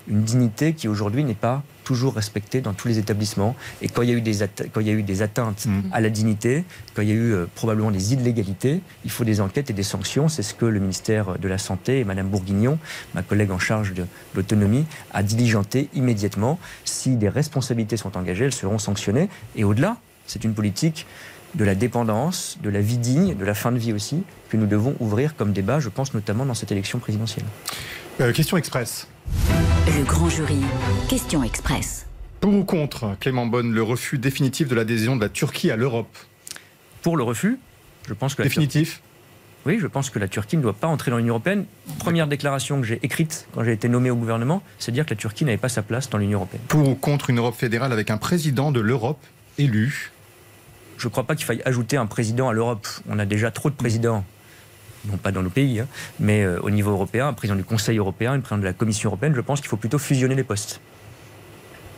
une 0.09 0.23
dignité 0.23 0.73
qui 0.73 0.87
aujourd'hui 0.87 1.23
n'est 1.23 1.33
pas 1.33 1.63
toujours 1.83 2.15
respectée 2.15 2.59
dans 2.59 2.73
tous 2.73 2.89
les 2.89 2.99
établissements. 2.99 3.55
Et 3.81 3.87
quand 3.87 4.01
il 4.01 4.09
y 4.09 4.11
a 4.11 4.15
eu 4.15 4.21
des, 4.21 4.39
quand 4.73 4.81
il 4.81 4.87
y 4.87 4.89
a 4.89 4.93
eu 4.93 5.03
des 5.03 5.21
atteintes 5.21 5.65
mmh. 5.65 5.81
à 5.93 6.01
la 6.01 6.09
dignité, 6.09 6.65
quand 6.93 7.01
il 7.01 7.07
y 7.07 7.11
a 7.11 7.15
eu 7.15 7.33
euh, 7.33 7.45
probablement 7.55 7.91
des 7.91 8.13
illégalités, 8.13 8.81
il 9.05 9.11
faut 9.11 9.23
des 9.23 9.39
enquêtes 9.39 9.69
et 9.69 9.73
des 9.73 9.83
sanctions. 9.83 10.27
C'est 10.27 10.43
ce 10.43 10.53
que 10.53 10.65
le 10.65 10.81
ministère 10.81 11.39
de 11.39 11.47
la 11.47 11.57
Santé 11.57 11.99
et 11.99 12.03
Mme 12.03 12.27
Bourguignon, 12.27 12.77
ma 13.15 13.21
collègue 13.21 13.51
en 13.51 13.59
charge 13.59 13.93
de 13.93 14.05
l'autonomie, 14.35 14.85
a 15.13 15.23
diligenté 15.23 15.89
immédiatement. 15.93 16.59
Si 16.83 17.15
des 17.15 17.29
responsabilités 17.29 17.95
sont 17.95 18.17
engagées, 18.17 18.45
elles 18.45 18.53
seront 18.53 18.79
sanctionnées. 18.79 19.29
Et 19.55 19.63
au-delà, 19.63 19.97
c'est 20.25 20.43
une 20.43 20.53
politique 20.53 21.05
de 21.55 21.63
la 21.63 21.75
dépendance, 21.75 22.57
de 22.61 22.69
la 22.69 22.81
vie 22.81 22.97
digne, 22.97 23.35
de 23.35 23.45
la 23.45 23.53
fin 23.53 23.71
de 23.71 23.77
vie 23.77 23.93
aussi, 23.93 24.23
que 24.49 24.57
nous 24.57 24.67
devons 24.67 24.95
ouvrir 24.99 25.35
comme 25.35 25.53
débat, 25.53 25.79
je 25.79 25.89
pense 25.89 26.13
notamment 26.13 26.45
dans 26.45 26.53
cette 26.53 26.71
élection 26.71 26.99
présidentielle. 26.99 27.45
Euh, 28.19 28.33
question 28.33 28.57
express. 28.57 29.07
Le 29.87 30.03
grand 30.03 30.29
jury. 30.29 30.59
Question 31.09 31.43
express. 31.43 32.05
Pour 32.39 32.53
ou 32.53 32.63
contre, 32.63 33.15
Clément 33.19 33.45
Bonne, 33.45 33.73
le 33.73 33.81
refus 33.81 34.17
définitif 34.17 34.67
de 34.67 34.75
l'adhésion 34.75 35.15
de 35.15 35.21
la 35.21 35.29
Turquie 35.29 35.71
à 35.71 35.75
l'Europe 35.75 36.15
Pour 37.01 37.17
le 37.17 37.23
refus, 37.23 37.57
je 38.07 38.13
pense 38.13 38.35
que... 38.35 38.43
Définitif 38.43 39.01
Oui, 39.65 39.79
je 39.79 39.87
pense 39.87 40.09
que 40.09 40.19
la 40.19 40.27
Turquie 40.27 40.57
ne 40.57 40.61
doit 40.61 40.73
pas 40.73 40.87
entrer 40.87 41.11
dans 41.11 41.17
l'Union 41.17 41.35
européenne. 41.35 41.65
Première 41.99 42.27
déclaration 42.27 42.79
que 42.79 42.85
j'ai 42.85 42.99
écrite 43.01 43.47
quand 43.53 43.63
j'ai 43.63 43.73
été 43.73 43.89
nommé 43.89 44.11
au 44.11 44.15
gouvernement, 44.15 44.61
c'est 44.77 44.91
dire 44.91 45.05
que 45.05 45.11
la 45.11 45.15
Turquie 45.15 45.45
n'avait 45.45 45.57
pas 45.57 45.69
sa 45.69 45.81
place 45.81 46.09
dans 46.09 46.17
l'Union 46.17 46.39
européenne. 46.39 46.61
Pour 46.67 46.87
ou 46.87 46.95
contre 46.95 47.29
une 47.29 47.39
Europe 47.39 47.55
fédérale 47.55 47.91
avec 47.91 48.11
un 48.11 48.17
président 48.17 48.71
de 48.71 48.79
l'Europe 48.79 49.19
élu 49.57 50.11
Je 50.97 51.07
ne 51.07 51.11
crois 51.11 51.23
pas 51.23 51.35
qu'il 51.35 51.45
faille 51.45 51.61
ajouter 51.65 51.97
un 51.97 52.05
président 52.05 52.49
à 52.49 52.53
l'Europe. 52.53 52.87
On 53.09 53.17
a 53.19 53.25
déjà 53.25 53.51
trop 53.51 53.69
de 53.69 53.75
présidents 53.75 54.23
non 55.05 55.17
pas 55.17 55.31
dans 55.31 55.43
nos 55.43 55.49
pays, 55.49 55.79
hein, 55.79 55.87
mais 56.19 56.43
euh, 56.43 56.59
au 56.61 56.69
niveau 56.69 56.91
européen, 56.91 57.27
un 57.27 57.33
président 57.33 57.55
du 57.55 57.63
Conseil 57.63 57.97
européen, 57.97 58.33
un 58.33 58.39
président 58.39 58.59
de 58.59 58.65
la 58.65 58.73
Commission 58.73 59.09
européenne, 59.09 59.33
je 59.35 59.41
pense 59.41 59.61
qu'il 59.61 59.69
faut 59.69 59.77
plutôt 59.77 59.99
fusionner 59.99 60.35
les 60.35 60.43
postes. 60.43 60.81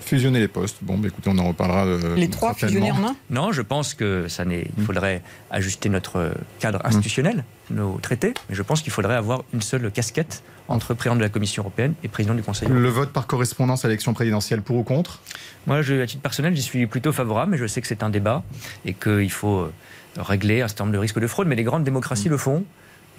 Fusionner 0.01 0.39
les 0.39 0.47
postes. 0.47 0.77
Bon, 0.81 0.97
bah, 0.97 1.07
écoutez, 1.07 1.29
on 1.31 1.38
en 1.38 1.47
reparlera. 1.49 1.85
Euh, 1.85 2.15
les 2.15 2.29
trois 2.29 2.55
fusionnés 2.55 2.91
en 2.91 3.03
un? 3.03 3.15
Non, 3.29 3.51
je 3.51 3.62
pense 3.62 3.93
que 3.93 4.27
ça 4.27 4.43
n'est. 4.43 4.65
Il 4.77 4.83
faudrait 4.83 5.21
ajuster 5.51 5.88
notre 5.88 6.31
cadre 6.59 6.79
institutionnel, 6.83 7.43
nos 7.69 7.99
traités, 7.99 8.33
mais 8.49 8.55
je 8.55 8.63
pense 8.63 8.81
qu'il 8.81 8.91
faudrait 8.91 9.15
avoir 9.15 9.43
une 9.53 9.62
seule 9.62 9.91
casquette 9.91 10.41
entre 10.67 10.95
président 10.95 11.15
de 11.15 11.21
la 11.21 11.29
Commission 11.29 11.62
européenne 11.62 11.93
et 12.03 12.07
président 12.07 12.33
du 12.33 12.41
Conseil. 12.41 12.69
Le 12.69 12.89
vote 12.89 13.12
par 13.12 13.27
correspondance 13.27 13.85
à 13.85 13.88
l'élection 13.88 14.13
présidentielle, 14.13 14.63
pour 14.63 14.77
ou 14.77 14.83
contre? 14.83 15.19
Moi, 15.67 15.83
je, 15.83 16.01
à 16.01 16.07
titre 16.07 16.21
personnel, 16.21 16.55
j'y 16.55 16.62
suis 16.62 16.88
plutôt 16.88 17.12
favorable, 17.12 17.51
mais 17.51 17.57
je 17.57 17.67
sais 17.67 17.81
que 17.81 17.88
c'est 17.88 18.01
un 18.01 18.09
débat 18.09 18.43
et 18.85 18.93
qu'il 18.93 19.31
faut 19.31 19.59
euh, 19.59 19.73
régler 20.17 20.62
un 20.62 20.67
certain 20.67 20.85
nombre 20.85 20.93
de 20.93 20.99
risques 20.99 21.19
de 21.19 21.27
fraude, 21.27 21.47
mais 21.47 21.55
les 21.55 21.63
grandes 21.63 21.83
démocraties 21.83 22.29
le 22.29 22.38
font. 22.38 22.63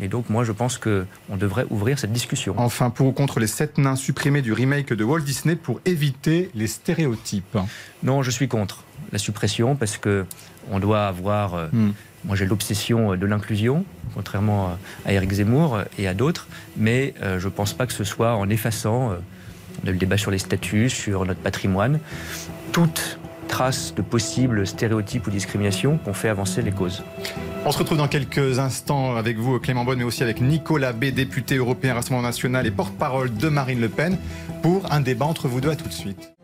Et 0.00 0.08
donc, 0.08 0.30
moi, 0.30 0.44
je 0.44 0.52
pense 0.52 0.78
qu'on 0.78 1.36
devrait 1.36 1.66
ouvrir 1.70 1.98
cette 1.98 2.12
discussion. 2.12 2.54
Enfin, 2.56 2.90
pour 2.90 3.06
ou 3.06 3.12
contre 3.12 3.38
les 3.38 3.46
sept 3.46 3.78
nains 3.78 3.96
supprimés 3.96 4.42
du 4.42 4.52
remake 4.52 4.92
de 4.92 5.04
Walt 5.04 5.20
Disney 5.20 5.56
pour 5.56 5.80
éviter 5.84 6.50
les 6.54 6.66
stéréotypes 6.66 7.58
Non, 8.02 8.22
je 8.22 8.30
suis 8.30 8.48
contre 8.48 8.84
la 9.12 9.18
suppression 9.18 9.76
parce 9.76 9.98
que 9.98 10.24
on 10.70 10.80
doit 10.80 11.06
avoir. 11.06 11.54
Euh, 11.54 11.68
hmm. 11.72 11.92
Moi, 12.24 12.36
j'ai 12.36 12.44
l'obsession 12.44 13.16
de 13.16 13.26
l'inclusion, 13.26 13.86
contrairement 14.14 14.76
à 15.06 15.12
Eric 15.14 15.32
Zemmour 15.32 15.80
et 15.98 16.06
à 16.06 16.12
d'autres, 16.12 16.48
mais 16.76 17.14
euh, 17.22 17.38
je 17.38 17.46
ne 17.46 17.50
pense 17.50 17.72
pas 17.72 17.86
que 17.86 17.94
ce 17.94 18.04
soit 18.04 18.36
en 18.36 18.50
effaçant 18.50 19.12
euh, 19.12 19.14
le 19.86 19.94
débat 19.94 20.18
sur 20.18 20.30
les 20.30 20.38
statuts, 20.38 20.90
sur 20.90 21.24
notre 21.24 21.40
patrimoine, 21.40 21.98
toute 22.72 23.18
trace 23.48 23.94
de 23.94 24.02
possibles 24.02 24.66
stéréotypes 24.66 25.26
ou 25.26 25.30
discriminations 25.30 25.96
qu'on 25.96 26.12
fait 26.12 26.28
avancer 26.28 26.60
les 26.60 26.72
causes. 26.72 27.02
On 27.66 27.72
se 27.72 27.78
retrouve 27.78 27.98
dans 27.98 28.08
quelques 28.08 28.58
instants 28.58 29.16
avec 29.16 29.36
vous, 29.36 29.60
Clément 29.60 29.84
Bonne, 29.84 29.98
mais 29.98 30.04
aussi 30.04 30.22
avec 30.22 30.40
Nicolas 30.40 30.94
B, 30.94 31.06
député 31.06 31.56
européen 31.56 31.92
Rassemblement 31.92 32.22
National 32.22 32.66
et 32.66 32.70
porte-parole 32.70 33.34
de 33.34 33.48
Marine 33.48 33.80
Le 33.80 33.90
Pen, 33.90 34.16
pour 34.62 34.90
un 34.90 35.00
débat 35.00 35.26
entre 35.26 35.46
vous 35.46 35.60
deux. 35.60 35.70
À 35.70 35.76
tout 35.76 35.88
de 35.88 35.92
suite. 35.92 36.39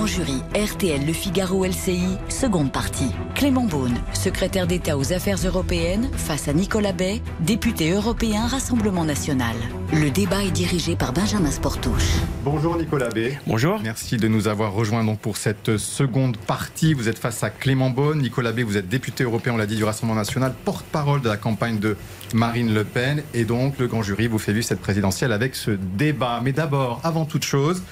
Grand 0.00 0.06
jury 0.06 0.40
RTL 0.54 1.04
Le 1.04 1.12
Figaro 1.12 1.62
LCI, 1.62 2.16
seconde 2.30 2.72
partie. 2.72 3.12
Clément 3.34 3.64
Beaune, 3.64 3.98
secrétaire 4.14 4.66
d'État 4.66 4.96
aux 4.96 5.12
affaires 5.12 5.36
européennes, 5.44 6.08
face 6.14 6.48
à 6.48 6.54
Nicolas 6.54 6.94
Bay, 6.94 7.20
député 7.40 7.90
européen 7.90 8.46
Rassemblement 8.46 9.04
national. 9.04 9.54
Le 9.92 10.10
débat 10.10 10.42
est 10.42 10.52
dirigé 10.52 10.96
par 10.96 11.12
Benjamin 11.12 11.50
Sportouche. 11.50 12.14
Bonjour 12.44 12.78
Nicolas 12.78 13.10
Bay. 13.10 13.38
Bonjour. 13.46 13.78
Merci 13.82 14.16
de 14.16 14.26
nous 14.26 14.48
avoir 14.48 14.72
rejoints 14.72 15.04
donc 15.04 15.18
pour 15.18 15.36
cette 15.36 15.76
seconde 15.76 16.38
partie. 16.38 16.94
Vous 16.94 17.10
êtes 17.10 17.18
face 17.18 17.44
à 17.44 17.50
Clément 17.50 17.90
Beaune. 17.90 18.20
Nicolas 18.20 18.52
Bay, 18.52 18.62
vous 18.62 18.78
êtes 18.78 18.88
député 18.88 19.24
européen, 19.24 19.52
on 19.52 19.58
l'a 19.58 19.66
dit, 19.66 19.76
du 19.76 19.84
Rassemblement 19.84 20.18
national, 20.18 20.54
porte-parole 20.64 21.20
de 21.20 21.28
la 21.28 21.36
campagne 21.36 21.78
de 21.78 21.98
Marine 22.32 22.72
Le 22.72 22.84
Pen. 22.84 23.22
Et 23.34 23.44
donc, 23.44 23.78
le 23.78 23.86
grand 23.86 24.02
jury 24.02 24.28
vous 24.28 24.38
fait 24.38 24.54
vivre 24.54 24.64
cette 24.64 24.80
présidentielle 24.80 25.32
avec 25.32 25.54
ce 25.54 25.72
débat. 25.72 26.40
Mais 26.42 26.52
d'abord, 26.52 27.00
avant 27.04 27.26
toute 27.26 27.44
chose, 27.44 27.82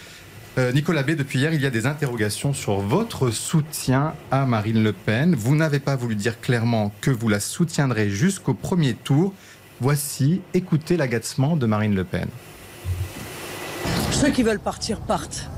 euh, 0.57 0.73
Nicolas 0.73 1.03
B, 1.03 1.11
depuis 1.13 1.39
hier, 1.39 1.53
il 1.53 1.61
y 1.61 1.67
a 1.67 1.71
des 1.71 1.87
interrogations 1.87 2.53
sur 2.53 2.81
votre 2.81 3.31
soutien 3.31 4.15
à 4.31 4.47
Marine 4.47 4.83
Le 4.83 4.93
Pen. 4.93 5.35
Vous 5.35 5.55
n'avez 5.55 5.79
pas 5.79 5.95
voulu 5.95 6.15
dire 6.17 6.41
clairement 6.41 6.93
que 7.01 7.11
vous 7.11 7.29
la 7.29 7.41
soutiendrez 7.41 8.11
jusqu'au 8.11 8.55
premier 8.55 8.95
tour. 8.95 9.35
Voici, 9.81 10.41
écoutez 10.55 10.97
l'agacement 10.97 11.57
de 11.57 11.67
Marine 11.67 11.95
Le 11.95 12.05
Pen. 12.05 12.29
Ceux 14.11 14.31
qui 14.31 14.43
veulent 14.43 14.59
partir 14.59 15.01
partent, 15.01 15.49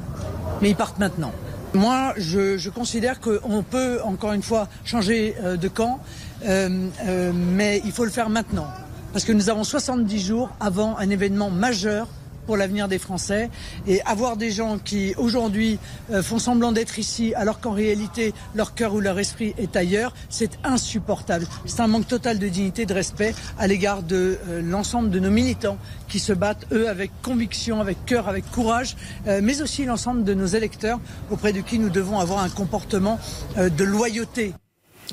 mais 0.60 0.70
ils 0.70 0.76
partent 0.76 0.98
maintenant. 0.98 1.32
Moi, 1.72 2.14
je, 2.18 2.68
considère 2.68 3.20
qu'on 3.20 3.62
peut, 3.62 4.00
encore 4.04 4.32
une 4.32 4.42
fois, 4.42 4.68
changer 4.84 5.34
euh, 5.42 5.56
de 5.56 5.68
camp, 5.68 6.00
euh, 6.44 7.32
mais 7.32 7.80
il 7.84 7.92
faut 7.92 8.04
le 8.04 8.10
faire 8.10 8.28
maintenant. 8.28 8.68
Parce 9.12 9.24
que 9.24 9.32
nous 9.32 9.48
avons 9.48 9.64
70 9.64 10.20
jours 10.20 10.50
avant 10.60 10.98
un 10.98 11.08
événement 11.10 11.50
majeur 11.50 12.08
pour 12.50 12.56
l'avenir 12.56 12.88
des 12.88 12.98
Français. 12.98 13.48
Et 13.86 14.02
avoir 14.02 14.36
des 14.36 14.50
gens 14.50 14.78
qui 14.78 15.14
aujourd'hui 15.18 15.78
euh, 16.10 16.20
font 16.20 16.40
semblant 16.40 16.72
d'être 16.72 16.98
ici 16.98 17.32
alors 17.36 17.60
qu'en 17.60 17.70
réalité 17.70 18.34
leur 18.56 18.74
cœur 18.74 18.92
ou 18.92 18.98
leur 18.98 19.20
esprit 19.20 19.54
est 19.56 19.76
ailleurs, 19.76 20.12
c'est 20.30 20.58
insupportable. 20.64 21.46
C'est 21.64 21.78
un 21.78 21.86
manque 21.86 22.08
total 22.08 22.40
de 22.40 22.48
dignité, 22.48 22.86
de 22.86 22.92
respect 22.92 23.36
à 23.56 23.68
l'égard 23.68 24.02
de 24.02 24.36
euh, 24.48 24.62
l'ensemble 24.62 25.10
de 25.10 25.20
nos 25.20 25.30
militants 25.30 25.78
qui 26.08 26.18
se 26.18 26.32
battent, 26.32 26.66
eux, 26.72 26.88
avec 26.88 27.12
conviction, 27.22 27.80
avec 27.80 28.04
cœur, 28.04 28.28
avec 28.28 28.50
courage, 28.50 28.96
euh, 29.28 29.38
mais 29.40 29.62
aussi 29.62 29.84
l'ensemble 29.84 30.24
de 30.24 30.34
nos 30.34 30.46
électeurs 30.46 30.98
auprès 31.30 31.52
de 31.52 31.60
qui 31.60 31.78
nous 31.78 31.88
devons 31.88 32.18
avoir 32.18 32.40
un 32.40 32.48
comportement 32.48 33.20
de 33.56 33.84
loyauté. 33.84 34.54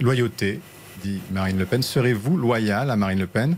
Loyauté, 0.01 0.59
dit 1.03 1.21
Marine 1.29 1.59
Le 1.59 1.67
Pen. 1.67 1.83
Serez-vous 1.83 2.35
loyal 2.35 2.89
à 2.89 2.95
Marine 2.95 3.19
Le 3.19 3.27
Pen? 3.27 3.57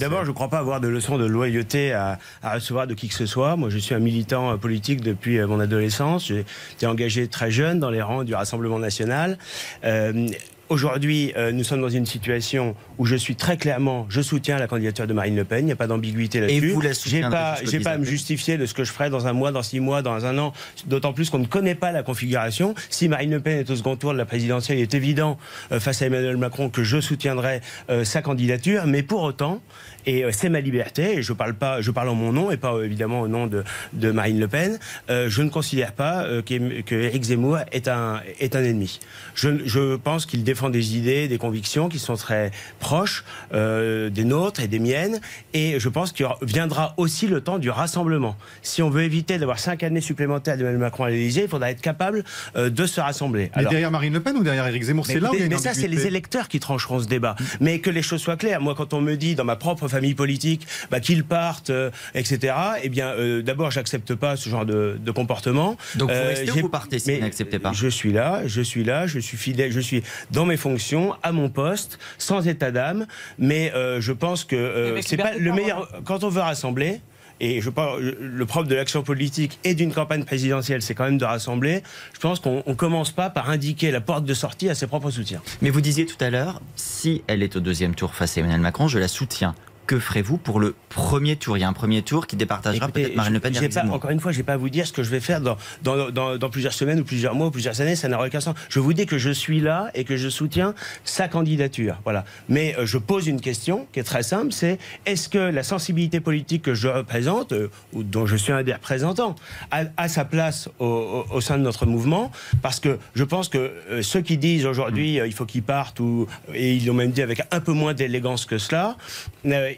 D'abord, 0.00 0.24
je 0.24 0.30
ne 0.30 0.34
crois 0.34 0.48
pas 0.48 0.58
avoir 0.58 0.80
de 0.80 0.88
leçon 0.88 1.18
de 1.18 1.24
loyauté 1.24 1.92
à, 1.92 2.18
à, 2.42 2.54
recevoir 2.54 2.86
de 2.86 2.94
qui 2.94 3.08
que 3.08 3.14
ce 3.14 3.26
soit. 3.26 3.56
Moi, 3.56 3.70
je 3.70 3.78
suis 3.78 3.94
un 3.94 4.00
militant 4.00 4.50
euh, 4.50 4.56
politique 4.56 5.00
depuis 5.00 5.38
euh, 5.38 5.46
mon 5.46 5.60
adolescence. 5.60 6.26
J'ai 6.26 6.44
été 6.72 6.86
engagé 6.86 7.28
très 7.28 7.50
jeune 7.50 7.78
dans 7.78 7.90
les 7.90 8.02
rangs 8.02 8.24
du 8.24 8.34
Rassemblement 8.34 8.78
national. 8.78 9.38
Euh, 9.84 10.28
Aujourd'hui, 10.70 11.32
euh, 11.36 11.50
nous 11.50 11.64
sommes 11.64 11.80
dans 11.80 11.88
une 11.88 12.06
situation 12.06 12.76
où 12.96 13.04
je 13.04 13.16
suis 13.16 13.34
très 13.34 13.56
clairement, 13.56 14.06
je 14.08 14.20
soutiens 14.20 14.56
la 14.56 14.68
candidature 14.68 15.04
de 15.08 15.12
Marine 15.12 15.34
Le 15.34 15.42
Pen. 15.44 15.64
Il 15.64 15.64
n'y 15.64 15.72
a 15.72 15.76
pas 15.76 15.88
d'ambiguïté 15.88 16.38
là-dessus. 16.38 16.68
Et 16.68 16.72
vous 16.72 16.80
la 16.80 16.92
J'ai 16.92 17.22
pas, 17.22 17.56
j'ai 17.64 17.80
pas 17.80 17.90
à 17.90 17.98
me 17.98 18.04
justifier 18.04 18.56
de 18.56 18.66
ce 18.66 18.72
que 18.72 18.84
je 18.84 18.92
ferai 18.92 19.10
dans 19.10 19.26
un 19.26 19.32
mois, 19.32 19.50
dans 19.50 19.64
six 19.64 19.80
mois, 19.80 20.00
dans 20.00 20.24
un 20.24 20.38
an. 20.38 20.52
D'autant 20.86 21.12
plus 21.12 21.28
qu'on 21.28 21.40
ne 21.40 21.46
connaît 21.46 21.74
pas 21.74 21.90
la 21.90 22.04
configuration. 22.04 22.76
Si 22.88 23.08
Marine 23.08 23.32
Le 23.32 23.40
Pen 23.40 23.58
est 23.58 23.68
au 23.68 23.74
second 23.74 23.96
tour 23.96 24.12
de 24.12 24.18
la 24.18 24.26
présidentielle, 24.26 24.78
il 24.78 24.82
est 24.82 24.94
évident 24.94 25.38
euh, 25.72 25.80
face 25.80 26.02
à 26.02 26.06
Emmanuel 26.06 26.36
Macron 26.36 26.68
que 26.68 26.84
je 26.84 27.00
soutiendrai 27.00 27.62
euh, 27.90 28.04
sa 28.04 28.22
candidature. 28.22 28.86
Mais 28.86 29.02
pour 29.02 29.22
autant, 29.22 29.60
et 30.06 30.24
c'est 30.32 30.48
ma 30.48 30.60
liberté, 30.60 31.18
et 31.18 31.22
je 31.22 31.32
parle 31.32 31.54
pas, 31.54 31.80
je 31.80 31.90
parle 31.90 32.08
en 32.08 32.14
mon 32.14 32.32
nom 32.32 32.50
et 32.50 32.56
pas 32.56 32.80
évidemment 32.82 33.20
au 33.20 33.28
nom 33.28 33.46
de, 33.46 33.64
de 33.92 34.10
Marine 34.10 34.40
Le 34.40 34.48
Pen. 34.48 34.78
je 35.08 35.42
ne 35.42 35.48
considère 35.48 35.92
pas 35.92 36.24
que, 36.46 36.80
que 36.82 36.94
Éric 36.94 37.24
Zemmour 37.24 37.58
est 37.72 37.88
un 37.88 38.20
est 38.38 38.56
un 38.56 38.64
ennemi. 38.64 39.00
Je, 39.34 39.50
je 39.64 39.96
pense 39.96 40.26
qu'il 40.26 40.44
défend 40.44 40.70
des 40.70 40.96
idées, 40.96 41.28
des 41.28 41.38
convictions 41.38 41.88
qui 41.88 41.98
sont 41.98 42.16
très 42.16 42.50
proches 42.78 43.24
euh, 43.52 44.10
des 44.10 44.24
nôtres 44.24 44.60
et 44.60 44.68
des 44.68 44.78
miennes. 44.78 45.20
Et 45.54 45.78
je 45.78 45.88
pense 45.88 46.12
qu'il 46.12 46.26
viendra 46.42 46.94
aussi 46.96 47.26
le 47.26 47.40
temps 47.40 47.58
du 47.58 47.70
rassemblement. 47.70 48.36
Si 48.62 48.82
on 48.82 48.90
veut 48.90 49.02
éviter 49.02 49.38
d'avoir 49.38 49.58
cinq 49.58 49.82
années 49.82 50.00
supplémentaires 50.00 50.56
d'Emmanuel 50.56 50.80
Macron 50.80 51.04
à 51.04 51.10
l'Élysée, 51.10 51.42
il 51.42 51.48
faudra 51.48 51.70
être 51.70 51.80
capable 51.80 52.24
euh, 52.56 52.70
de 52.70 52.86
se 52.86 53.00
rassembler. 53.00 53.50
Mais 53.56 53.64
derrière 53.64 53.90
Marine 53.90 54.12
Le 54.12 54.20
Pen 54.20 54.36
ou 54.36 54.42
derrière 54.42 54.66
Éric 54.66 54.82
Zemmour, 54.82 55.06
c'est 55.06 55.20
là 55.20 55.30
où 55.30 55.34
il 55.34 55.40
y 55.40 55.44
a 55.44 55.48
Mais 55.48 55.58
ça, 55.58 55.74
c'est 55.74 55.88
les 55.88 56.06
électeurs 56.06 56.48
qui 56.48 56.60
trancheront 56.60 57.00
ce 57.00 57.06
débat. 57.06 57.36
Mais 57.60 57.80
que 57.80 57.90
les 57.90 58.02
choses 58.02 58.20
soient 58.20 58.36
claires. 58.36 58.60
Moi, 58.60 58.74
quand 58.74 58.94
on 58.94 59.00
me 59.00 59.16
dit 59.16 59.34
dans 59.34 59.44
ma 59.44 59.56
propre 59.56 59.88
famille 59.88 59.99
politique 60.14 60.66
bah, 60.90 61.00
qu'ils 61.00 61.24
partent, 61.24 61.70
euh, 61.70 61.90
etc., 62.14 62.54
eh 62.82 62.88
bien, 62.88 63.14
d'abord, 63.42 63.70
j'accepte 63.70 64.14
pas 64.14 64.36
ce 64.36 64.48
genre 64.48 64.66
de, 64.66 64.98
de 64.98 65.10
comportement. 65.10 65.76
Donc 65.96 66.10
vous 66.10 66.16
restez 66.16 66.50
ou 66.52 66.62
vous 66.62 66.68
partez 66.68 66.98
si 66.98 67.14
vous 67.14 67.20
n'acceptez 67.20 67.58
pas 67.58 67.72
Je 67.72 67.88
suis 67.88 68.12
là, 68.12 68.42
je 68.46 68.62
suis 68.62 68.84
là, 68.84 69.06
je 69.06 69.18
suis 69.18 69.36
fidèle, 69.36 69.72
je 69.72 69.80
suis 69.80 70.02
dans 70.30 70.46
mes 70.46 70.56
fonctions, 70.56 71.14
à 71.22 71.32
mon 71.32 71.48
poste, 71.48 71.98
sans 72.18 72.46
état 72.46 72.70
d'âme. 72.70 73.06
Mais 73.38 73.72
euh, 73.74 74.00
je 74.00 74.12
pense 74.12 74.44
que 74.44 74.56
euh, 74.56 75.02
c'est 75.02 75.16
pas 75.16 75.34
le 75.36 75.52
meilleur. 75.52 75.88
Quand 76.04 76.24
on 76.24 76.28
veut 76.28 76.40
rassembler, 76.40 77.00
et 77.42 77.62
je 77.62 77.70
pense 77.70 77.98
le 78.00 78.46
propre 78.46 78.68
de 78.68 78.74
l'action 78.74 79.02
politique 79.02 79.58
et 79.64 79.74
d'une 79.74 79.92
campagne 79.92 80.24
présidentielle, 80.24 80.82
c'est 80.82 80.94
quand 80.94 81.04
même 81.04 81.16
de 81.16 81.24
rassembler. 81.24 81.82
Je 82.12 82.20
pense 82.20 82.38
qu'on 82.38 82.62
ne 82.66 82.74
commence 82.74 83.12
pas 83.12 83.30
par 83.30 83.48
indiquer 83.48 83.90
la 83.90 84.02
porte 84.02 84.24
de 84.26 84.34
sortie 84.34 84.68
à 84.68 84.74
ses 84.74 84.86
propres 84.86 85.10
soutiens. 85.10 85.40
Mais 85.62 85.70
vous 85.70 85.80
disiez 85.80 86.04
tout 86.04 86.22
à 86.22 86.28
l'heure, 86.28 86.60
si 86.76 87.22
elle 87.28 87.42
est 87.42 87.56
au 87.56 87.60
deuxième 87.60 87.94
tour 87.94 88.14
face 88.14 88.36
à 88.36 88.40
Emmanuel 88.40 88.60
Macron, 88.60 88.88
je 88.88 88.98
la 88.98 89.08
soutiens 89.08 89.54
que 89.90 89.98
ferez-vous 89.98 90.38
pour 90.38 90.60
le 90.60 90.76
premier 90.88 91.34
tour? 91.34 91.58
Il 91.58 91.62
y 91.62 91.64
a 91.64 91.68
un 91.68 91.72
premier 91.72 92.02
tour 92.02 92.28
qui 92.28 92.36
départagera 92.36 92.86
peut-être 92.86 93.16
Marine 93.16 93.32
Le 93.32 93.40
Pen 93.40 93.52
et 93.60 93.68
pas, 93.68 93.82
Encore 93.86 94.10
une 94.12 94.20
fois, 94.20 94.30
je 94.30 94.36
ne 94.36 94.42
vais 94.42 94.46
pas 94.46 94.56
vous 94.56 94.68
dire 94.68 94.86
ce 94.86 94.92
que 94.92 95.02
je 95.02 95.10
vais 95.10 95.18
faire 95.18 95.40
dans, 95.40 95.56
dans, 95.82 96.38
dans, 96.38 96.48
plusieurs 96.48 96.74
semaines 96.74 97.00
ou 97.00 97.04
plusieurs 97.04 97.34
mois 97.34 97.48
ou 97.48 97.50
plusieurs 97.50 97.80
années, 97.80 97.96
ça 97.96 98.06
n'aura 98.06 98.28
aucun 98.28 98.38
sens. 98.38 98.54
Je 98.68 98.78
vous 98.78 98.92
dis 98.92 99.04
que 99.04 99.18
je 99.18 99.30
suis 99.30 99.58
là 99.58 99.90
et 99.94 100.04
que 100.04 100.16
je 100.16 100.28
soutiens 100.28 100.76
sa 101.02 101.26
candidature. 101.26 101.98
Voilà. 102.04 102.24
Mais 102.48 102.76
euh, 102.78 102.86
je 102.86 102.98
pose 102.98 103.26
une 103.26 103.40
question 103.40 103.88
qui 103.92 103.98
est 103.98 104.04
très 104.04 104.22
simple, 104.22 104.52
c'est 104.52 104.78
est-ce 105.06 105.28
que 105.28 105.38
la 105.38 105.64
sensibilité 105.64 106.20
politique 106.20 106.62
que 106.62 106.74
je 106.74 106.86
représente, 106.86 107.50
euh, 107.50 107.68
ou 107.92 108.04
dont 108.04 108.26
je 108.26 108.36
suis 108.36 108.52
un 108.52 108.62
des 108.62 108.74
représentants, 108.74 109.34
a, 109.72 110.06
sa 110.06 110.24
place 110.24 110.68
au, 110.78 111.24
au, 111.32 111.40
sein 111.40 111.58
de 111.58 111.64
notre 111.64 111.86
mouvement? 111.86 112.30
Parce 112.62 112.78
que 112.78 112.96
je 113.16 113.24
pense 113.24 113.48
que 113.48 113.72
euh, 113.90 114.02
ceux 114.02 114.20
qui 114.20 114.38
disent 114.38 114.66
aujourd'hui 114.66 115.16
il 115.16 115.32
faut 115.32 115.46
qu'ils 115.46 115.64
partent, 115.64 115.98
ou, 115.98 116.28
et 116.54 116.74
ils 116.74 116.86
l'ont 116.86 116.94
même 116.94 117.10
dit 117.10 117.22
avec 117.22 117.42
un 117.50 117.58
peu 117.58 117.72
moins 117.72 117.92
d'élégance 117.92 118.44
que 118.44 118.56
cela, 118.56 118.96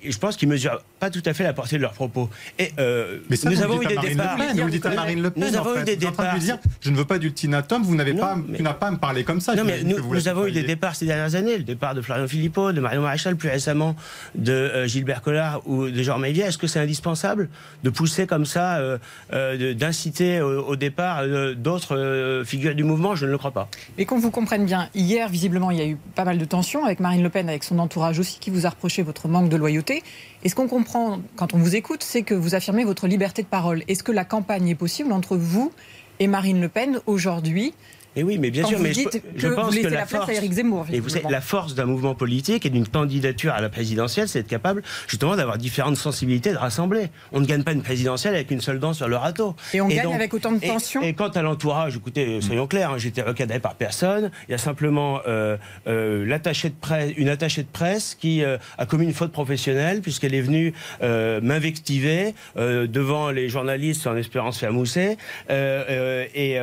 je 0.05 0.19
pense 0.19 0.37
qu'ils 0.37 0.49
mesurent 0.49 0.83
pas 0.99 1.11
tout 1.11 1.23
à 1.25 1.35
fait 1.35 1.45
la 1.45 1.53
portée 1.53 1.77
de 1.77 1.83
leurs 1.83 1.93
propos. 1.93 2.29
Et 2.59 2.73
euh, 2.79 3.19
mais 3.31 3.37
ça, 3.37 3.51
nous 3.51 3.63
avons 3.63 3.81
eu 3.83 3.87
des 3.87 3.97
départs. 3.97 4.37
vous 4.55 4.71
dites 4.71 4.87
à 4.87 4.95
Marine 4.95 5.23
Le 5.23 5.31
Pen. 5.31 5.45
Nous 5.45 5.57
avons 5.57 5.81
eu 5.81 5.85
des 5.85 5.97
départs. 5.97 6.37
Je 6.81 6.91
ne 6.91 6.97
veux 6.97 7.05
pas 7.05 7.19
d'ultimatum. 7.19 7.83
Vous 7.83 7.95
n'avez 7.95 8.15
pas, 8.15 8.37
tu 8.55 8.63
n'as 8.63 8.75
pas 8.75 8.89
à 8.89 8.91
me 8.91 8.99
parler 8.99 9.25
comme 9.25 9.41
ça. 9.41 9.55
Non, 9.55 9.65
mais 9.65 9.83
nous, 9.83 10.29
avons 10.29 10.47
eu 10.47 10.53
des 10.53 10.63
départs 10.63 10.97
ces 10.97 11.07
dernières 11.07 11.35
années. 11.35 11.59
Le 11.59 11.65
départ 11.65 11.95
de 11.95 12.03
Florian 12.03 12.27
Philippot, 12.27 12.73
de 12.73 12.81
Marion 12.81 13.03
Maréchal, 13.03 13.37
plus 13.37 13.49
récemment 13.49 13.97
de 14.35 14.53
euh, 14.53 14.87
Gilbert 14.87 15.23
Collard 15.23 15.63
ou 15.67 15.89
de 15.89 16.03
Jean 16.03 16.19
Mévier. 16.19 16.45
Est-ce 16.45 16.59
que 16.59 16.67
c'est 16.67 16.81
indispensable 16.81 17.49
de 17.83 17.91
pousser 17.91 18.27
comme 18.27 18.47
ça, 18.47 18.79
euh, 18.79 19.75
d'inciter 19.75 20.41
au, 20.41 20.77
départ 20.77 21.23
d'autres 21.57 22.43
figures 22.45 22.75
du 22.75 22.85
mouvement? 22.85 23.15
Je 23.15 23.27
ne 23.27 23.31
le 23.31 23.39
crois 23.39 23.51
pas. 23.51 23.69
Mais 23.99 24.05
qu'on 24.05 24.19
vous 24.19 24.31
comprenne 24.31 24.65
bien, 24.65 24.89
hier, 24.95 25.29
visiblement, 25.29 25.71
il 25.71 25.79
y 25.79 25.83
a 25.83 25.87
eu 25.87 25.97
pas 26.15 26.25
mal 26.25 26.39
de 26.39 26.45
tensions 26.45 26.85
avec 26.85 27.01
Marine 27.01 27.23
Le 27.23 27.29
Pen, 27.29 27.49
avec 27.49 27.65
son 27.65 27.79
entourage 27.79 28.19
aussi, 28.19 28.39
qui 28.41 28.51
vous 28.51 28.67
a 28.67 28.71
reproché 28.71 29.03
votre 29.03 29.29
manque 29.29 29.49
de 29.49 29.57
loyauté. 29.57 29.82
Et 29.91 30.49
ce 30.49 30.55
qu'on 30.55 30.69
comprend 30.69 31.21
quand 31.37 31.55
on 31.55 31.59
vous 31.59 31.77
écoute, 31.77 32.03
c'est 32.03 32.23
que 32.23 32.35
vous 32.35 32.55
affirmez 32.55 32.85
votre 32.85 33.07
liberté 33.07 33.43
de 33.43 33.49
parole. 33.49 33.83
Est-ce 33.89 34.03
que 34.03 34.13
la 34.13 34.25
campagne 34.25 34.69
est 34.69 34.75
possible 34.75 35.13
entre 35.13 35.37
vous 35.37 35.73
et 36.21 36.27
Marine 36.27 36.61
Le 36.61 36.69
Pen 36.69 37.01
aujourd'hui? 37.07 37.75
Et 38.15 38.23
oui, 38.23 38.39
mais 38.39 38.51
bien 38.51 38.65
sûr, 38.65 38.79
mais 38.79 38.93
je, 38.93 39.49
pense 39.49 39.75
que 39.75 39.87
la, 39.87 40.05
force, 40.05 40.31
Zemmour, 40.31 40.87
et 40.93 41.01
vous 41.01 41.09
savez, 41.09 41.25
la 41.31 41.41
force 41.41 41.75
d'un 41.75 41.87
mouvement 41.87 42.15
politique 42.15 42.67
et 42.67 42.71
d'une 42.71 42.87
candidature 42.87 43.53
à 43.53 43.61
la 43.61 43.71
présidentielle, 43.71 44.29
c'est 44.29 44.41
être 44.41 44.49
capable 44.49 44.83
justement 45.09 45.35
d'avoir 45.35 45.57
différentes 45.57 45.97
sensibilités 45.97 46.53
de 46.53 46.59
rassembler. 46.59 47.09
On 47.33 47.41
ne 47.41 47.47
gagne 47.47 47.63
pas 47.63 47.73
une 47.73 47.83
présidentielle 47.83 48.35
avec 48.35 48.51
une 48.51 48.61
seule 48.61 48.81
dent 48.81 48.93
sur 48.93 49.09
le 49.09 49.17
râteau. 49.17 49.57
Et 49.73 49.81
on 49.81 49.89
gagne 49.89 50.15
avec 50.15 50.35
autant 50.35 50.53
de 50.53 50.59
tension. 50.59 51.01
Et, 51.01 51.15
quant 51.15 51.29
à 51.29 51.41
l'entourage, 51.41 51.97
écoutez, 51.97 52.41
soyons 52.43 52.67
clairs, 52.67 52.91
hein, 52.91 52.99
j'étais 52.99 53.23
recadré 53.23 53.61
par 53.61 53.77
personne. 53.77 54.31
Il 54.49 54.53
y 54.53 54.55
a 54.55 54.59
simplement 54.59 55.21
euh, 55.27 55.57
euh, 55.87 56.27
l'attaché 56.27 56.69
de 56.69 56.75
presse, 56.75 57.13
une 57.17 57.29
attachée 57.29 57.63
de 57.63 57.69
presse 57.73 58.15
qui 58.15 58.45
euh, 58.45 58.59
a 58.77 58.85
commis 58.85 59.07
une 59.07 59.15
faute 59.15 59.33
professionnelle 59.33 60.03
puisqu'elle 60.03 60.35
est 60.35 60.43
venue 60.43 60.75
m'invectiver 61.01 62.35
devant 62.57 63.31
les 63.31 63.49
journalistes 63.49 64.07
en 64.07 64.17
espérant 64.17 64.53
se 64.53 64.59
faire 64.59 64.73
mousser. 64.73 65.17
Et, 65.49 66.59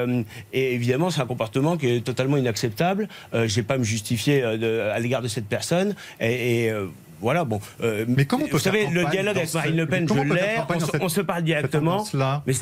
et, 0.54 0.74
évidemment, 0.74 1.10
c'est 1.10 1.22
un 1.22 1.26
comportement 1.40 1.78
qui 1.78 1.88
est 1.88 2.02
totalement 2.02 2.36
inacceptable. 2.36 3.08
Euh, 3.34 3.48
je 3.48 3.56
n'ai 3.56 3.64
pas 3.64 3.76
à 3.76 3.78
me 3.78 3.86
justifier 3.86 4.44
euh, 4.44 4.94
à 4.94 5.00
l'égard 5.00 5.22
de 5.22 5.30
cette 5.30 5.48
personne. 5.48 5.96
Et, 6.20 6.70
euh, 6.70 6.88
voilà, 7.22 7.44
bon. 7.44 7.60
Euh, 7.82 8.06
mais 8.08 8.26
comment 8.26 8.46
on 8.46 8.48
peut 8.48 8.54
Vous 8.54 8.60
savez, 8.60 8.88
le 8.88 9.06
dialogue 9.06 9.38
avec 9.38 9.54
Marine 9.54 9.76
Le 9.76 9.86
Pen, 9.86 10.08
je 10.08 10.34
l'ai. 10.34 10.58
On, 11.02 11.10
se 11.10 11.22
parle 11.22 11.44
directement. 11.44 12.06
Mais 12.46 12.54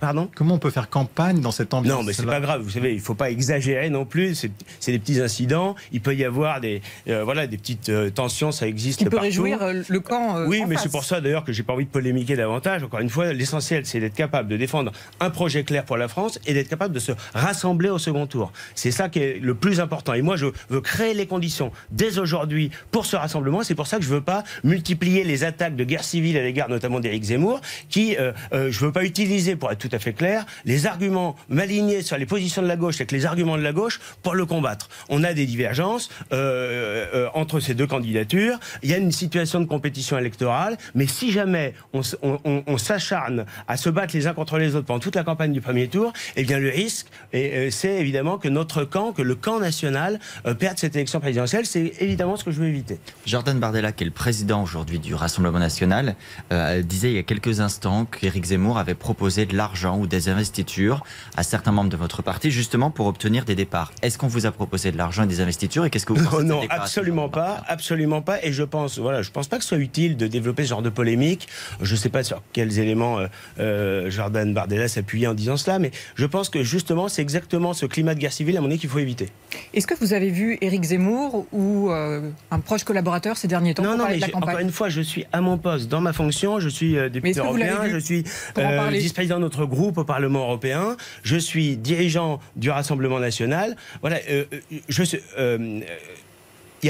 pardon 0.00 0.30
Comment 0.34 0.54
on 0.54 0.58
peut 0.58 0.70
faire 0.70 0.88
campagne 0.88 1.40
dans 1.40 1.50
cette 1.50 1.74
ambiance 1.74 1.98
Non, 1.98 2.04
mais 2.04 2.12
c'est 2.12 2.26
pas 2.26 2.40
grave. 2.40 2.62
Vous 2.62 2.70
savez, 2.70 2.94
il 2.94 3.00
faut 3.00 3.14
pas 3.14 3.30
exagérer 3.30 3.90
non 3.90 4.04
plus. 4.04 4.46
C'est 4.80 4.92
des 4.92 4.98
petits 4.98 5.20
incidents. 5.20 5.74
Il 5.92 6.00
peut 6.00 6.14
y 6.14 6.24
avoir 6.24 6.60
des, 6.60 6.82
euh, 7.08 7.24
voilà, 7.24 7.46
des 7.46 7.58
petites 7.58 7.88
euh, 7.88 8.10
tensions. 8.10 8.52
Ça 8.52 8.66
existe. 8.66 8.98
Qui 8.98 9.04
peut 9.06 9.18
réjouir 9.18 9.58
le 9.88 10.00
camp. 10.00 10.46
oui, 10.46 10.62
mais 10.66 10.76
c'est 10.76 10.90
pour 10.90 11.04
ça 11.04 11.20
d'ailleurs 11.20 11.44
que 11.44 11.52
j'ai 11.52 11.62
pas 11.62 11.72
envie 11.72 11.84
de 11.84 11.90
polémiquer 11.90 12.36
davantage. 12.36 12.82
Encore 12.82 13.00
une 13.00 13.10
fois, 13.10 13.32
l'essentiel, 13.32 13.86
c'est 13.86 14.00
d'être 14.00 14.14
capable 14.14 14.48
de 14.48 14.56
défendre 14.56 14.92
un 15.20 15.30
projet 15.30 15.64
clair 15.64 15.84
pour 15.84 15.96
la 15.96 16.08
France 16.08 16.38
et 16.46 16.54
d'être 16.54 16.68
capable 16.68 16.94
de 16.94 17.00
se 17.00 17.12
rassembler 17.34 17.90
au 17.90 17.98
second 17.98 18.26
tour. 18.26 18.52
C'est 18.74 18.90
ça 18.90 19.08
qui 19.08 19.18
est 19.18 19.38
le 19.40 19.54
plus 19.54 19.80
important. 19.80 20.14
Et 20.14 20.22
moi, 20.22 20.36
je 20.36 20.46
veux 20.68 20.80
créer 20.80 21.14
les 21.14 21.26
conditions 21.26 21.72
dès 21.90 22.18
aujourd'hui 22.18 22.70
pour 22.90 23.06
ce 23.06 23.16
rassemblement. 23.16 23.62
C'est 23.62 23.74
pour 23.74 23.86
ça 23.86 23.98
que 23.98 24.05
je 24.06 24.14
veux 24.14 24.20
pas 24.20 24.44
multiplier 24.64 25.24
les 25.24 25.44
attaques 25.44 25.76
de 25.76 25.84
guerre 25.84 26.04
civile 26.04 26.38
à 26.38 26.42
l'égard 26.42 26.68
notamment 26.68 27.00
d'Éric 27.00 27.24
Zemmour, 27.24 27.60
qui, 27.88 28.16
euh, 28.16 28.32
euh, 28.52 28.70
je 28.70 28.84
veux 28.84 28.92
pas 28.92 29.04
utiliser, 29.04 29.56
pour 29.56 29.70
être 29.72 29.78
tout 29.78 29.94
à 29.94 29.98
fait 29.98 30.12
clair, 30.12 30.46
les 30.64 30.86
arguments 30.86 31.36
m'aligner 31.48 32.02
sur 32.02 32.16
les 32.16 32.26
positions 32.26 32.62
de 32.62 32.68
la 32.68 32.76
gauche 32.76 32.96
avec 32.96 33.12
les 33.12 33.26
arguments 33.26 33.56
de 33.56 33.62
la 33.62 33.72
gauche 33.72 34.00
pour 34.22 34.34
le 34.34 34.46
combattre. 34.46 34.88
On 35.08 35.24
a 35.24 35.34
des 35.34 35.46
divergences 35.46 36.08
euh, 36.32 37.28
entre 37.34 37.60
ces 37.60 37.74
deux 37.74 37.86
candidatures. 37.86 38.58
Il 38.82 38.90
y 38.90 38.94
a 38.94 38.98
une 38.98 39.12
situation 39.12 39.60
de 39.60 39.66
compétition 39.66 40.18
électorale, 40.18 40.76
mais 40.94 41.06
si 41.06 41.32
jamais 41.32 41.74
on, 41.92 42.78
s'acharne 42.78 43.46
à 43.66 43.76
se 43.76 43.88
battre 43.90 44.14
les 44.14 44.26
uns 44.26 44.34
contre 44.34 44.58
les 44.58 44.76
autres 44.76 44.86
pendant 44.86 45.00
toute 45.00 45.16
la 45.16 45.24
campagne 45.24 45.52
du 45.52 45.60
premier 45.60 45.88
tour, 45.88 46.12
eh 46.36 46.44
bien 46.44 46.58
le 46.58 46.68
risque, 46.68 47.06
c'est 47.32 47.96
évidemment 47.98 48.38
que 48.38 48.48
notre 48.48 48.84
camp, 48.84 49.12
que 49.12 49.22
le 49.22 49.34
camp 49.34 49.58
national 49.58 50.20
perde 50.58 50.78
cette 50.78 50.94
élection 50.94 51.20
présidentielle. 51.20 51.66
C'est 51.66 51.94
évidemment 52.00 52.36
ce 52.36 52.44
que 52.44 52.50
je 52.50 52.60
veux 52.60 52.68
éviter. 52.68 52.98
Jordan 53.24 53.58
Bardella, 53.58 53.92
qui 53.96 54.04
est 54.04 54.06
le 54.06 54.12
président 54.12 54.62
aujourd'hui 54.62 54.98
du 54.98 55.14
Rassemblement 55.14 55.58
national, 55.58 56.14
euh, 56.52 56.82
disait 56.82 57.10
il 57.10 57.16
y 57.16 57.18
a 57.18 57.22
quelques 57.22 57.60
instants 57.60 58.04
qu'Éric 58.04 58.44
Zemmour 58.44 58.78
avait 58.78 58.94
proposé 58.94 59.46
de 59.46 59.56
l'argent 59.56 59.98
ou 59.98 60.06
des 60.06 60.28
investitures 60.28 61.02
à 61.36 61.42
certains 61.42 61.72
membres 61.72 61.90
de 61.90 61.96
votre 61.96 62.22
parti, 62.22 62.50
justement 62.50 62.90
pour 62.90 63.06
obtenir 63.06 63.44
des 63.44 63.54
départs. 63.54 63.92
Est-ce 64.02 64.18
qu'on 64.18 64.28
vous 64.28 64.46
a 64.46 64.52
proposé 64.52 64.92
de 64.92 64.98
l'argent 64.98 65.24
et 65.24 65.26
des 65.26 65.40
investitures 65.40 65.84
et 65.84 65.90
qu'est-ce 65.90 66.06
que 66.06 66.12
vous 66.12 66.24
pensez 66.24 66.44
Non, 66.44 66.60
non 66.60 66.66
absolument 66.68 67.28
pas, 67.28 67.62
absolument 67.66 68.22
pas. 68.22 68.42
Et 68.44 68.52
je 68.52 68.62
pense, 68.62 68.98
voilà, 68.98 69.22
je 69.22 69.30
pense 69.30 69.48
pas 69.48 69.56
que 69.56 69.62
ce 69.62 69.70
soit 69.70 69.78
utile 69.78 70.16
de 70.16 70.26
développer 70.26 70.64
ce 70.64 70.68
genre 70.70 70.82
de 70.82 70.90
polémique. 70.90 71.48
Je 71.80 71.92
ne 71.92 71.98
sais 71.98 72.10
pas 72.10 72.22
sur 72.22 72.42
quels 72.52 72.78
éléments 72.78 73.18
euh, 73.18 73.26
euh, 73.58 74.10
Jordan 74.10 74.52
Bardella 74.52 74.88
s'appuyait 74.88 75.26
en 75.26 75.34
disant 75.34 75.56
cela, 75.56 75.78
mais 75.78 75.90
je 76.14 76.26
pense 76.26 76.50
que 76.50 76.62
justement, 76.62 77.08
c'est 77.08 77.22
exactement 77.22 77.72
ce 77.72 77.86
climat 77.86 78.14
de 78.14 78.20
guerre 78.20 78.32
civile, 78.32 78.56
à 78.58 78.60
mon 78.60 78.68
avis, 78.68 78.78
qu'il 78.78 78.90
faut 78.90 78.98
éviter. 78.98 79.30
Est-ce 79.72 79.86
que 79.86 79.94
vous 79.94 80.12
avez 80.12 80.30
vu 80.30 80.58
Éric 80.60 80.84
Zemmour 80.84 81.46
ou 81.52 81.90
un 81.90 82.60
proche 82.60 82.84
collaborateur 82.84 83.36
ces 83.36 83.48
derniers 83.48 83.74
temps 83.74 83.85
Non, 83.86 83.96
non, 83.96 84.06
mais 84.08 84.34
encore 84.34 84.58
une 84.58 84.72
fois, 84.72 84.88
je 84.88 85.00
suis 85.00 85.24
à 85.32 85.40
mon 85.40 85.58
poste 85.58 85.88
dans 85.88 86.00
ma 86.00 86.12
fonction. 86.12 86.58
Je 86.60 86.68
suis 86.68 86.98
euh, 86.98 87.08
député 87.08 87.38
européen, 87.38 87.88
je 87.88 87.98
suis 87.98 88.24
euh, 88.58 88.88
vice-président 88.90 89.36
de 89.36 89.42
notre 89.42 89.64
groupe 89.64 89.98
au 89.98 90.04
Parlement 90.04 90.40
européen, 90.40 90.96
je 91.22 91.36
suis 91.36 91.76
dirigeant 91.76 92.40
du 92.56 92.70
Rassemblement 92.70 93.20
national. 93.20 93.76
Voilà, 94.00 94.18
euh, 94.28 94.44
je 94.88 95.02
suis 95.02 95.20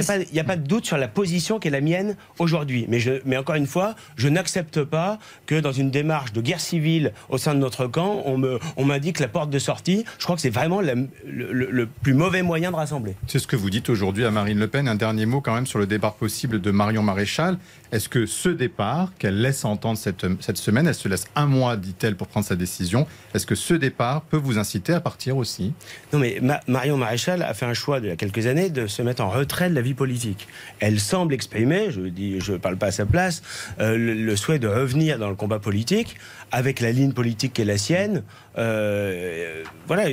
n'y 0.00 0.40
a, 0.40 0.44
pas 0.44 0.56
de 0.56 0.66
doute 0.66 0.86
sur 0.86 0.96
la 0.96 1.08
position 1.08 1.58
qui 1.58 1.68
est 1.68 1.70
la 1.70 1.80
mienne 1.80 2.16
aujourd'hui. 2.38 2.86
Mais, 3.24 3.36
encore 3.36 3.54
une 3.54 3.66
fois, 3.66 3.94
je 4.16 4.28
n'accepte 4.28 4.82
pas 4.82 5.18
que 5.46 5.58
dans 5.58 5.72
une 5.72 5.90
démarche 5.90 6.32
de 6.32 6.40
guerre 6.40 6.60
civile 6.60 7.12
au 7.28 7.38
sein 7.38 7.54
de 7.54 7.60
notre 7.60 7.86
camp, 7.86 8.22
on 8.26 8.84
m'indique 8.84 9.18
on 9.18 9.22
la 9.22 9.28
porte 9.28 9.50
de 9.50 9.58
sortie. 9.58 10.04
Je 10.18 10.24
crois 10.24 10.36
que 10.36 10.42
c'est 10.42 10.50
vraiment 10.50 10.80
le, 10.80 11.88
plus 12.02 12.14
mauvais 12.14 12.42
moyen 12.42 12.70
de 12.70 12.76
rassembler. 12.76 13.14
C'est 13.26 13.38
ce 13.38 13.46
que 13.46 13.56
vous 13.56 13.70
dites 13.70 13.88
aujourd'hui 13.90 14.24
à 14.24 14.30
Marine 14.30 14.58
Le 14.58 14.68
Pen. 14.68 14.88
Un 14.88 14.94
dernier 14.94 15.26
mot 15.26 15.40
quand 15.40 15.54
même 15.54 15.66
sur 15.66 15.78
le 15.78 15.86
départ 15.86 16.14
possible 16.14 16.60
de 16.60 16.70
Marion 16.70 17.02
Maréchal. 17.02 17.58
Est-ce 17.92 18.08
que 18.08 18.26
ce 18.26 18.48
départ 18.48 19.12
qu'elle 19.18 19.40
laisse 19.40 19.64
entendre 19.64 19.98
cette, 19.98 20.26
cette 20.40 20.56
semaine, 20.56 20.86
elle 20.86 20.94
se 20.94 21.08
laisse 21.08 21.26
un 21.34 21.46
mois, 21.46 21.76
dit-elle, 21.76 22.16
pour 22.16 22.26
prendre 22.26 22.46
sa 22.46 22.56
décision, 22.56 23.06
est-ce 23.34 23.46
que 23.46 23.54
ce 23.54 23.74
départ 23.74 24.22
peut 24.22 24.36
vous 24.36 24.58
inciter 24.58 24.92
à 24.92 25.00
partir 25.00 25.36
aussi? 25.36 25.72
Non 26.12 26.18
mais 26.18 26.40
Marion 26.66 26.96
Maréchal 26.96 27.42
a 27.42 27.54
fait 27.54 27.66
un 27.66 27.74
choix 27.74 27.98
il 27.98 28.06
y 28.06 28.10
a 28.10 28.16
quelques 28.16 28.46
années 28.46 28.70
de 28.70 28.86
se 28.86 29.02
mettre 29.02 29.22
en 29.22 29.30
retrait 29.30 29.70
de 29.70 29.74
la 29.74 29.80
vie 29.80 29.94
politique. 29.94 30.48
Elle 30.80 31.00
semble 31.00 31.34
exprimer, 31.34 31.90
je 31.90 32.00
dis, 32.02 32.40
je 32.40 32.54
parle 32.54 32.76
pas 32.76 32.86
à 32.86 32.92
sa 32.92 33.06
place, 33.06 33.42
euh, 33.80 33.96
le, 33.96 34.36
souhait 34.36 34.58
de 34.58 34.68
revenir 34.68 35.18
dans 35.18 35.28
le 35.28 35.34
combat 35.34 35.58
politique 35.58 36.16
avec 36.52 36.80
la 36.80 36.92
ligne 36.92 37.12
politique 37.12 37.54
qui 37.54 37.62
est 37.62 37.66
la 37.66 37.78
sienne. 37.78 38.22
Euh, 38.58 39.62
voilà, 39.86 40.04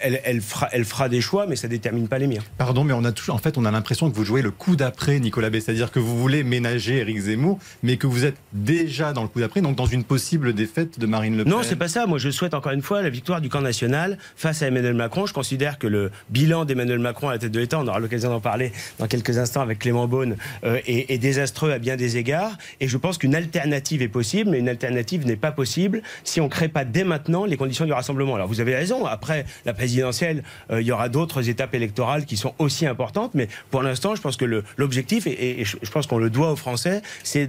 elle, 0.00 0.40
fera, 0.40 1.08
des 1.08 1.20
choix, 1.20 1.46
mais 1.46 1.56
ça 1.56 1.68
ne 1.68 1.72
détermine 1.72 2.08
pas 2.08 2.18
les 2.18 2.26
miens. 2.26 2.42
Pardon, 2.58 2.84
mais 2.84 2.92
on 2.92 3.04
a 3.04 3.12
toujours, 3.12 3.34
en 3.34 3.38
fait, 3.38 3.58
on 3.58 3.64
a 3.64 3.70
l'impression 3.70 4.10
que 4.10 4.16
vous 4.16 4.24
jouez 4.24 4.42
le 4.42 4.50
coup 4.50 4.76
d'après, 4.76 5.18
Nicolas 5.20 5.50
B. 5.50 5.56
C'est-à-dire 5.60 5.90
que 5.90 5.98
vous 5.98 6.18
voulez 6.18 6.44
ménager 6.44 6.98
Éric 6.98 7.18
Zemmour, 7.18 7.58
mais 7.82 7.96
que 7.96 8.06
vous 8.06 8.24
êtes 8.24 8.36
déjà 8.52 9.12
dans 9.12 9.22
le 9.22 9.28
coup 9.28 9.40
d'après, 9.40 9.60
donc 9.60 9.76
dans 9.76 9.86
une 9.86 10.04
possible 10.04 10.52
défaite 10.52 10.98
de 10.98 11.06
Marine 11.06 11.36
Le 11.36 11.44
Pen. 11.44 11.52
Non, 11.52 11.62
c'est 11.62 11.76
pas 11.76 11.88
ça. 11.88 12.06
Moi, 12.06 12.18
je 12.18 12.30
souhaite 12.30 12.54
encore 12.54 12.72
une 12.72 12.82
fois 12.82 13.02
la 13.02 13.10
victoire 13.10 13.40
du 13.40 13.48
camp 13.48 13.60
national 13.60 14.18
face 14.36 14.62
à 14.62 14.68
Emmanuel 14.68 14.94
Macron. 14.94 15.26
Je 15.26 15.32
considère 15.32 15.78
que 15.78 15.86
le 15.86 16.10
bilan 16.30 16.64
d'Emmanuel 16.64 16.98
Macron 16.98 17.28
à 17.28 17.32
la 17.32 17.38
tête 17.38 17.52
de 17.52 17.60
l'État, 17.60 17.78
on 17.78 17.86
aura 17.86 17.98
l'occasion 17.98 18.30
d'en 18.30 18.40
parler 18.40 18.72
dans 18.98 19.06
quelques 19.06 19.38
instants 19.38 19.60
avec 19.60 19.78
Clément 19.78 20.06
Beaune, 20.06 20.36
euh, 20.64 20.80
est, 20.86 21.18
désastreux 21.18 21.72
à 21.72 21.78
bien 21.78 21.96
des 21.96 22.16
égards. 22.16 22.56
Et 22.80 22.88
je 22.88 22.96
pense 22.96 23.18
qu'une 23.18 23.34
alternative 23.34 24.02
est 24.02 24.08
possible, 24.08 24.50
mais 24.50 24.58
une 24.58 24.68
alternative 24.68 25.26
n'est 25.26 25.36
pas 25.36 25.52
possible 25.52 26.02
si 26.24 26.40
on 26.40 26.44
ne 26.44 26.50
crée 26.50 26.68
pas 26.68 26.84
dès 26.84 27.04
maintenant 27.04 27.44
les 27.44 27.56
conditions 27.56 27.84
du 27.84 27.92
rassemblement. 27.92 28.34
Alors, 28.34 28.48
vous 28.48 28.60
avez 28.60 28.74
raison. 28.74 29.06
Après 29.06 29.46
la 29.64 29.74
présidentielle, 29.76 30.42
euh, 30.70 30.80
il 30.80 30.86
y 30.86 30.92
aura 30.92 31.08
d'autres 31.08 31.48
étapes 31.48 31.74
électorales 31.74 32.24
qui 32.24 32.36
sont 32.36 32.54
aussi 32.58 32.86
importantes. 32.86 33.32
Mais 33.34 33.48
pour 33.70 33.82
l'instant, 33.82 34.14
je 34.14 34.22
pense 34.22 34.36
que 34.36 34.62
l'objectif, 34.76 35.26
et, 35.26 35.64
je 35.64 35.90
pense 35.90 36.06
qu'on 36.06 36.18
le 36.18 36.30
doit 36.30 36.52
aux 36.52 36.56
Français, 36.56 37.02
c'est 37.22 37.46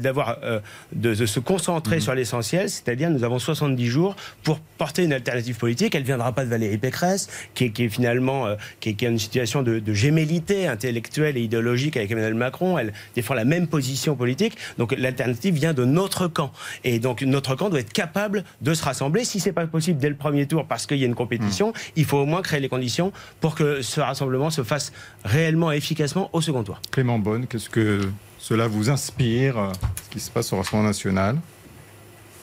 d'avoir 0.00 0.38
euh, 0.42 0.60
de, 0.92 1.14
se 1.26 1.40
concentrer 1.40 1.96
mmh. 1.96 2.00
sur 2.00 2.14
l'essentiel, 2.14 2.70
c'est-à-dire 2.70 3.10
nous 3.10 3.24
avons 3.24 3.38
70 3.38 3.86
jours 3.86 4.16
pour 4.42 4.58
porter 4.78 5.04
une 5.04 5.12
alternative 5.12 5.56
politique. 5.56 5.94
Elle 5.94 6.02
ne 6.02 6.06
viendra 6.06 6.32
pas 6.32 6.44
de 6.44 6.50
Valérie 6.50 6.78
Pécresse, 6.78 7.28
qui 7.54 7.64
est, 7.64 7.88
finalement 7.88 8.46
euh, 8.46 8.56
qui, 8.80 8.90
est, 8.90 9.02
une 9.02 9.18
situation 9.18 9.62
de, 9.62 9.78
de, 9.78 9.92
gémellité 9.92 10.66
intellectuelle 10.66 11.36
et 11.36 11.42
idéologique 11.42 11.96
avec 11.96 12.10
Emmanuel 12.10 12.34
Macron. 12.34 12.78
Elle 12.78 12.92
défend 13.14 13.34
la 13.34 13.44
même 13.44 13.66
position 13.66 14.16
politique. 14.16 14.56
Donc 14.78 14.94
l'alternative 14.96 15.54
vient 15.54 15.74
de 15.74 15.84
notre 15.84 16.28
camp. 16.28 16.52
Et 16.84 16.98
donc 16.98 17.22
notre 17.22 17.54
camp 17.54 17.70
doit 17.70 17.80
être 17.80 17.92
capable 17.92 18.44
de 18.60 18.74
se 18.74 18.84
rassembler. 18.84 19.24
Si 19.24 19.40
c'est 19.40 19.52
pas 19.52 19.66
possible 19.66 19.98
dès 19.98 20.08
le 20.08 20.14
premier 20.14 20.46
tour 20.46 20.66
parce 20.66 20.86
qu'il 20.86 20.98
y 20.98 21.04
a 21.04 21.06
une 21.06 21.14
compétition, 21.14 21.31
Hmm. 21.38 21.72
il 21.96 22.04
faut 22.04 22.18
au 22.18 22.26
moins 22.26 22.42
créer 22.42 22.60
les 22.60 22.68
conditions 22.68 23.12
pour 23.40 23.54
que 23.54 23.82
ce 23.82 24.00
rassemblement 24.00 24.50
se 24.50 24.62
fasse 24.62 24.92
réellement 25.24 25.72
et 25.72 25.76
efficacement 25.76 26.30
au 26.32 26.40
second 26.40 26.62
tour. 26.62 26.80
Clément 26.90 27.18
Bonne, 27.18 27.46
qu'est-ce 27.46 27.68
que 27.70 28.08
cela 28.38 28.66
vous 28.66 28.90
inspire, 28.90 29.72
ce 30.04 30.10
qui 30.10 30.20
se 30.20 30.30
passe 30.30 30.52
au 30.52 30.56
Rassemblement 30.56 30.88
national? 30.88 31.38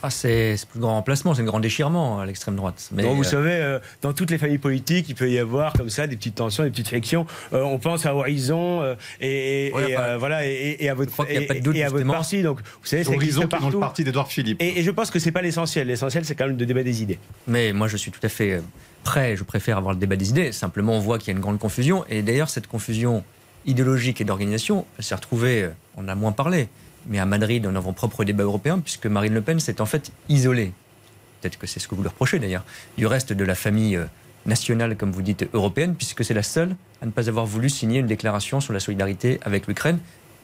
Ah, 0.02 0.10
c'est 0.10 0.52
le 0.52 0.66
plus 0.70 0.80
grand 0.80 0.94
remplacement, 0.94 1.34
c'est 1.34 1.42
un 1.42 1.44
grand 1.44 1.60
déchirement 1.60 2.20
à 2.20 2.26
l'extrême 2.26 2.56
droite. 2.56 2.88
Mais 2.92 3.02
vous 3.02 3.20
euh, 3.20 3.24
savez, 3.24 3.52
euh, 3.52 3.78
dans 4.00 4.14
toutes 4.14 4.30
les 4.30 4.38
familles 4.38 4.58
politiques, 4.58 5.06
il 5.10 5.14
peut 5.14 5.30
y 5.30 5.38
avoir 5.38 5.74
comme 5.74 5.90
ça 5.90 6.06
des 6.06 6.16
petites 6.16 6.36
tensions, 6.36 6.64
des 6.64 6.70
petites 6.70 6.88
frictions. 6.88 7.26
Euh, 7.52 7.62
on 7.62 7.78
pense 7.78 8.06
à 8.06 8.14
Horizon 8.14 8.96
et, 9.20 9.72
voilà 10.18 10.46
et, 10.46 10.88
à 10.88 10.94
votre 10.94 11.12
et, 11.30 11.66
et, 11.74 11.84
à 11.84 11.88
votre 11.90 12.06
parti. 12.06 12.42
Donc, 12.42 12.60
vous 12.60 12.86
savez, 12.86 13.04
c'est 13.04 13.14
Horizon 13.14 13.46
qui 13.46 13.56
est 13.56 13.70
le 13.70 13.78
parti 13.78 14.04
d'Edouard 14.04 14.28
Philippe. 14.28 14.62
Et, 14.62 14.82
je 14.82 14.90
pense 14.90 15.10
que 15.10 15.18
c'est 15.18 15.32
pas 15.32 15.42
l'essentiel. 15.42 15.88
L'essentiel, 15.88 16.24
c'est 16.24 16.34
quand 16.34 16.46
même 16.46 16.56
le 16.56 16.66
débat 16.66 16.82
des 16.82 17.02
idées. 17.02 17.18
Mais 17.46 17.72
moi, 17.72 17.86
je 17.86 17.96
suis 17.96 18.10
tout 18.10 18.20
à 18.22 18.28
fait 18.28 18.62
prêt. 19.04 19.36
Je 19.36 19.44
préfère 19.44 19.76
avoir 19.76 19.92
le 19.92 20.00
débat 20.00 20.16
des 20.16 20.30
idées. 20.30 20.52
Simplement, 20.52 20.94
on 20.94 21.00
voit 21.00 21.18
qu'il 21.18 21.28
y 21.28 21.30
a 21.30 21.34
une 21.34 21.42
grande 21.42 21.58
confusion. 21.58 22.04
Et 22.08 22.22
d'ailleurs, 22.22 22.48
cette 22.48 22.66
confusion 22.66 23.22
idéologique 23.66 24.22
et 24.22 24.24
d'organisation, 24.24 24.86
s'est 24.98 25.14
retrouvée. 25.14 25.68
On 25.96 26.08
a 26.08 26.14
moins 26.14 26.32
parlé 26.32 26.68
mais 27.06 27.18
à 27.18 27.26
Madrid, 27.26 27.66
on 27.66 27.74
a 27.74 27.78
un 27.78 27.92
propre 27.92 28.24
débat 28.24 28.44
européen, 28.44 28.78
puisque 28.78 29.06
Marine 29.06 29.34
Le 29.34 29.42
Pen 29.42 29.60
s'est 29.60 29.80
en 29.80 29.86
fait 29.86 30.12
isolée. 30.28 30.72
Peut-être 31.40 31.58
que 31.58 31.66
c'est 31.66 31.80
ce 31.80 31.88
que 31.88 31.94
vous 31.94 32.02
lui 32.02 32.08
reprochez 32.08 32.38
d'ailleurs, 32.38 32.64
du 32.98 33.06
reste 33.06 33.32
de 33.32 33.44
la 33.44 33.54
famille 33.54 33.96
euh, 33.96 34.04
nationale, 34.46 34.96
comme 34.96 35.10
vous 35.10 35.22
dites, 35.22 35.48
européenne, 35.52 35.94
puisque 35.94 36.24
c'est 36.24 36.34
la 36.34 36.42
seule 36.42 36.76
à 37.00 37.06
ne 37.06 37.10
pas 37.10 37.28
avoir 37.28 37.46
voulu 37.46 37.70
signer 37.70 38.00
une 38.00 38.06
déclaration 38.06 38.60
sur 38.60 38.72
la 38.72 38.80
solidarité 38.80 39.40
avec 39.42 39.66
l'Ukraine 39.66 39.98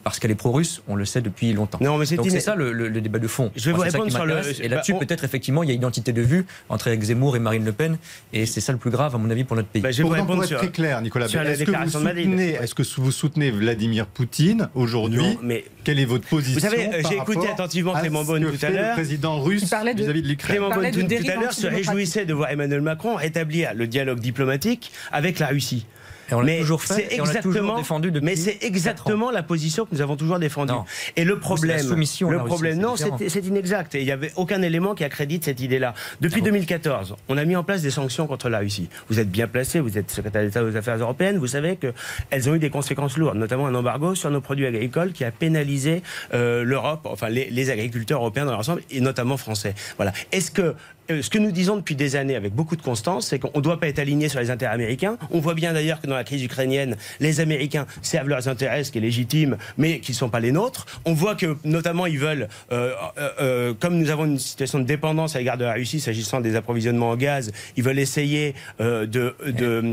parce 0.09 0.19
qu'elle 0.19 0.31
est 0.31 0.35
pro-russe, 0.35 0.81
on 0.87 0.95
le 0.95 1.05
sait 1.05 1.21
depuis 1.21 1.53
longtemps. 1.53 1.79
Non, 1.81 1.97
mais 1.97 2.05
c'est 2.05 2.15
Donc 2.15 2.29
c'est 2.29 2.39
ça 2.39 2.55
le, 2.55 2.89
débat 3.01 3.19
de 3.19 3.27
fond. 3.27 3.51
Je 3.55 3.69
vais 3.69 3.75
vous 3.75 3.81
répondre 3.81 4.11
sur 4.11 4.25
le. 4.25 4.39
Et 4.61 4.69
là-dessus, 4.69 4.93
bah, 4.93 4.99
peut-être 4.99 5.23
effectivement, 5.23 5.63
il 5.63 5.69
y 5.69 5.71
a 5.71 5.75
identité 5.75 6.13
de 6.13 6.21
vue 6.21 6.45
entre 6.69 6.87
Eric 6.87 7.03
Zemmour 7.03 7.35
et 7.35 7.39
Marine 7.39 7.65
Le 7.65 7.71
Pen, 7.73 7.97
et 8.33 8.45
c'est 8.45 8.61
ça 8.61 8.71
le 8.71 8.77
plus 8.77 8.89
grave 8.89 9.15
à 9.15 9.17
mon 9.17 9.29
avis 9.29 9.43
pour 9.43 9.55
notre 9.55 9.67
pays. 9.67 9.81
Bah, 9.81 9.91
je 9.91 9.97
vais 9.97 10.03
vous 10.03 10.09
répondre 10.09 10.43
être 10.43 10.57
très 10.57 10.71
clair, 10.71 11.01
Nicolas. 11.01 11.25
Est-ce 11.25 11.63
que, 11.63 11.71
vous 11.71 11.89
soutenez, 11.89 12.49
est-ce 12.51 12.75
que 12.75 12.83
vous 13.01 13.11
soutenez 13.11 13.51
Vladimir 13.51 14.07
Poutine 14.07 14.69
aujourd'hui 14.75 15.37
Mais 15.43 15.65
quelle 15.83 15.99
est 15.99 16.05
votre 16.05 16.27
position 16.27 16.59
Vous 16.59 16.75
savez, 16.75 16.89
j'ai 17.09 17.15
écouté 17.15 17.49
attentivement 17.49 17.93
Clément 17.93 18.23
Beaune 18.23 18.49
tout 18.49 18.65
à 18.65 18.69
l'heure. 18.69 18.89
Le 18.89 18.93
président 18.93 19.41
russe 19.41 19.63
vis-à-vis 19.63 20.21
de 20.21 20.27
l'Ukraine. 20.27 20.57
Clément 20.57 20.69
Beaune 20.69 20.91
tout 20.91 21.31
à 21.31 21.35
l'heure 21.35 21.53
se 21.53 21.67
réjouissait 21.67 22.25
de 22.25 22.33
voir 22.33 22.49
Emmanuel 22.49 22.81
Macron 22.81 23.15
rétablir 23.15 23.73
le 23.73 23.87
dialogue 23.87 24.19
diplomatique 24.19 24.91
avec 25.11 25.39
la 25.39 25.47
Russie 25.47 25.85
on 26.31 26.41
l'a 26.41 26.57
toujours 26.57 26.81
fait. 26.81 27.13
exactement, 27.13 27.77
défendu 27.77 28.11
mais 28.21 28.35
c'est 28.35 28.57
exactement 28.61 29.31
la 29.31 29.43
position 29.43 29.85
que 29.85 29.93
nous 29.93 30.01
avons 30.01 30.15
toujours 30.15 30.39
défendue. 30.39 30.73
Et 31.15 31.23
le 31.23 31.39
problème, 31.39 31.85
le 31.89 32.43
problème, 32.43 32.79
non, 32.79 32.95
c'est 32.95 33.45
inexact. 33.45 33.95
Et 33.95 34.01
il 34.01 34.05
n'y 34.05 34.11
avait 34.11 34.31
aucun 34.35 34.61
élément 34.61 34.95
qui 34.95 35.03
accrédite 35.03 35.45
cette 35.45 35.59
idée-là. 35.59 35.93
Depuis 36.21 36.41
2014, 36.41 37.13
ah 37.13 37.21
on 37.29 37.37
a 37.37 37.45
mis 37.45 37.55
en 37.55 37.63
place 37.63 37.81
des 37.81 37.91
sanctions 37.91 38.27
contre 38.27 38.49
la 38.49 38.59
Russie. 38.59 38.89
Vous 39.09 39.19
êtes 39.19 39.29
bien 39.29 39.47
placé, 39.47 39.79
vous 39.79 39.97
êtes 39.97 40.11
secrétaire 40.11 40.43
d'État 40.43 40.63
aux 40.63 40.75
Affaires 40.75 40.97
européennes, 40.97 41.37
vous 41.37 41.47
savez 41.47 41.77
qu'elles 41.77 42.49
ont 42.49 42.55
eu 42.55 42.59
des 42.59 42.69
conséquences 42.69 43.17
lourdes, 43.17 43.37
notamment 43.37 43.67
un 43.67 43.75
embargo 43.75 44.15
sur 44.15 44.31
nos 44.31 44.41
produits 44.41 44.65
agricoles 44.65 45.11
qui 45.11 45.23
a 45.23 45.31
pénalisé 45.31 46.01
euh, 46.33 46.63
l'Europe, 46.63 47.01
enfin 47.05 47.29
les, 47.29 47.49
les, 47.49 47.69
agriculteurs 47.69 48.19
européens 48.19 48.45
dans 48.45 48.53
l'ensemble, 48.53 48.81
et 48.89 49.01
notamment 49.01 49.37
français. 49.37 49.73
Voilà. 49.97 50.13
Est-ce 50.31 50.51
que 50.51 50.75
ce 51.09 51.29
que 51.29 51.37
nous 51.37 51.51
disons 51.51 51.77
depuis 51.77 51.95
des 51.95 52.15
années 52.15 52.35
avec 52.35 52.53
beaucoup 52.53 52.75
de 52.75 52.81
constance, 52.81 53.27
c'est 53.27 53.39
qu'on 53.39 53.51
ne 53.55 53.61
doit 53.61 53.79
pas 53.79 53.87
être 53.87 53.99
aligné 53.99 54.29
sur 54.29 54.39
les 54.39 54.49
intérêts 54.49 54.73
américains. 54.73 55.17
On 55.31 55.39
voit 55.39 55.53
bien 55.53 55.73
d'ailleurs 55.73 56.01
que 56.01 56.07
dans 56.07 56.15
la 56.15 56.23
crise 56.23 56.43
ukrainienne, 56.43 56.97
les 57.19 57.39
Américains 57.39 57.85
servent 58.01 58.27
leurs 58.27 58.47
intérêts, 58.47 58.83
ce 58.83 58.91
qui 58.91 58.97
est 58.97 59.01
légitime, 59.01 59.57
mais 59.77 59.99
qui 59.99 60.11
ne 60.11 60.17
sont 60.17 60.29
pas 60.29 60.39
les 60.39 60.51
nôtres. 60.51 60.85
On 61.05 61.13
voit 61.13 61.35
que 61.35 61.57
notamment 61.63 62.05
ils 62.05 62.19
veulent, 62.19 62.47
euh, 62.71 62.93
euh, 63.39 63.73
comme 63.79 63.97
nous 63.97 64.09
avons 64.09 64.25
une 64.25 64.39
situation 64.39 64.79
de 64.79 64.83
dépendance 64.83 65.35
à 65.35 65.39
l'égard 65.39 65.57
de 65.57 65.65
la 65.65 65.73
Russie 65.73 65.99
s'agissant 65.99 66.41
des 66.41 66.55
approvisionnements 66.55 67.09
en 67.11 67.15
gaz, 67.15 67.51
ils 67.75 67.83
veulent 67.83 67.99
essayer 67.99 68.55
de, 68.79 69.35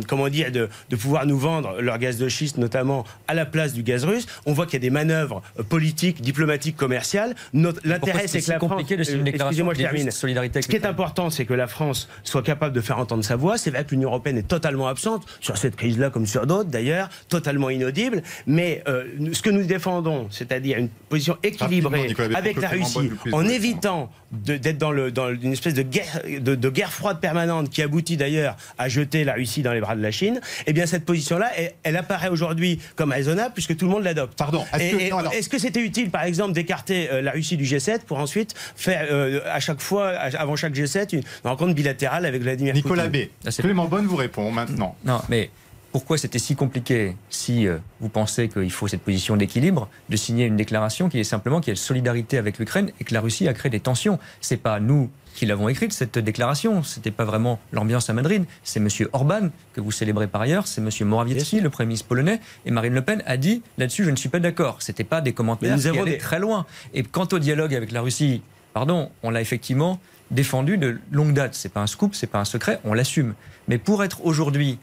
comment 0.06 0.28
dire, 0.28 0.50
de, 0.50 0.68
pouvoir 0.96 1.26
nous 1.26 1.38
vendre 1.38 1.80
leur 1.80 1.98
gaz 1.98 2.18
de 2.18 2.28
schiste 2.28 2.56
notamment 2.56 3.04
à 3.28 3.34
la 3.34 3.46
place 3.46 3.72
du 3.72 3.82
gaz 3.82 4.04
russe. 4.04 4.26
On 4.46 4.52
voit 4.52 4.64
qu'il 4.66 4.74
y 4.74 4.76
a 4.76 4.80
des 4.80 4.90
manœuvres 4.90 5.42
politiques, 5.68 6.22
diplomatiques, 6.22 6.76
commerciales. 6.76 7.34
L'intérêt, 7.52 8.26
c'est 8.26 8.40
que 8.40 8.50
la 8.50 8.58
France, 8.58 8.82
excusez-moi, 8.88 9.74
je 9.74 9.82
termine. 9.82 10.10
Solidarité 10.10 10.62
ce 10.62 10.68
qui 10.68 10.76
est 10.76 10.86
important 10.86 11.03
important, 11.04 11.28
c'est 11.28 11.44
que 11.44 11.52
la 11.52 11.66
France 11.66 12.08
soit 12.22 12.42
capable 12.42 12.74
de 12.74 12.80
faire 12.80 12.98
entendre 12.98 13.22
sa 13.22 13.36
voix. 13.36 13.58
C'est 13.58 13.70
vrai 13.70 13.84
que 13.84 13.90
l'Union 13.90 14.08
européenne 14.08 14.38
est 14.38 14.48
totalement 14.48 14.88
absente 14.88 15.26
sur 15.40 15.58
cette 15.58 15.76
crise-là, 15.76 16.08
comme 16.08 16.24
sur 16.24 16.46
d'autres 16.46 16.70
d'ailleurs, 16.70 17.10
totalement 17.28 17.68
inaudible. 17.68 18.22
Mais 18.46 18.82
euh, 18.88 19.04
ce 19.32 19.42
que 19.42 19.50
nous 19.50 19.64
défendons, 19.64 20.28
c'est-à-dire 20.30 20.78
une 20.78 20.88
position 20.88 21.36
équilibrée 21.42 22.14
avec 22.34 22.58
la 22.60 22.68
Russie, 22.70 23.10
en 23.32 23.46
évitant 23.46 24.10
d'être 24.32 24.78
dans, 24.78 24.90
le, 24.90 25.12
dans 25.12 25.28
une 25.30 25.52
espèce 25.52 25.74
de 25.74 25.82
guerre, 25.82 26.22
de, 26.40 26.68
guerre 26.70 26.92
froide 26.92 27.20
permanente 27.20 27.70
qui 27.70 27.82
aboutit 27.82 28.16
d'ailleurs 28.16 28.56
à 28.78 28.88
jeter 28.88 29.24
la 29.24 29.34
Russie 29.34 29.62
dans 29.62 29.72
les 29.72 29.80
bras 29.80 29.94
de 29.94 30.02
la 30.02 30.10
Chine, 30.10 30.40
eh 30.66 30.72
bien 30.72 30.86
cette 30.86 31.04
position-là, 31.04 31.50
elle, 31.82 31.96
apparaît 31.96 32.28
aujourd'hui 32.28 32.80
comme 32.96 33.12
raisonnable 33.12 33.52
puisque 33.54 33.76
tout 33.76 33.84
le 33.84 33.90
monde 33.92 34.04
l'adopte. 34.04 34.36
Pardon. 34.36 34.64
Est-ce 34.72 35.48
que 35.48 35.58
c'était 35.58 35.80
utile, 35.80 36.10
par 36.10 36.24
exemple, 36.24 36.52
d'écarter 36.52 37.08
euh, 37.10 37.22
la 37.22 37.32
Russie 37.32 37.56
du 37.56 37.64
G7 37.64 38.00
pour 38.00 38.18
ensuite 38.18 38.54
faire 38.74 39.06
euh, 39.10 39.40
à 39.46 39.60
chaque 39.60 39.80
fois, 39.80 40.08
avant 40.08 40.56
chaque 40.56 40.74
G7, 40.74 40.93
une 41.12 41.22
rencontre 41.44 41.74
bilatérale 41.74 42.26
avec 42.26 42.42
Vladimir 42.42 42.74
Nicolas 42.74 43.04
Poutine. 43.04 43.20
Nicolas 43.20 43.50
B. 43.50 43.60
Clément 43.60 43.86
Bonne 43.86 44.06
vous 44.06 44.16
répond 44.16 44.50
maintenant. 44.50 44.96
Non, 45.04 45.20
mais 45.28 45.50
pourquoi 45.92 46.18
c'était 46.18 46.40
si 46.40 46.56
compliqué 46.56 47.14
si 47.30 47.68
euh, 47.68 47.78
vous 48.00 48.08
pensez 48.08 48.48
qu'il 48.48 48.72
faut 48.72 48.88
cette 48.88 49.02
position 49.02 49.36
d'équilibre 49.36 49.88
de 50.08 50.16
signer 50.16 50.44
une 50.44 50.56
déclaration 50.56 51.08
qui 51.08 51.20
est 51.20 51.24
simplement 51.24 51.60
qu'il 51.60 51.68
y 51.68 51.70
a 51.70 51.74
une 51.74 51.76
solidarité 51.76 52.36
avec 52.36 52.58
l'Ukraine 52.58 52.90
et 53.00 53.04
que 53.04 53.14
la 53.14 53.20
Russie 53.20 53.46
a 53.46 53.54
créé 53.54 53.70
des 53.70 53.78
tensions? 53.78 54.18
C'est 54.40 54.56
pas 54.56 54.80
nous 54.80 55.08
qui 55.34 55.46
l'avons 55.46 55.68
écrite 55.68 55.92
cette 55.92 56.18
déclaration. 56.18 56.82
C'était 56.82 57.12
pas 57.12 57.24
vraiment 57.24 57.60
l'ambiance 57.72 58.10
à 58.10 58.12
Madrid. 58.12 58.44
C'est 58.64 58.80
M. 58.80 58.88
Orban 59.12 59.50
que 59.72 59.80
vous 59.80 59.92
célébrez 59.92 60.26
par 60.26 60.40
ailleurs. 60.40 60.66
C'est 60.66 60.80
M. 60.80 60.90
Morawiecki, 61.06 61.60
le 61.60 61.70
premier 61.70 61.86
ministre 61.86 62.08
polonais. 62.08 62.40
Et 62.66 62.72
Marine 62.72 62.94
Le 62.94 63.02
Pen 63.02 63.22
a 63.24 63.36
dit 63.36 63.62
là-dessus 63.78 64.04
je 64.04 64.10
ne 64.10 64.16
suis 64.16 64.28
pas 64.28 64.40
d'accord. 64.40 64.82
C'était 64.82 65.04
pas 65.04 65.20
des 65.20 65.32
commentaires 65.32 65.78
qui 65.78 65.88
allaient 65.88 66.18
très 66.18 66.40
loin. 66.40 66.66
Et 66.92 67.04
quant 67.04 67.28
au 67.30 67.38
dialogue 67.38 67.72
avec 67.72 67.92
la 67.92 68.00
Russie, 68.00 68.42
pardon, 68.72 69.10
on 69.22 69.30
l'a 69.30 69.40
effectivement 69.40 70.00
défendu 70.30 70.78
de 70.78 70.98
longue 71.10 71.32
date. 71.32 71.54
C'est 71.54 71.72
pas 71.72 71.80
un 71.80 71.86
scoop, 71.86 72.14
c'est 72.14 72.26
pas 72.26 72.38
un 72.38 72.44
secret, 72.44 72.80
on 72.84 72.94
l'assume. 72.94 73.34
Mais 73.68 73.78
pour 73.78 74.04
être 74.04 74.24
aujourd'hui 74.24 74.78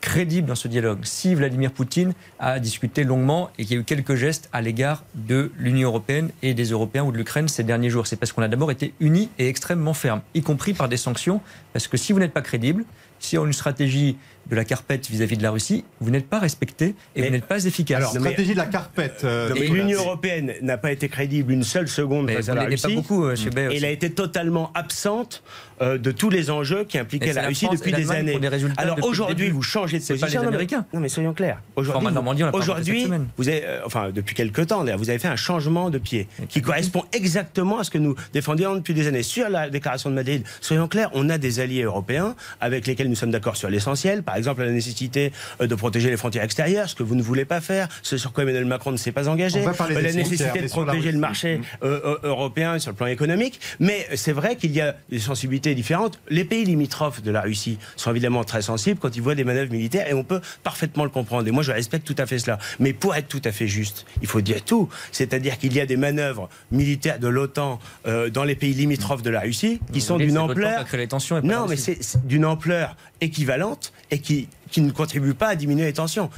crédible 0.00 0.46
dans 0.48 0.54
ce 0.54 0.68
dialogue, 0.68 0.98
si 1.04 1.34
Vladimir 1.34 1.72
Poutine 1.72 2.12
a 2.38 2.58
discuté 2.60 3.04
longuement 3.04 3.50
et 3.58 3.64
qu'il 3.64 3.74
y 3.74 3.78
a 3.78 3.80
eu 3.80 3.84
quelques 3.84 4.16
gestes 4.16 4.50
à 4.52 4.60
l'égard 4.60 5.02
de 5.14 5.50
l'Union 5.56 5.88
européenne 5.88 6.30
et 6.42 6.52
des 6.52 6.72
Européens 6.72 7.04
ou 7.04 7.12
de 7.12 7.16
l'Ukraine 7.16 7.48
ces 7.48 7.64
derniers 7.64 7.88
jours, 7.88 8.06
c'est 8.06 8.16
parce 8.16 8.32
qu'on 8.32 8.42
a 8.42 8.48
d'abord 8.48 8.70
été 8.70 8.92
unis 9.00 9.30
et 9.38 9.48
extrêmement 9.48 9.94
fermes, 9.94 10.20
y 10.34 10.42
compris 10.42 10.74
par 10.74 10.90
des 10.90 10.98
sanctions, 10.98 11.40
parce 11.72 11.88
que 11.88 11.96
si 11.96 12.12
vous 12.12 12.18
n'êtes 12.18 12.34
pas 12.34 12.42
crédible, 12.42 12.84
si 13.18 13.38
on 13.38 13.44
a 13.44 13.46
une 13.46 13.54
stratégie 13.54 14.18
de 14.48 14.56
la 14.56 14.64
carpette 14.64 15.08
vis-à-vis 15.08 15.36
de 15.36 15.42
la 15.42 15.50
Russie, 15.50 15.84
vous 16.00 16.10
n'êtes 16.10 16.28
pas 16.28 16.38
respecté 16.38 16.94
et 17.16 17.22
vous 17.22 17.30
n'êtes 17.30 17.46
pas 17.46 17.64
efficace. 17.64 17.98
Alors, 17.98 18.10
stratégie 18.10 18.52
de 18.52 18.58
la 18.58 18.66
carpette. 18.66 19.22
Euh, 19.24 19.52
L'Union 19.54 19.98
européenne 20.00 20.52
n'a 20.62 20.76
pas 20.76 20.92
été 20.92 21.08
crédible 21.08 21.52
une 21.52 21.64
seule 21.64 21.88
seconde 21.88 22.30
face 22.30 22.48
à 22.48 22.54
la 22.54 22.64
Russie. 22.64 22.82
Pas 22.82 22.94
beaucoup, 22.94 23.24
euh, 23.24 23.36
Elle 23.56 23.84
a 23.84 23.90
été 23.90 24.10
totalement 24.10 24.70
absente 24.74 25.42
euh, 25.80 25.98
de 25.98 26.10
tous 26.10 26.30
les 26.30 26.50
enjeux 26.50 26.84
qui 26.84 26.98
impliquaient 26.98 27.32
la, 27.32 27.46
Russie 27.46 27.68
depuis 27.70 27.92
des 27.92 28.10
années. 28.10 28.38
Alors 28.76 28.98
aujourd'hui, 29.02 29.50
vous 29.50 29.62
changez 29.62 29.98
de 29.98 30.04
position. 30.04 30.40
Pas 30.40 30.42
les 30.42 30.48
Américains. 30.48 30.86
Non 30.92 31.00
mais, 31.00 31.08
soyons 31.08 31.34
clairs. 31.34 31.62
Aujourd'hui, 31.76 33.08
vous, 33.36 33.48
avez, 33.48 33.64
enfin 33.84 34.10
depuis 34.14 34.34
quelques 34.34 34.66
temps, 34.68 34.84
vous 34.84 35.10
avez 35.10 35.18
fait 35.18 35.28
un 35.28 35.36
changement 35.36 35.90
de 35.90 35.98
pied 35.98 36.28
qui 36.48 36.62
correspond 36.62 37.04
exactement 37.12 37.78
à 37.78 37.84
ce 37.84 37.90
que 37.90 37.98
nous 37.98 38.14
défendions 38.32 38.76
depuis 38.76 38.94
des 38.94 39.06
années. 39.06 39.22
Sur 39.22 39.48
la 39.48 39.70
déclaration 39.70 40.10
de 40.10 40.14
Madrid, 40.14 40.44
soyons 40.60 40.88
clairs, 40.88 41.10
on 41.14 41.28
a 41.30 41.38
des 41.38 41.60
alliés 41.60 41.82
européens 41.82 42.34
avec 42.60 42.86
lesquels 42.86 43.08
nous 43.08 43.14
sommes 43.14 43.30
d'accord 43.30 43.56
sur 43.56 43.70
l'essentiel 43.70 44.22
par 44.22 44.33
exemple 44.36 44.62
la 44.62 44.70
nécessité 44.70 45.32
euh, 45.60 45.66
de 45.66 45.74
protéger 45.74 46.10
les 46.10 46.16
frontières 46.16 46.44
extérieures, 46.44 46.88
ce 46.88 46.94
que 46.94 47.02
vous 47.02 47.14
ne 47.14 47.22
voulez 47.22 47.44
pas 47.44 47.60
faire, 47.60 47.88
ce 48.02 48.16
sur 48.16 48.32
quoi 48.32 48.44
Emmanuel 48.44 48.64
Macron 48.64 48.92
ne 48.92 48.96
s'est 48.96 49.12
pas 49.12 49.28
engagé, 49.28 49.64
euh, 49.66 50.00
la 50.00 50.12
nécessité 50.12 50.62
de 50.62 50.68
protéger 50.68 51.12
le 51.12 51.18
marché 51.18 51.58
mm. 51.58 51.62
euh, 51.84 52.18
européen 52.22 52.78
sur 52.78 52.90
le 52.90 52.96
plan 52.96 53.06
économique. 53.06 53.60
Mais 53.80 54.06
c'est 54.14 54.32
vrai 54.32 54.56
qu'il 54.56 54.72
y 54.72 54.80
a 54.80 54.96
des 55.10 55.18
sensibilités 55.18 55.74
différentes. 55.74 56.20
Les 56.28 56.44
pays 56.44 56.64
limitrophes 56.64 57.22
de 57.22 57.30
la 57.30 57.42
Russie 57.42 57.78
sont 57.96 58.10
évidemment 58.10 58.44
très 58.44 58.62
sensibles 58.62 58.98
quand 59.00 59.14
ils 59.16 59.22
voient 59.22 59.34
des 59.34 59.44
manœuvres 59.44 59.72
militaires 59.72 60.08
et 60.08 60.14
on 60.14 60.24
peut 60.24 60.40
parfaitement 60.62 61.04
le 61.04 61.10
comprendre. 61.10 61.46
Et 61.48 61.50
moi, 61.50 61.62
je 61.62 61.72
respecte 61.72 62.06
tout 62.06 62.16
à 62.18 62.26
fait 62.26 62.38
cela. 62.38 62.58
Mais 62.78 62.92
pour 62.92 63.14
être 63.14 63.28
tout 63.28 63.42
à 63.44 63.52
fait 63.52 63.68
juste, 63.68 64.06
il 64.22 64.28
faut 64.28 64.40
dire 64.40 64.62
tout. 64.64 64.88
C'est-à-dire 65.12 65.58
qu'il 65.58 65.72
y 65.74 65.80
a 65.80 65.86
des 65.86 65.96
manœuvres 65.96 66.48
militaires 66.70 67.18
de 67.18 67.28
l'OTAN 67.28 67.78
dans 68.04 68.44
les 68.44 68.54
pays 68.54 68.74
limitrophes 68.74 69.22
de 69.22 69.30
la 69.30 69.40
Russie 69.40 69.80
qui 69.92 70.00
sont 70.00 70.16
d'une 70.16 70.38
ampleur. 70.38 70.84
non, 71.42 71.66
mais 71.68 71.76
c'est 71.76 72.26
d'une 72.26 72.44
ampleur 72.44 72.96
équivalente 73.20 73.92
et 74.10 74.18
qui, 74.18 74.48
ne 74.76 74.90
contribue 74.90 75.34
pas 75.34 75.48
à 75.48 75.54
diminuer 75.54 75.84
les 75.84 75.92
tensions. 75.92 76.30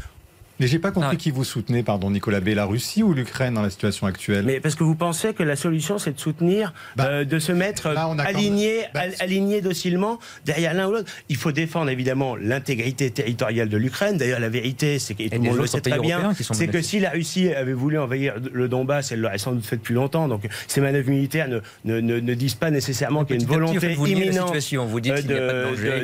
Mais 0.59 0.67
j'ai 0.67 0.79
pas 0.79 0.91
compris 0.91 1.17
qui 1.17 1.31
vous 1.31 1.45
soutenez, 1.45 1.83
pardon, 1.83 2.11
Nicolas 2.11 2.41
B, 2.41 2.49
la 2.49 2.65
Russie 2.65 3.03
ou 3.03 3.13
l'Ukraine 3.13 3.55
dans 3.55 3.63
la 3.63 3.71
situation 3.71 4.07
actuelle? 4.07 4.45
Mais 4.47 4.61
parce 4.61 4.75
que 4.75 4.85
vous 4.85 4.95
pensez 4.95 5.35
que 5.35 5.43
la 5.43 5.57
solution, 5.57 5.99
c'est 5.99 6.13
de 6.13 6.21
soutenir, 6.21 6.73
bah, 6.97 7.07
euh, 7.07 7.25
de 7.25 7.39
se 7.39 7.53
mettre 7.53 7.89
aligné, 8.19 8.85
bah, 8.95 9.03
aligné 9.21 9.61
docilement 9.61 10.19
derrière 10.45 10.73
l'un 10.73 10.89
ou 10.89 10.93
l'autre. 10.93 11.13
Il 11.29 11.37
faut 11.37 11.53
défendre 11.53 11.91
évidemment 11.91 12.37
l'intégrité 12.37 13.11
territoriale 13.11 13.69
de 13.69 13.77
l'Ukraine. 13.77 14.17
D'ailleurs, 14.17 14.41
la 14.41 14.49
vérité, 14.49 14.99
c'est 14.99 15.15
que 15.15 15.25
tout 15.25 15.35
le 15.35 15.41
monde 15.41 15.59
le 15.59 15.67
sait 15.67 15.81
très 15.81 15.99
bien, 15.99 16.33
c'est 16.35 16.69
que 16.69 16.81
si 16.81 17.01
la 17.01 17.11
Russie 17.11 17.53
avait 17.53 17.73
voulu 17.73 17.99
envahir 17.99 18.35
le 18.53 18.69
Donbass, 18.69 19.13
elle 19.13 19.21
l'aurait 19.21 19.39
sans 19.39 19.53
doute 19.53 19.67
fait 19.67 19.77
depuis 19.77 19.95
longtemps. 19.95 20.29
Donc 20.29 20.43
ces 20.67 20.81
manœuvres 20.81 21.11
militaires 21.11 21.49
ne, 21.49 21.61
ne, 21.85 22.01
ne, 22.01 22.35
disent 22.35 22.55
pas 22.55 22.71
nécessairement 22.71 23.25
qu'il 23.25 23.37
y 23.37 23.39
a 23.39 23.43
une 23.43 23.49
volonté 23.49 23.93
imminente 23.93 24.55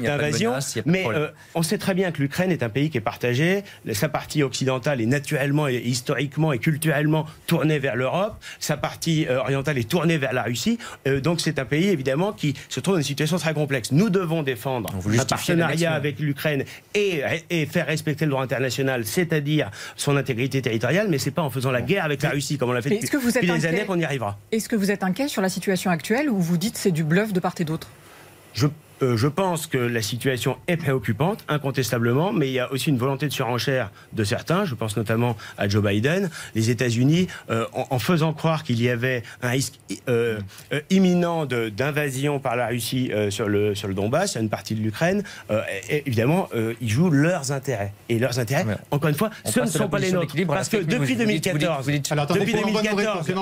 d'invasion. 0.02 0.54
Mais 0.84 1.06
euh, 1.06 1.28
on 1.54 1.62
sait 1.62 1.78
très 1.78 1.94
bien 1.94 2.12
que 2.12 2.20
l'Ukraine 2.20 2.50
est 2.50 2.62
un 2.62 2.68
pays 2.68 2.90
qui 2.90 2.98
est 2.98 3.02
partagé. 3.02 3.62
Sa 3.92 4.08
partie 4.08 4.41
partie 4.42 4.62
occidentale 4.62 5.00
est 5.00 5.06
naturellement 5.06 5.68
et 5.68 5.76
historiquement 5.76 6.52
et 6.52 6.58
culturellement 6.58 7.26
tournée 7.46 7.78
vers 7.78 7.96
l'Europe. 7.96 8.36
Sa 8.58 8.76
partie 8.76 9.26
euh, 9.28 9.40
orientale 9.40 9.78
est 9.78 9.88
tournée 9.88 10.18
vers 10.18 10.32
la 10.32 10.42
Russie. 10.42 10.78
Euh, 11.06 11.20
donc 11.20 11.40
c'est 11.40 11.58
un 11.58 11.64
pays 11.64 11.88
évidemment 11.88 12.32
qui 12.32 12.54
se 12.68 12.80
trouve 12.80 12.94
dans 12.94 13.00
une 13.00 13.06
situation 13.06 13.38
très 13.38 13.54
complexe. 13.54 13.92
Nous 13.92 14.10
devons 14.10 14.42
défendre 14.42 14.90
un 14.94 15.24
partenariat 15.24 15.92
avec 15.92 16.18
l'Ukraine 16.18 16.64
et, 16.94 17.22
et, 17.50 17.66
faire 17.66 17.86
respecter 17.86 18.24
le 18.24 18.30
droit 18.32 18.42
international, 18.42 19.04
c'est-à-dire 19.06 19.70
son 19.96 20.16
intégrité 20.16 20.60
territoriale, 20.62 21.08
mais 21.08 21.18
c'est 21.18 21.30
pas 21.30 21.42
en 21.42 21.50
faisant 21.50 21.70
la 21.70 21.82
guerre 21.82 22.04
avec 22.04 22.22
la 22.22 22.30
Russie 22.30 22.58
comme 22.58 22.70
on 22.70 22.72
l'a 22.72 22.82
fait 22.82 22.90
depuis, 22.90 23.08
depuis 23.08 23.46
des 23.46 23.66
années 23.66 23.84
qu'on 23.84 23.98
y 23.98 24.04
arrivera. 24.04 24.38
Est-ce 24.50 24.68
que 24.68 24.76
vous 24.76 24.90
êtes 24.90 25.02
inquiet 25.02 25.28
sur 25.28 25.42
la 25.42 25.48
situation 25.48 25.90
actuelle 25.90 26.28
ou 26.30 26.38
vous 26.38 26.56
dites 26.56 26.76
c'est 26.76 26.92
du 26.92 27.04
bluff 27.04 27.32
de 27.32 27.40
part 27.40 27.54
et 27.58 27.64
d'autre? 27.64 27.88
Je 28.54 28.66
euh, 29.02 29.16
je 29.16 29.26
pense 29.26 29.66
que 29.66 29.78
la 29.78 30.02
situation 30.02 30.56
est 30.68 30.76
préoccupante, 30.76 31.44
incontestablement, 31.48 32.32
mais 32.32 32.48
il 32.48 32.52
y 32.52 32.60
a 32.60 32.70
aussi 32.72 32.90
une 32.90 32.98
volonté 32.98 33.26
de 33.26 33.32
surenchère 33.32 33.90
de 34.12 34.24
certains. 34.24 34.64
Je 34.64 34.74
pense 34.74 34.96
notamment 34.96 35.36
à 35.58 35.68
Joe 35.68 35.82
Biden. 35.82 36.30
Les 36.54 36.70
États-Unis, 36.70 37.26
euh, 37.50 37.66
en, 37.72 37.98
faisant 37.98 38.32
croire 38.32 38.62
qu'il 38.62 38.80
y 38.80 38.88
avait 38.88 39.22
un 39.42 39.50
risque 39.50 39.74
euh, 40.08 40.40
imminent 40.90 41.46
d'invasion 41.46 42.38
par 42.38 42.56
la 42.56 42.68
Russie 42.68 43.10
sur, 43.30 43.48
le, 43.48 43.74
sur 43.74 43.88
le 43.88 43.94
Donbass, 43.94 44.36
une 44.36 44.48
partie 44.48 44.74
de 44.74 44.80
l'Ukraine, 44.80 45.22
évidemment, 45.88 46.48
ils 46.80 46.88
jouent 46.88 47.10
leurs 47.10 47.52
intérêts. 47.52 47.92
Et 48.08 48.18
leurs 48.18 48.38
intérêts, 48.38 48.64
encore 48.90 49.08
une 49.08 49.14
fois, 49.14 49.30
ce 49.44 49.60
ne 49.60 49.66
sont 49.66 49.88
pas 49.88 49.98
les 49.98 50.12
nôtres. 50.12 50.34
Parce 50.46 50.68
que 50.68 50.78
depuis 50.78 51.16
2014, 51.16 51.86
depuis 51.86 52.52
2014, 52.54 53.32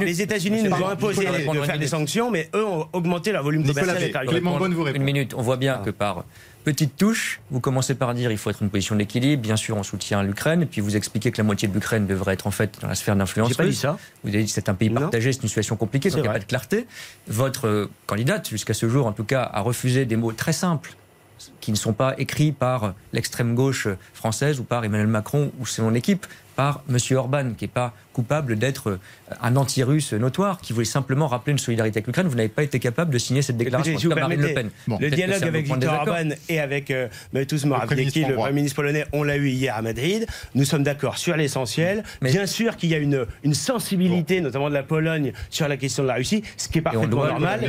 les 0.00 0.22
États-Unis 0.22 0.62
nous 0.62 0.72
ont 0.72 0.88
imposé 0.88 1.26
de 1.26 1.62
faire 1.62 1.78
des 1.78 1.86
sanctions, 1.88 2.30
mais 2.30 2.48
eux 2.54 2.64
ont 2.64 2.86
augmenté 2.92 3.32
leur 3.32 3.42
volume 3.42 3.66
commercial 3.66 3.98
une 4.38 5.02
minute. 5.02 5.34
On 5.36 5.42
voit 5.42 5.56
bien 5.56 5.78
ah. 5.80 5.84
que 5.84 5.90
par 5.90 6.24
petite 6.64 6.96
touche, 6.96 7.40
vous 7.50 7.60
commencez 7.60 7.94
par 7.94 8.14
dire 8.14 8.30
il 8.30 8.38
faut 8.38 8.50
être 8.50 8.62
une 8.62 8.70
position 8.70 8.94
d'équilibre. 8.96 9.42
Bien 9.42 9.56
sûr, 9.56 9.76
on 9.76 9.82
soutient 9.82 10.22
l'Ukraine. 10.22 10.62
Et 10.62 10.66
puis 10.66 10.80
vous 10.80 10.96
expliquez 10.96 11.30
que 11.30 11.38
la 11.38 11.44
moitié 11.44 11.68
de 11.68 11.74
l'Ukraine 11.74 12.06
devrait 12.06 12.34
être 12.34 12.46
en 12.46 12.50
fait 12.50 12.78
dans 12.80 12.88
la 12.88 12.94
sphère 12.94 13.16
d'influence. 13.16 13.48
J'ai 13.48 13.54
pas 13.54 13.66
dit 13.66 13.74
ça. 13.74 13.98
Vous 14.24 14.30
avez 14.30 14.40
dit 14.40 14.46
que 14.46 14.52
c'est 14.52 14.68
un 14.68 14.74
pays 14.74 14.90
partagé, 14.90 15.32
c'est 15.32 15.42
une 15.42 15.48
situation 15.48 15.76
compliquée, 15.76 16.10
donc 16.10 16.18
il 16.18 16.22
n'y 16.22 16.28
a 16.28 16.32
pas 16.32 16.38
de 16.38 16.44
clarté. 16.44 16.86
Votre 17.28 17.66
euh, 17.66 17.90
candidate, 18.06 18.48
jusqu'à 18.48 18.74
ce 18.74 18.88
jour 18.88 19.06
en 19.06 19.12
tout 19.12 19.24
cas, 19.24 19.48
a 19.52 19.60
refusé 19.60 20.04
des 20.04 20.16
mots 20.16 20.32
très 20.32 20.52
simples 20.52 20.94
qui 21.60 21.72
ne 21.72 21.76
sont 21.76 21.92
pas 21.92 22.14
écrits 22.18 22.52
par 22.52 22.94
l'extrême 23.12 23.54
gauche 23.54 23.88
française 24.14 24.60
ou 24.60 24.64
par 24.64 24.84
Emmanuel 24.84 25.08
Macron 25.08 25.50
ou 25.58 25.66
son 25.66 25.94
équipe, 25.94 26.26
par 26.54 26.82
M. 26.88 26.96
Orban, 27.16 27.52
qui 27.56 27.64
n'est 27.64 27.68
pas 27.68 27.92
coupable 28.12 28.56
d'être 28.56 28.90
euh, 28.90 29.00
un 29.40 29.56
anti-russe 29.56 30.12
notoire, 30.12 30.60
qui 30.60 30.72
voulait 30.72 30.84
simplement 30.84 31.26
rappeler 31.26 31.52
une 31.52 31.58
solidarité 31.58 31.98
avec 31.98 32.06
l'Ukraine. 32.06 32.28
Vous 32.28 32.36
n'avez 32.36 32.48
pas 32.48 32.62
été 32.62 32.78
capable 32.78 33.10
de 33.12 33.18
signer 33.18 33.42
cette 33.42 33.56
déclaration 33.56 33.92
Écoutez, 33.92 34.14
Marine 34.14 34.40
Le 34.40 34.54
Pen. 34.54 34.70
le 35.00 35.10
dialogue 35.10 35.42
avec 35.42 35.66
Viktor 35.66 35.94
Orban 35.94 36.28
et 36.48 36.60
avec 36.60 36.90
euh, 36.90 37.08
Mateusz 37.32 37.64
Morawiecki, 37.64 38.24
le 38.24 38.34
Premier 38.34 38.52
ministre 38.52 38.76
polonais, 38.76 39.06
on 39.12 39.22
l'a 39.22 39.36
eu 39.36 39.48
hier 39.48 39.74
à 39.74 39.82
Madrid. 39.82 40.26
Nous 40.54 40.64
sommes 40.64 40.82
d'accord 40.82 41.18
sur 41.18 41.36
l'essentiel. 41.36 42.04
Bien 42.20 42.46
sûr 42.46 42.76
qu'il 42.76 42.90
y 42.90 42.94
a 42.94 42.98
une, 42.98 43.26
une 43.44 43.54
sensibilité, 43.54 44.40
notamment 44.40 44.68
de 44.68 44.74
la 44.74 44.82
Pologne, 44.82 45.32
sur 45.50 45.68
la 45.68 45.76
question 45.76 46.02
de 46.02 46.08
la 46.08 46.14
Russie, 46.14 46.42
ce 46.56 46.68
qui 46.68 46.78
est 46.78 46.82
parfaitement 46.82 47.26
normal. 47.26 47.60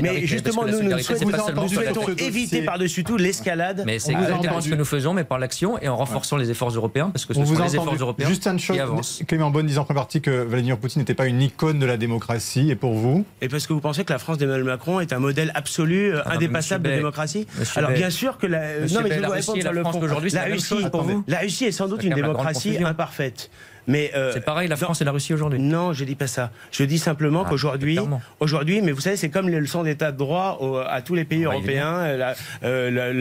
mais, 0.00 0.26
justement, 0.26 0.64
nous, 0.64 0.82
nous 0.82 0.98
souhaitons, 0.98 2.08
éviter 2.16 2.62
par-dessus 2.62 3.04
tout 3.04 3.16
l'escalade. 3.16 3.82
Mais 3.86 3.98
c'est 3.98 4.12
exactement 4.12 4.60
ce 4.60 4.68
que 4.68 4.74
nous 4.74 4.84
faisons, 4.84 5.12
mais 5.12 5.24
par 5.24 5.38
l'action 5.38 5.78
et 5.80 5.88
en 5.88 5.96
renforçant 5.96 6.36
les 6.36 6.50
efforts 6.50 6.70
européens, 6.70 7.10
parce 7.10 7.24
que 7.24 7.34
ce 7.34 7.44
sont 7.44 7.62
les 7.62 7.74
efforts 7.74 7.94
européens 7.94 8.27
Juste 8.28 8.46
une 8.46 8.58
chose, 8.58 8.78
Clément 9.26 9.50
Bonne 9.50 9.66
disant 9.66 9.86
en 9.88 9.94
partie 9.94 10.20
que 10.20 10.30
Vladimir 10.30 10.78
Poutine 10.78 11.00
n'était 11.02 11.14
pas 11.14 11.26
une 11.26 11.42
icône 11.42 11.78
de 11.78 11.86
la 11.86 11.96
démocratie. 11.96 12.70
Et 12.70 12.76
pour 12.76 12.94
vous? 12.94 13.24
Et 13.40 13.48
parce 13.48 13.66
que 13.66 13.72
vous 13.72 13.80
pensez 13.80 14.04
que 14.04 14.12
la 14.12 14.18
France 14.18 14.38
d'Emmanuel 14.38 14.64
Macron 14.64 15.00
est 15.00 15.12
un 15.12 15.18
modèle 15.18 15.50
absolu, 15.54 16.14
euh, 16.14 16.22
ah 16.24 16.34
indépassable 16.34 16.88
de 16.88 16.94
démocratie? 16.94 17.46
Alors 17.76 17.90
bien 17.90 18.10
sûr 18.10 18.38
que 18.38 18.46
la. 18.46 18.80
non, 18.80 19.00
mais 19.02 19.10
je 19.10 19.24
vous 19.24 19.30
répondre 19.30 19.62
sur 19.62 19.72
le 19.72 19.84
fond. 19.84 20.00
La 20.32 20.44
Russie, 20.44 20.90
pour 20.90 21.02
vous 21.02 21.24
la 21.26 21.38
Russie 21.38 21.64
est 21.64 21.72
sans 21.72 21.88
doute 21.88 22.04
une 22.04 22.14
démocratie 22.14 22.82
imparfaite. 22.82 23.50
Mais 23.88 24.12
euh, 24.14 24.32
c'est 24.34 24.44
pareil, 24.44 24.68
la 24.68 24.76
France 24.76 25.00
et 25.00 25.04
la 25.04 25.12
Russie 25.12 25.32
aujourd'hui. 25.32 25.58
Non, 25.58 25.94
je 25.94 26.04
dis 26.04 26.14
pas 26.14 26.26
ça. 26.26 26.50
Je 26.70 26.84
dis 26.84 26.98
simplement 26.98 27.44
ah, 27.46 27.48
qu'aujourd'hui, 27.48 27.98
aujourd'hui, 28.38 28.82
mais 28.82 28.92
vous 28.92 29.00
savez, 29.00 29.16
c'est 29.16 29.30
comme 29.30 29.48
les 29.48 29.58
leçons 29.58 29.82
d'état 29.82 30.12
de 30.12 30.18
droit 30.18 30.86
à 30.88 31.00
tous 31.00 31.14
les 31.14 31.24
pays 31.24 31.46
ah, 31.46 31.52
européens, 31.54 31.94
euh, 32.62 33.14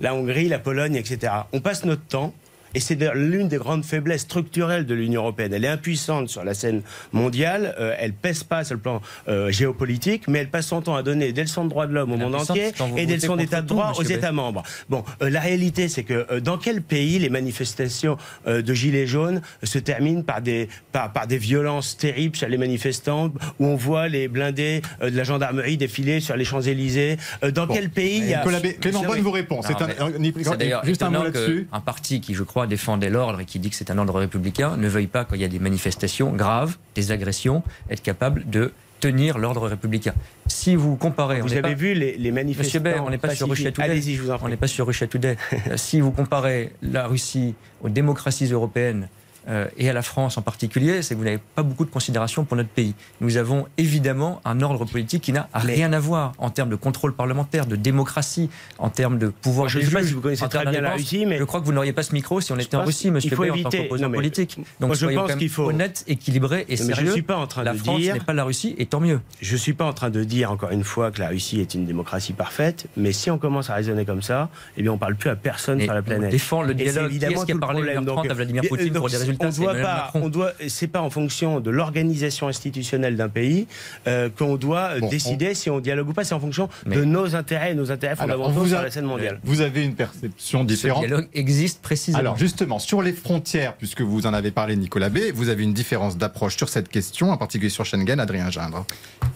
la, 0.00 0.14
Hongrie, 0.14 0.48
la 0.48 0.60
Pologne, 0.60 0.94
etc. 0.94 1.32
On 1.52 1.60
passe 1.60 1.84
notre 1.84 2.04
temps 2.04 2.32
et 2.74 2.80
c'est 2.80 2.98
l'une 3.14 3.48
des 3.48 3.56
grandes 3.56 3.84
faiblesses 3.84 4.22
structurelles 4.22 4.86
de 4.86 4.94
l'Union 4.94 5.22
européenne. 5.22 5.52
Elle 5.54 5.64
est 5.64 5.68
impuissante 5.68 6.28
sur 6.28 6.44
la 6.44 6.54
scène 6.54 6.82
mondiale, 7.12 7.74
euh, 7.78 7.94
elle 7.98 8.12
pèse 8.12 8.44
pas 8.44 8.64
sur 8.64 8.74
le 8.74 8.80
plan 8.80 9.00
euh, 9.28 9.50
géopolitique, 9.50 10.28
mais 10.28 10.40
elle 10.40 10.50
passe 10.50 10.66
son 10.66 10.82
temps 10.82 10.94
à 10.94 11.02
donner 11.02 11.32
des 11.32 11.42
leçons 11.42 11.64
de 11.64 11.70
droits 11.70 11.86
de 11.86 11.92
l'homme 11.92 12.12
au 12.12 12.16
monde 12.16 12.34
entier 12.34 12.72
et 12.96 13.06
des 13.06 13.16
leçons 13.16 13.36
d'état 13.36 13.62
de 13.62 13.66
droit 13.66 13.92
aux 13.96 14.02
États 14.02 14.32
membres. 14.32 14.62
Bon, 14.88 15.04
euh, 15.22 15.30
la 15.30 15.40
réalité, 15.40 15.88
c'est 15.88 16.04
que 16.04 16.38
dans 16.40 16.58
quel 16.58 16.82
pays 16.82 17.18
les 17.18 17.30
manifestations 17.30 18.16
de 18.46 18.74
gilets 18.74 19.06
jaunes 19.06 19.40
se 19.62 19.78
terminent 19.78 20.22
par 20.22 20.40
des, 20.40 20.68
par, 20.92 21.12
par, 21.12 21.26
des 21.26 21.38
violences 21.38 21.96
terribles 21.96 22.36
chez 22.36 22.48
les 22.48 22.58
manifestants, 22.58 23.32
où 23.58 23.66
on 23.66 23.76
voit 23.76 24.08
les 24.08 24.28
blindés 24.28 24.82
de 25.00 25.16
la 25.16 25.24
gendarmerie 25.24 25.76
défiler 25.76 26.20
sur 26.20 26.36
les 26.36 26.44
Champs-Élysées 26.44 27.16
Dans 27.54 27.66
quel 27.66 27.90
pays 27.90 28.18
il 28.18 28.28
y 28.28 28.34
a... 28.34 28.44
Clément 28.80 29.02
Bonne 29.04 29.20
vous 29.20 29.30
répond. 29.30 29.60
C'est 29.62 29.80
un, 29.80 30.84
juste 30.84 31.02
un 31.02 31.10
mot 31.10 31.24
là-dessus. 31.24 31.68
Un 31.72 31.80
parti 31.80 32.20
qui, 32.20 32.34
je 32.34 32.42
crois, 32.42 32.61
défendait 32.66 33.10
l'ordre 33.10 33.40
et 33.40 33.44
qui 33.44 33.58
dit 33.58 33.70
que 33.70 33.76
c'est 33.76 33.90
un 33.90 33.98
ordre 33.98 34.18
républicain 34.18 34.76
ne 34.76 34.88
veuille 34.88 35.06
pas, 35.06 35.24
quand 35.24 35.34
il 35.34 35.40
y 35.40 35.44
a 35.44 35.48
des 35.48 35.58
manifestations 35.58 36.32
graves, 36.32 36.76
des 36.94 37.12
agressions, 37.12 37.62
être 37.90 38.02
capable 38.02 38.48
de 38.48 38.72
tenir 39.00 39.38
l'ordre 39.38 39.66
républicain. 39.66 40.14
Si 40.46 40.76
vous 40.76 40.96
comparez... 40.96 41.40
Vous 41.40 41.54
avez 41.54 41.74
vu 41.74 41.92
les, 41.92 42.16
les 42.16 42.30
manifestants 42.30 42.80
Monsieur 42.80 43.00
on 43.00 43.10
n'est 43.10 43.18
pas 43.18 43.34
sur 43.34 43.48
Russia 43.48 43.72
Today. 43.72 43.90
Allez-y, 43.90 44.14
je 44.14 44.22
vous 44.22 44.30
en 44.30 44.36
prie. 44.36 44.46
On 44.46 44.48
n'est 44.48 44.56
pas 44.56 44.68
sur 44.68 44.86
Russia 44.86 45.06
Today. 45.08 45.36
si 45.76 46.00
vous 46.00 46.12
comparez 46.12 46.72
la 46.82 47.08
Russie 47.08 47.54
aux 47.82 47.88
démocraties 47.88 48.46
européennes, 48.46 49.08
euh, 49.48 49.66
et 49.76 49.88
à 49.88 49.92
la 49.92 50.02
France 50.02 50.38
en 50.38 50.42
particulier, 50.42 51.02
c'est 51.02 51.14
que 51.14 51.18
vous 51.18 51.24
n'avez 51.24 51.40
pas 51.54 51.62
beaucoup 51.62 51.84
de 51.84 51.90
considération 51.90 52.44
pour 52.44 52.56
notre 52.56 52.68
pays. 52.68 52.94
Nous 53.20 53.36
avons 53.36 53.66
évidemment 53.78 54.40
un 54.44 54.60
ordre 54.60 54.84
politique 54.84 55.22
qui 55.22 55.32
n'a 55.32 55.48
rien 55.54 55.92
à 55.92 55.98
voir 56.00 56.32
en 56.38 56.50
termes 56.50 56.70
de 56.70 56.76
contrôle 56.76 57.14
parlementaire, 57.14 57.66
de 57.66 57.76
démocratie, 57.76 58.50
en 58.78 58.90
termes 58.90 59.18
de 59.18 59.28
pouvoir. 59.28 59.68
Je 59.68 59.78
ne 59.78 59.84
sais 59.84 59.90
pas 59.90 60.02
si 60.02 60.12
vous 60.12 60.20
connaissez 60.20 60.48
très 60.48 60.66
bien 60.66 60.80
la 60.80 60.94
Russie, 60.94 61.26
mais 61.26 61.38
je 61.38 61.44
crois 61.44 61.60
que 61.60 61.66
vous 61.66 61.72
n'auriez 61.72 61.92
pas 61.92 62.02
ce 62.02 62.12
micro 62.12 62.40
si 62.40 62.52
on 62.52 62.58
était 62.58 62.76
en 62.76 62.84
Russie, 62.84 63.10
Monsieur 63.10 63.30
il 63.30 63.36
faut 63.36 63.44
éviter... 63.44 63.88
en 63.90 63.96
tant 63.98 64.10
politique. 64.10 64.58
Donc 64.80 64.88
moi, 64.88 64.96
je 64.96 65.06
pense 65.06 65.34
qu'il 65.36 65.48
faut 65.48 65.68
honnête, 65.68 66.04
équilibré 66.06 66.64
et 66.68 66.76
sérieux. 66.76 66.94
je 66.96 67.06
ne 67.06 67.12
suis 67.12 67.22
pas 67.22 67.36
en 67.36 67.46
train 67.46 67.62
la 67.62 67.72
de 67.72 67.78
France 67.78 68.00
dire 68.00 68.14
n'est 68.14 68.20
pas 68.20 68.32
la 68.32 68.44
Russie, 68.44 68.74
et 68.78 68.86
tant 68.86 69.00
mieux. 69.00 69.20
Je 69.40 69.52
ne 69.52 69.58
suis 69.58 69.72
pas 69.72 69.84
en 69.84 69.92
train 69.92 70.10
de 70.10 70.24
dire 70.24 70.50
encore 70.50 70.70
une 70.70 70.84
fois 70.84 71.10
que 71.10 71.20
la 71.20 71.28
Russie 71.28 71.60
est 71.60 71.74
une 71.74 71.86
démocratie 71.86 72.32
parfaite, 72.32 72.86
mais 72.96 73.12
si 73.12 73.30
on 73.30 73.38
commence 73.38 73.70
à 73.70 73.74
raisonner 73.74 74.04
comme 74.04 74.22
ça, 74.22 74.50
eh 74.76 74.82
bien 74.82 74.92
on 74.92 74.98
parle 74.98 75.16
plus 75.16 75.30
à 75.30 75.36
personne 75.36 75.80
sur 75.80 75.94
la 75.94 76.02
planète. 76.02 76.30
Défend 76.30 76.62
le 76.62 76.74
dialogue. 76.74 77.10
Qui 77.10 77.24
est-ce 77.24 77.44
qui 77.46 77.52
a 77.52 77.58
parlé 77.58 77.90
à 77.92 78.34
Vladimir 78.34 78.62
Poutine 78.68 78.92
pour 78.92 79.08
des 79.08 79.22
résultats 79.40 80.10
on 80.14 80.28
doit, 80.28 80.52
c'est 80.68 80.86
pas 80.86 81.00
en 81.00 81.10
fonction 81.10 81.60
de 81.60 81.70
l'organisation 81.70 82.48
institutionnelle 82.48 83.16
d'un 83.16 83.28
pays 83.28 83.66
euh, 84.06 84.28
qu'on 84.36 84.56
doit 84.56 85.00
décider 85.00 85.54
si 85.54 85.70
on 85.70 85.80
dialogue 85.80 86.08
ou 86.08 86.12
pas. 86.12 86.24
C'est 86.24 86.34
en 86.34 86.40
fonction 86.40 86.68
de 86.86 87.04
nos 87.04 87.34
intérêts 87.34 87.72
et 87.72 87.74
nos 87.74 87.90
intérêts 87.90 88.16
fondamentaux 88.16 88.66
sur 88.66 88.82
la 88.82 88.90
scène 88.90 89.06
mondiale. 89.06 89.40
Vous 89.44 89.60
avez 89.60 89.84
une 89.84 89.94
perception 89.94 90.64
différente. 90.64 91.02
Ce 91.02 91.06
dialogue 91.06 91.28
existe 91.34 91.82
précisément. 91.82 92.18
Alors 92.18 92.38
justement, 92.38 92.78
sur 92.78 93.02
les 93.02 93.12
frontières, 93.12 93.74
puisque 93.74 94.02
vous 94.02 94.26
en 94.26 94.34
avez 94.34 94.50
parlé, 94.50 94.76
Nicolas 94.76 95.08
B, 95.08 95.18
vous 95.34 95.48
avez 95.48 95.62
une 95.62 95.72
différence 95.72 96.16
d'approche 96.16 96.56
sur 96.56 96.68
cette 96.68 96.88
question, 96.88 97.30
en 97.30 97.36
particulier 97.36 97.70
sur 97.70 97.84
Schengen, 97.84 98.18
Adrien 98.20 98.50
Gindre. 98.50 98.84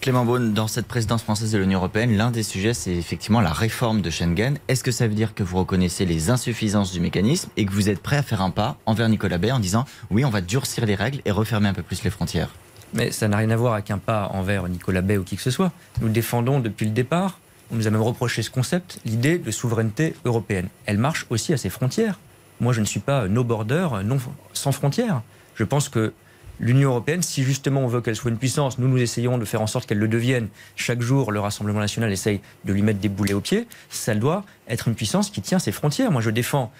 Clément 0.01 0.25
Beaune, 0.25 0.53
dans 0.53 0.67
cette 0.67 0.87
présidence 0.87 1.23
française 1.23 1.51
de 1.51 1.57
l'Union 1.57 1.79
européenne, 1.79 2.15
l'un 2.15 2.31
des 2.31 2.43
sujets, 2.43 2.73
c'est 2.73 2.95
effectivement 2.95 3.41
la 3.41 3.51
réforme 3.51 4.01
de 4.01 4.09
Schengen. 4.09 4.57
Est-ce 4.67 4.83
que 4.83 4.91
ça 4.91 5.07
veut 5.07 5.15
dire 5.15 5.33
que 5.33 5.43
vous 5.43 5.57
reconnaissez 5.57 6.05
les 6.05 6.29
insuffisances 6.29 6.91
du 6.91 6.99
mécanisme 6.99 7.49
et 7.57 7.65
que 7.65 7.71
vous 7.71 7.89
êtes 7.89 8.01
prêt 8.01 8.17
à 8.17 8.23
faire 8.23 8.41
un 8.41 8.51
pas 8.51 8.77
envers 8.85 9.09
Nicolas 9.09 9.37
Bay 9.37 9.51
en 9.51 9.59
disant 9.59 9.85
oui, 10.09 10.25
on 10.25 10.29
va 10.29 10.41
durcir 10.41 10.85
les 10.85 10.95
règles 10.95 11.21
et 11.25 11.31
refermer 11.31 11.69
un 11.69 11.73
peu 11.73 11.83
plus 11.83 12.03
les 12.03 12.09
frontières. 12.09 12.49
Mais 12.93 13.11
ça 13.11 13.27
n'a 13.27 13.37
rien 13.37 13.49
à 13.49 13.55
voir 13.55 13.73
avec 13.73 13.91
un 13.91 13.97
pas 13.97 14.29
envers 14.33 14.67
Nicolas 14.67 15.01
Bay 15.01 15.17
ou 15.17 15.23
qui 15.23 15.35
que 15.35 15.41
ce 15.41 15.51
soit. 15.51 15.71
Nous 16.01 16.09
défendons 16.09 16.59
depuis 16.59 16.85
le 16.85 16.91
départ, 16.91 17.39
on 17.71 17.75
nous 17.75 17.87
a 17.87 17.89
même 17.89 18.01
reproché 18.01 18.41
ce 18.41 18.49
concept, 18.49 18.99
l'idée 19.05 19.37
de 19.37 19.51
souveraineté 19.51 20.15
européenne. 20.23 20.69
Elle 20.85 20.97
marche 20.97 21.25
aussi 21.29 21.53
à 21.53 21.57
ses 21.57 21.69
frontières. 21.69 22.17
Moi, 22.59 22.73
je 22.73 22.79
ne 22.79 22.85
suis 22.85 23.01
pas 23.01 23.27
no 23.27 23.43
border, 23.43 23.89
non, 24.03 24.17
sans 24.53 24.71
frontières. 24.71 25.21
Je 25.55 25.63
pense 25.63 25.89
que 25.89 26.13
l'Union 26.59 26.89
européenne, 26.89 27.21
si 27.21 27.43
justement 27.43 27.81
on 27.81 27.87
veut 27.87 28.01
qu'elle 28.01 28.15
soit 28.15 28.31
une 28.31 28.37
puissance, 28.37 28.79
nous 28.79 28.87
nous 28.87 28.97
essayons 28.97 29.37
de 29.37 29.45
faire 29.45 29.61
en 29.61 29.67
sorte 29.67 29.85
qu'elle 29.85 29.99
le 29.99 30.07
devienne. 30.07 30.47
Chaque 30.75 31.01
jour, 31.01 31.31
le 31.31 31.39
Rassemblement 31.39 31.79
national 31.79 32.11
essaye 32.11 32.39
de 32.65 32.73
lui 32.73 32.81
mettre 32.81 32.99
des 32.99 33.09
boulets 33.09 33.33
aux 33.33 33.41
pieds. 33.41 33.67
Ça 33.89 34.15
doit 34.15 34.43
être 34.67 34.87
une 34.87 34.95
puissance 34.95 35.29
qui 35.29 35.41
tient 35.41 35.59
ses 35.59 35.71
frontières. 35.71 36.11
Moi, 36.11 36.21
je 36.21 36.29
défends 36.29 36.71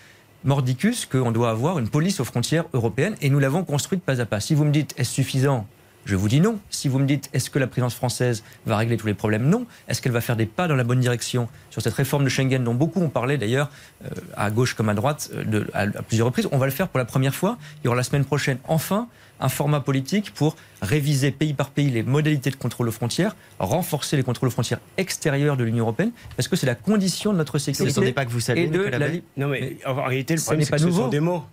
mordicus 0.48 1.06
qu'on 1.06 1.32
doit 1.32 1.52
avoir 1.52 1.78
une 1.78 1.90
police 1.90 2.20
aux 2.20 2.24
frontières 2.24 2.66
européennes 2.74 3.16
et 3.22 3.30
nous 3.30 3.40
l'avons 3.40 3.64
construite 3.64 4.02
pas 4.02 4.22
à 4.22 4.26
pas. 4.26 4.40
Si 4.40 4.56
vous 4.56 4.66
me 4.66 4.72
dites 4.72 4.96
est-ce 4.98 5.12
suffisant 5.12 5.68
Je 6.08 6.16
vous 6.16 6.30
dis 6.30 6.40
non. 6.40 6.58
Si 6.70 6.88
vous 6.88 7.00
me 7.00 7.06
dites 7.06 7.30
est-ce 7.34 7.50
que 7.50 7.60
la 7.60 7.68
présidence 7.68 7.94
française 7.94 8.44
va 8.66 8.78
régler 8.78 8.96
tous 8.96 9.08
les 9.08 9.14
problèmes? 9.14 9.50
Non. 9.50 9.66
Est-ce 9.90 10.02
qu'elle 10.02 10.14
va 10.14 10.22
faire 10.22 10.38
des 10.38 10.46
pas 10.46 10.70
dans 10.70 10.76
la 10.76 10.86
bonne 10.86 11.02
direction 11.02 11.50
sur 11.70 11.82
cette 11.82 11.94
réforme 11.94 12.24
de 12.24 12.30
Schengen 12.30 12.64
dont 12.64 12.74
beaucoup 12.74 13.02
ont 13.02 13.10
parlé 13.10 13.38
d'ailleurs, 13.38 13.70
euh, 14.06 14.10
à 14.38 14.50
gauche 14.50 14.74
comme 14.74 14.88
à 14.88 14.94
droite, 14.94 15.30
euh, 15.34 15.66
à, 15.74 15.86
plusieurs 16.04 16.28
reprises? 16.28 16.48
On 16.54 16.58
va 16.58 16.66
le 16.66 16.72
faire 16.72 16.88
pour 16.88 16.98
la 16.98 17.04
première 17.04 17.36
fois. 17.36 17.58
Il 17.84 17.86
y 17.86 17.88
aura 17.90 17.98
la 17.98 18.04
semaine 18.04 18.24
prochaine, 18.24 18.58
enfin, 18.70 19.10
un 19.42 19.50
format 19.50 19.82
politique 19.82 20.34
pour 20.34 20.56
réviser 20.82 21.32
pays 21.32 21.54
par 21.54 21.72
pays 21.72 21.90
les 21.90 22.04
modalités 22.04 22.52
de 22.52 22.56
contrôle 22.56 22.88
aux 22.88 22.94
frontières, 22.94 23.36
renforcer 23.60 24.16
les 24.16 24.24
contrôles 24.24 24.48
aux 24.48 24.52
frontières 24.52 24.80
extérieures 24.96 25.58
de 25.58 25.66
l'Union 25.66 25.84
européenne, 25.84 26.12
parce 26.38 26.48
que 26.48 26.56
c'est 26.56 26.66
la 26.66 26.76
condition 26.76 27.34
de 27.34 27.38
notre 27.38 27.58
sécurité. 27.58 27.94
Ce 27.94 28.00
n'est 28.00 28.14
pas 28.14 28.24
que 28.24 28.32
vous 28.32 28.40
savez, 28.40 28.68
de 28.68 28.80
la... 28.80 29.10
Non 29.36 29.50
mais 29.50 29.76
en 29.86 30.06
réalité, 30.06 30.36
le 30.36 30.42
problème, 30.42 30.66
c'est 30.66 30.72
que 30.72 30.78
ce 30.78 30.92
sont 30.92 31.10
des 31.10 31.20
mots 31.20 31.44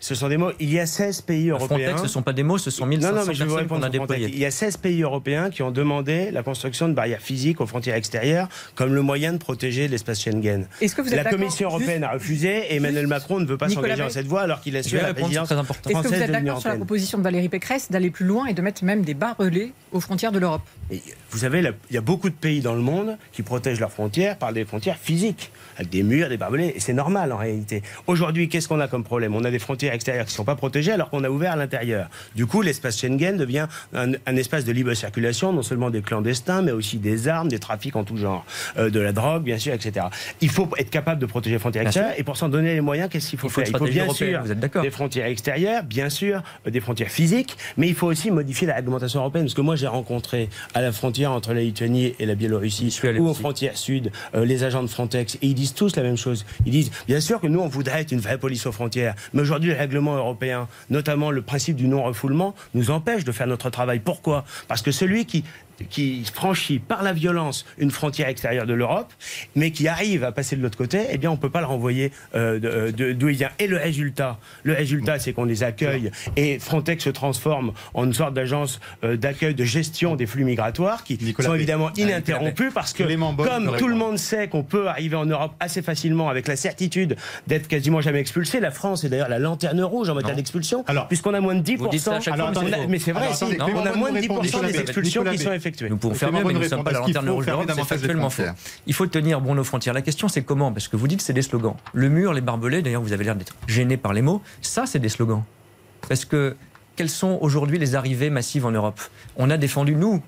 ce 0.00 0.14
sont 0.14 0.28
des 0.28 0.38
mots. 0.38 0.50
Il 0.58 0.72
y 0.72 0.80
a 0.80 0.86
16 0.86 1.20
pays 1.22 1.50
européens. 1.50 1.68
Frontex, 1.68 1.98
ce 1.98 2.02
ne 2.04 2.08
sont 2.08 2.22
pas 2.22 2.32
des 2.32 2.42
mots, 2.42 2.56
ce 2.56 2.70
sont 2.70 2.86
1500 2.86 3.12
non, 3.12 3.20
non, 3.20 3.26
mais 3.26 3.34
je 3.34 3.44
personnes 3.44 3.66
qu'on 3.68 3.82
a 3.82 3.90
déployées. 3.90 4.28
Il 4.28 4.38
y 4.38 4.46
a 4.46 4.50
16 4.50 4.78
pays 4.78 5.02
européens 5.02 5.50
qui 5.50 5.62
ont 5.62 5.70
demandé 5.70 6.30
la 6.30 6.42
construction 6.42 6.88
de 6.88 6.94
barrières 6.94 7.20
physiques 7.20 7.60
aux 7.60 7.66
frontières 7.66 7.96
extérieures 7.96 8.48
comme 8.74 8.94
le 8.94 9.02
moyen 9.02 9.34
de 9.34 9.38
protéger 9.38 9.88
l'espace 9.88 10.22
Schengen. 10.22 10.66
Est-ce 10.80 10.96
que 10.96 11.02
vous 11.02 11.12
êtes 11.12 11.22
la 11.22 11.30
Commission 11.30 11.68
européenne 11.68 12.02
a 12.02 12.12
refusé 12.12 12.72
et 12.72 12.76
Emmanuel 12.76 13.06
Macron 13.06 13.40
ne 13.40 13.44
veut 13.46 13.58
pas 13.58 13.68
s'engager 13.68 14.02
dans 14.02 14.08
cette 14.08 14.26
voie 14.26 14.40
alors 14.40 14.62
qu'il 14.62 14.76
a 14.76 14.82
su 14.82 14.96
la 14.96 15.12
présidence 15.12 15.52
française 15.52 15.82
Est-ce 15.86 16.02
que 16.02 16.08
vous 16.08 16.14
êtes 16.14 16.30
d'accord 16.30 16.60
sur 16.60 16.70
la 16.70 16.76
proposition 16.76 17.18
de 17.18 17.22
Valérie 17.22 17.50
Pécresse 17.50 17.90
d'aller 17.90 18.10
plus 18.10 18.24
loin 18.24 18.46
et 18.46 18.54
de 18.54 18.62
mettre 18.62 18.84
même 18.84 19.02
des 19.02 19.14
barbelés 19.14 19.72
aux 19.92 20.00
frontières 20.00 20.32
de 20.32 20.38
l'Europe? 20.38 20.62
Vous 21.30 21.38
savez, 21.38 21.62
il 21.90 21.94
y 21.94 21.98
a 21.98 22.00
beaucoup 22.00 22.30
de 22.30 22.34
pays 22.34 22.60
dans 22.60 22.74
le 22.74 22.80
monde 22.80 23.18
qui 23.32 23.42
protègent 23.42 23.80
leurs 23.80 23.92
frontières 23.92 24.38
par 24.38 24.52
des 24.52 24.64
frontières 24.64 24.98
physiques, 24.98 25.50
avec 25.80 25.90
des 25.90 26.02
murs, 26.02 26.28
des 26.28 26.36
barbelés, 26.36 26.74
et 26.76 26.80
c'est 26.80 26.92
normal 26.92 27.32
en 27.32 27.38
réalité. 27.38 27.82
Aujourd'hui, 28.06 28.48
qu'est-ce 28.48 28.68
qu'on 28.68 28.80
a 28.80 28.88
comme 28.88 29.02
problème? 29.02 29.34
On 29.34 29.44
a 29.44 29.50
des 29.50 29.58
frontières 29.58 29.94
extérieures 29.94 30.26
qui 30.26 30.32
ne 30.32 30.36
sont 30.36 30.44
pas 30.44 30.54
protégées 30.54 30.92
alors 30.92 31.08
qu'on 31.08 31.24
a 31.24 31.30
ouvert 31.30 31.52
à 31.52 31.56
l'intérieur. 31.56 32.08
Du 32.36 32.46
coup, 32.46 32.60
l'espace 32.60 33.00
Schengen 33.00 33.36
devient 33.36 33.66
un, 33.94 34.36
espace 34.36 34.64
de 34.64 34.72
libre 34.72 34.92
circulation, 34.94 35.52
non 35.52 35.62
seulement 35.62 35.90
des 35.90 36.02
clandestins, 36.02 36.62
mais 36.62 36.72
aussi 36.72 36.98
des 36.98 37.28
armes, 37.28 37.48
des 37.48 37.58
trafics 37.58 37.96
en 37.96 38.04
tout 38.04 38.16
genre, 38.16 38.44
euh, 38.78 38.90
de 38.90 39.00
la 39.00 39.12
drogue, 39.12 39.42
bien 39.42 39.58
sûr, 39.58 39.72
etc. 39.72 40.06
Il 40.40 40.50
faut 40.50 40.68
être 40.76 40.90
capable 40.90 41.20
de 41.20 41.26
protéger 41.26 41.56
les 41.56 41.58
frontières 41.58 41.84
extérieures, 41.84 42.14
et 42.16 42.24
pour 42.24 42.36
s'en 42.36 42.48
donner 42.48 42.74
les 42.74 42.80
moyens, 42.80 43.08
qu'est-ce 43.10 43.30
qu'il 43.30 43.38
faut, 43.38 43.48
faire? 43.48 43.64
Il 43.66 43.76
faut 43.76 43.84
bien 43.86 44.08
sûr 44.12 44.42
des 44.82 44.90
frontières 44.90 45.26
extérieures, 45.26 45.82
bien 45.82 46.10
sûr, 46.10 46.42
euh, 46.66 46.70
des 46.70 46.80
frontières 46.80 47.10
physiques, 47.10 47.56
mais 47.78 47.88
il 47.88 47.94
faut 47.94 48.06
aussi 48.06 48.30
modifier 48.30 48.66
la 48.66 48.74
réglementation 48.74 49.20
européenne, 49.20 49.44
parce 49.44 49.54
que 49.54 49.62
moi 49.62 49.76
j'ai 49.76 49.86
rencontré 49.86 50.50
à 50.74 50.82
la 50.82 50.92
frontière 50.92 51.32
entre 51.32 51.54
la 51.54 51.60
Lituanie 51.60 52.14
et 52.18 52.26
la 52.26 52.34
Biélorussie, 52.34 52.94
ou 53.18 53.28
aux 53.28 53.34
frontières 53.34 53.78
sud, 53.78 54.12
euh, 54.34 54.44
les 54.44 54.62
agents 54.62 54.82
de 54.82 54.88
Frontex, 54.88 55.36
et 55.36 55.46
ils 55.46 55.54
disent 55.54 55.69
tous 55.74 55.96
la 55.96 56.02
même 56.02 56.16
chose. 56.16 56.44
Ils 56.66 56.72
disent, 56.72 56.90
bien 57.06 57.20
sûr 57.20 57.40
que 57.40 57.46
nous 57.46 57.60
on 57.60 57.68
voudrait 57.68 58.02
être 58.02 58.12
une 58.12 58.20
vraie 58.20 58.38
police 58.38 58.66
aux 58.66 58.72
frontières, 58.72 59.14
mais 59.32 59.42
aujourd'hui 59.42 59.70
le 59.70 59.76
règlement 59.76 60.16
européen 60.16 60.68
notamment 60.90 61.30
le 61.30 61.42
principe 61.42 61.76
du 61.76 61.88
non-refoulement, 61.88 62.54
nous 62.74 62.90
empêche 62.90 63.24
de 63.24 63.32
faire 63.32 63.46
notre 63.46 63.70
travail. 63.70 64.00
Pourquoi? 64.00 64.44
Parce 64.68 64.82
que 64.82 64.90
celui 64.90 65.26
qui 65.26 65.44
qui 65.88 66.24
franchit 66.32 66.78
par 66.78 67.02
la 67.02 67.12
violence 67.12 67.64
une 67.78 67.90
frontière 67.90 68.28
extérieure 68.28 68.66
de 68.66 68.74
l'Europe, 68.74 69.12
mais 69.54 69.70
qui 69.70 69.88
arrive 69.88 70.24
à 70.24 70.32
passer 70.32 70.56
de 70.56 70.62
l'autre 70.62 70.78
côté, 70.78 71.06
eh 71.10 71.18
bien, 71.18 71.30
on 71.30 71.34
ne 71.34 71.38
peut 71.38 71.50
pas 71.50 71.60
le 71.60 71.66
renvoyer 71.66 72.12
euh, 72.34 72.90
d'où 72.92 73.28
il 73.28 73.36
vient. 73.36 73.50
Et 73.58 73.66
le 73.66 73.76
résultat, 73.76 74.38
le 74.62 74.74
résultat, 74.74 75.18
c'est 75.18 75.32
qu'on 75.32 75.44
les 75.44 75.62
accueille 75.62 76.10
et 76.36 76.58
Frontex 76.58 77.04
se 77.04 77.10
transforme 77.10 77.72
en 77.94 78.04
une 78.04 78.12
sorte 78.12 78.34
d'agence 78.34 78.80
euh, 79.04 79.16
d'accueil, 79.16 79.54
de 79.54 79.64
gestion 79.64 80.16
des 80.16 80.26
flux 80.26 80.44
migratoires 80.44 81.04
qui 81.04 81.18
sont 81.38 81.54
évidemment 81.54 81.90
ininterrompus 81.96 82.72
parce 82.74 82.92
que, 82.92 83.04
comme 83.42 83.76
tout 83.76 83.88
le 83.88 83.94
monde 83.94 84.18
sait 84.18 84.48
qu'on 84.48 84.62
peut 84.62 84.88
arriver 84.88 85.16
en 85.16 85.26
Europe 85.26 85.52
assez 85.60 85.82
facilement 85.82 86.28
avec 86.28 86.48
la 86.48 86.56
certitude 86.56 87.16
d'être 87.46 87.68
quasiment 87.68 88.00
jamais 88.00 88.20
expulsé, 88.20 88.60
la 88.60 88.70
France 88.70 89.04
est 89.04 89.08
d'ailleurs 89.08 89.28
la 89.28 89.38
lanterne 89.38 89.82
rouge 89.82 90.10
en 90.10 90.14
matière 90.14 90.36
d'expulsion, 90.36 90.84
puisqu'on 91.08 91.34
a 91.34 91.40
moins 91.40 91.54
de 91.54 91.62
10%. 91.62 92.88
mais 92.88 92.98
c'est 92.98 93.12
vrai, 93.12 93.28
on 93.74 93.86
a 93.86 93.92
moins 93.94 94.12
de 94.12 94.18
10% 94.18 94.66
des 94.66 94.78
expulsions 94.78 95.24
qui 95.24 95.38
sont 95.38 95.52
effectuées. 95.52 95.69
Nous 95.88 95.96
pouvons 95.96 96.14
faire 96.14 96.32
mais 96.32 96.42
nous 96.42 96.60
ne 96.60 96.68
sommes 96.68 96.84
pas 96.84 96.92
la 96.92 97.00
lanterne 97.00 97.28
rouge 97.28 97.46
d'Europe, 97.46 97.70
c'est 97.74 97.84
factuellement 97.84 98.30
faux. 98.30 98.42
Il 98.86 98.94
faut 98.94 99.06
tenir 99.06 99.40
bon 99.40 99.54
nos 99.54 99.64
frontières. 99.64 99.94
La 99.94 100.02
question, 100.02 100.28
c'est 100.28 100.42
comment? 100.42 100.72
Parce 100.72 100.88
que 100.88 100.96
vous 100.96 101.08
dites 101.08 101.20
c'est 101.20 101.32
des 101.32 101.42
slogans. 101.42 101.76
Le 101.92 102.08
mur, 102.08 102.32
les 102.32 102.40
barbelés, 102.40 102.82
d'ailleurs, 102.82 103.02
vous 103.02 103.12
avez 103.12 103.24
l'air 103.24 103.36
d'être 103.36 103.54
gêné 103.66 103.96
par 103.96 104.12
les 104.12 104.22
mots. 104.22 104.42
Ça, 104.62 104.86
c'est 104.86 104.98
des 104.98 105.08
slogans. 105.08 105.42
Parce 106.08 106.24
que 106.24 106.56
quelles 106.96 107.10
sont 107.10 107.38
aujourd'hui 107.40 107.78
les 107.78 107.94
arrivées 107.94 108.30
massives 108.30 108.66
en 108.66 108.70
Europe? 108.70 109.00
On 109.36 109.50
a 109.50 109.56
défendu, 109.56 109.94
nous, 109.94 110.22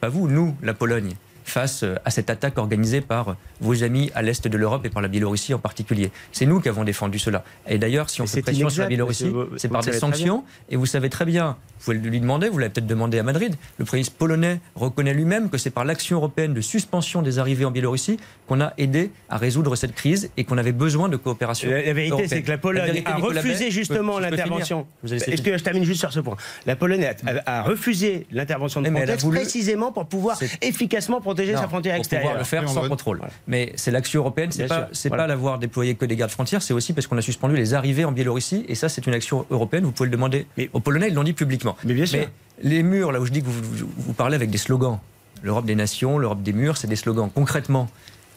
pas 0.00 0.08
vous, 0.08 0.28
nous, 0.28 0.56
la 0.62 0.74
Pologne 0.74 1.14
face 1.44 1.84
à 2.04 2.10
cette 2.10 2.30
attaque 2.30 2.56
organisée 2.56 3.00
par 3.00 3.36
vos 3.60 3.82
amis 3.82 4.10
à 4.14 4.22
l'est 4.22 4.46
de 4.46 4.56
l'Europe 4.56 4.86
et 4.86 4.90
par 4.90 5.02
la 5.02 5.08
Biélorussie 5.08 5.54
en 5.54 5.58
particulier. 5.58 6.12
C'est 6.30 6.46
nous 6.46 6.60
qui 6.60 6.68
avons 6.68 6.84
défendu 6.84 7.18
cela. 7.18 7.44
Et 7.66 7.78
d'ailleurs, 7.78 8.10
si 8.10 8.22
on 8.22 8.26
fait 8.26 8.42
pression 8.42 8.68
sur 8.68 8.82
la 8.82 8.88
Biélorussie, 8.88 9.32
c'est 9.56 9.68
par 9.68 9.82
des 9.82 9.92
sanctions. 9.92 10.44
Et 10.68 10.76
vous 10.76 10.86
savez 10.86 11.10
très 11.10 11.24
bien, 11.24 11.56
pouvez 11.84 11.98
lui 11.98 12.20
demander, 12.20 12.48
vous 12.48 12.58
l'avez 12.58 12.72
peut-être 12.72 12.86
demandé 12.86 13.18
à 13.18 13.22
Madrid, 13.22 13.54
le 13.78 13.84
Premier 13.84 13.98
ministre 14.00 14.16
polonais 14.16 14.60
reconnaît 14.74 15.14
lui-même 15.14 15.50
que 15.50 15.58
c'est 15.58 15.70
par 15.70 15.84
l'action 15.84 16.18
européenne 16.18 16.54
de 16.54 16.60
suspension 16.60 17.22
des 17.22 17.38
arrivées 17.38 17.64
en 17.64 17.70
Biélorussie 17.70 18.18
qu'on 18.46 18.60
a 18.60 18.72
aidé 18.78 19.10
à 19.28 19.38
résoudre 19.38 19.76
cette 19.76 19.94
crise 19.94 20.30
et 20.36 20.44
qu'on 20.44 20.58
avait 20.58 20.72
besoin 20.72 21.08
de 21.08 21.16
coopération. 21.16 21.70
La, 21.70 21.92
vérité, 21.92 22.28
c'est 22.28 22.42
que 22.42 22.50
la 22.50 22.58
Pologne 22.58 23.02
a 23.04 23.16
refusé 23.16 23.70
justement 23.70 24.18
l'intervention. 24.18 24.86
Est-ce 25.04 25.42
que 25.42 25.56
je 25.56 25.62
termine 25.62 25.84
juste 25.84 26.00
sur 26.00 26.12
ce 26.12 26.20
point? 26.20 26.36
La 26.66 26.76
Pologne 26.76 27.08
a, 27.46 27.62
refusé 27.62 28.26
l'intervention 28.30 28.80
de 28.80 28.90
Frontex 28.90 29.24
précisément 29.24 29.92
pour 29.92 30.06
pouvoir 30.06 30.38
efficacement 30.60 31.20
protéger 31.20 31.54
sa 31.54 31.68
frontière 31.68 31.96
extérieure. 31.96 32.38
Pour 32.38 32.42
pouvoir 32.42 32.62
le 32.62 32.68
faire 32.68 32.82
sans 32.82 32.88
contrôle. 32.88 33.20
Mais 33.46 33.72
c'est 33.76 33.90
l'action 33.90 34.20
européenne, 34.20 34.50
c'est 34.52 34.68
pas, 34.68 34.88
pas 35.10 35.26
l'avoir 35.26 35.58
déployé 35.58 35.94
que 35.94 36.04
des 36.04 36.16
gardes 36.16 36.30
frontières, 36.30 36.62
c'est 36.62 36.74
aussi 36.74 36.92
parce 36.92 37.06
qu'on 37.06 37.18
a 37.18 37.22
suspendu 37.22 37.56
les 37.56 37.74
arrivées 37.74 38.04
en 38.04 38.12
Biélorussie, 38.12 38.64
et 38.68 38.74
ça, 38.74 38.88
c'est 38.88 39.06
une 39.06 39.14
action 39.14 39.46
européenne. 39.50 39.84
Vous 39.84 39.92
pouvez 39.92 40.08
le 40.08 40.12
demander 40.12 40.46
mais, 40.56 40.70
aux 40.72 40.80
Polonais, 40.80 41.08
ils 41.08 41.14
l'ont 41.14 41.24
dit 41.24 41.32
publiquement. 41.32 41.71
Mais 41.84 41.94
bien 41.94 42.06
sûr. 42.06 42.20
Mais 42.20 42.28
les 42.62 42.82
murs, 42.82 43.12
là 43.12 43.20
où 43.20 43.26
je 43.26 43.32
dis 43.32 43.42
que 43.42 43.46
vous, 43.46 43.88
vous 43.96 44.12
parlez 44.12 44.36
avec 44.36 44.50
des 44.50 44.58
slogans, 44.58 44.98
l'Europe 45.42 45.64
des 45.64 45.74
nations, 45.74 46.18
l'Europe 46.18 46.42
des 46.42 46.52
murs, 46.52 46.76
c'est 46.76 46.86
des 46.86 46.96
slogans. 46.96 47.30
Concrètement, 47.34 47.88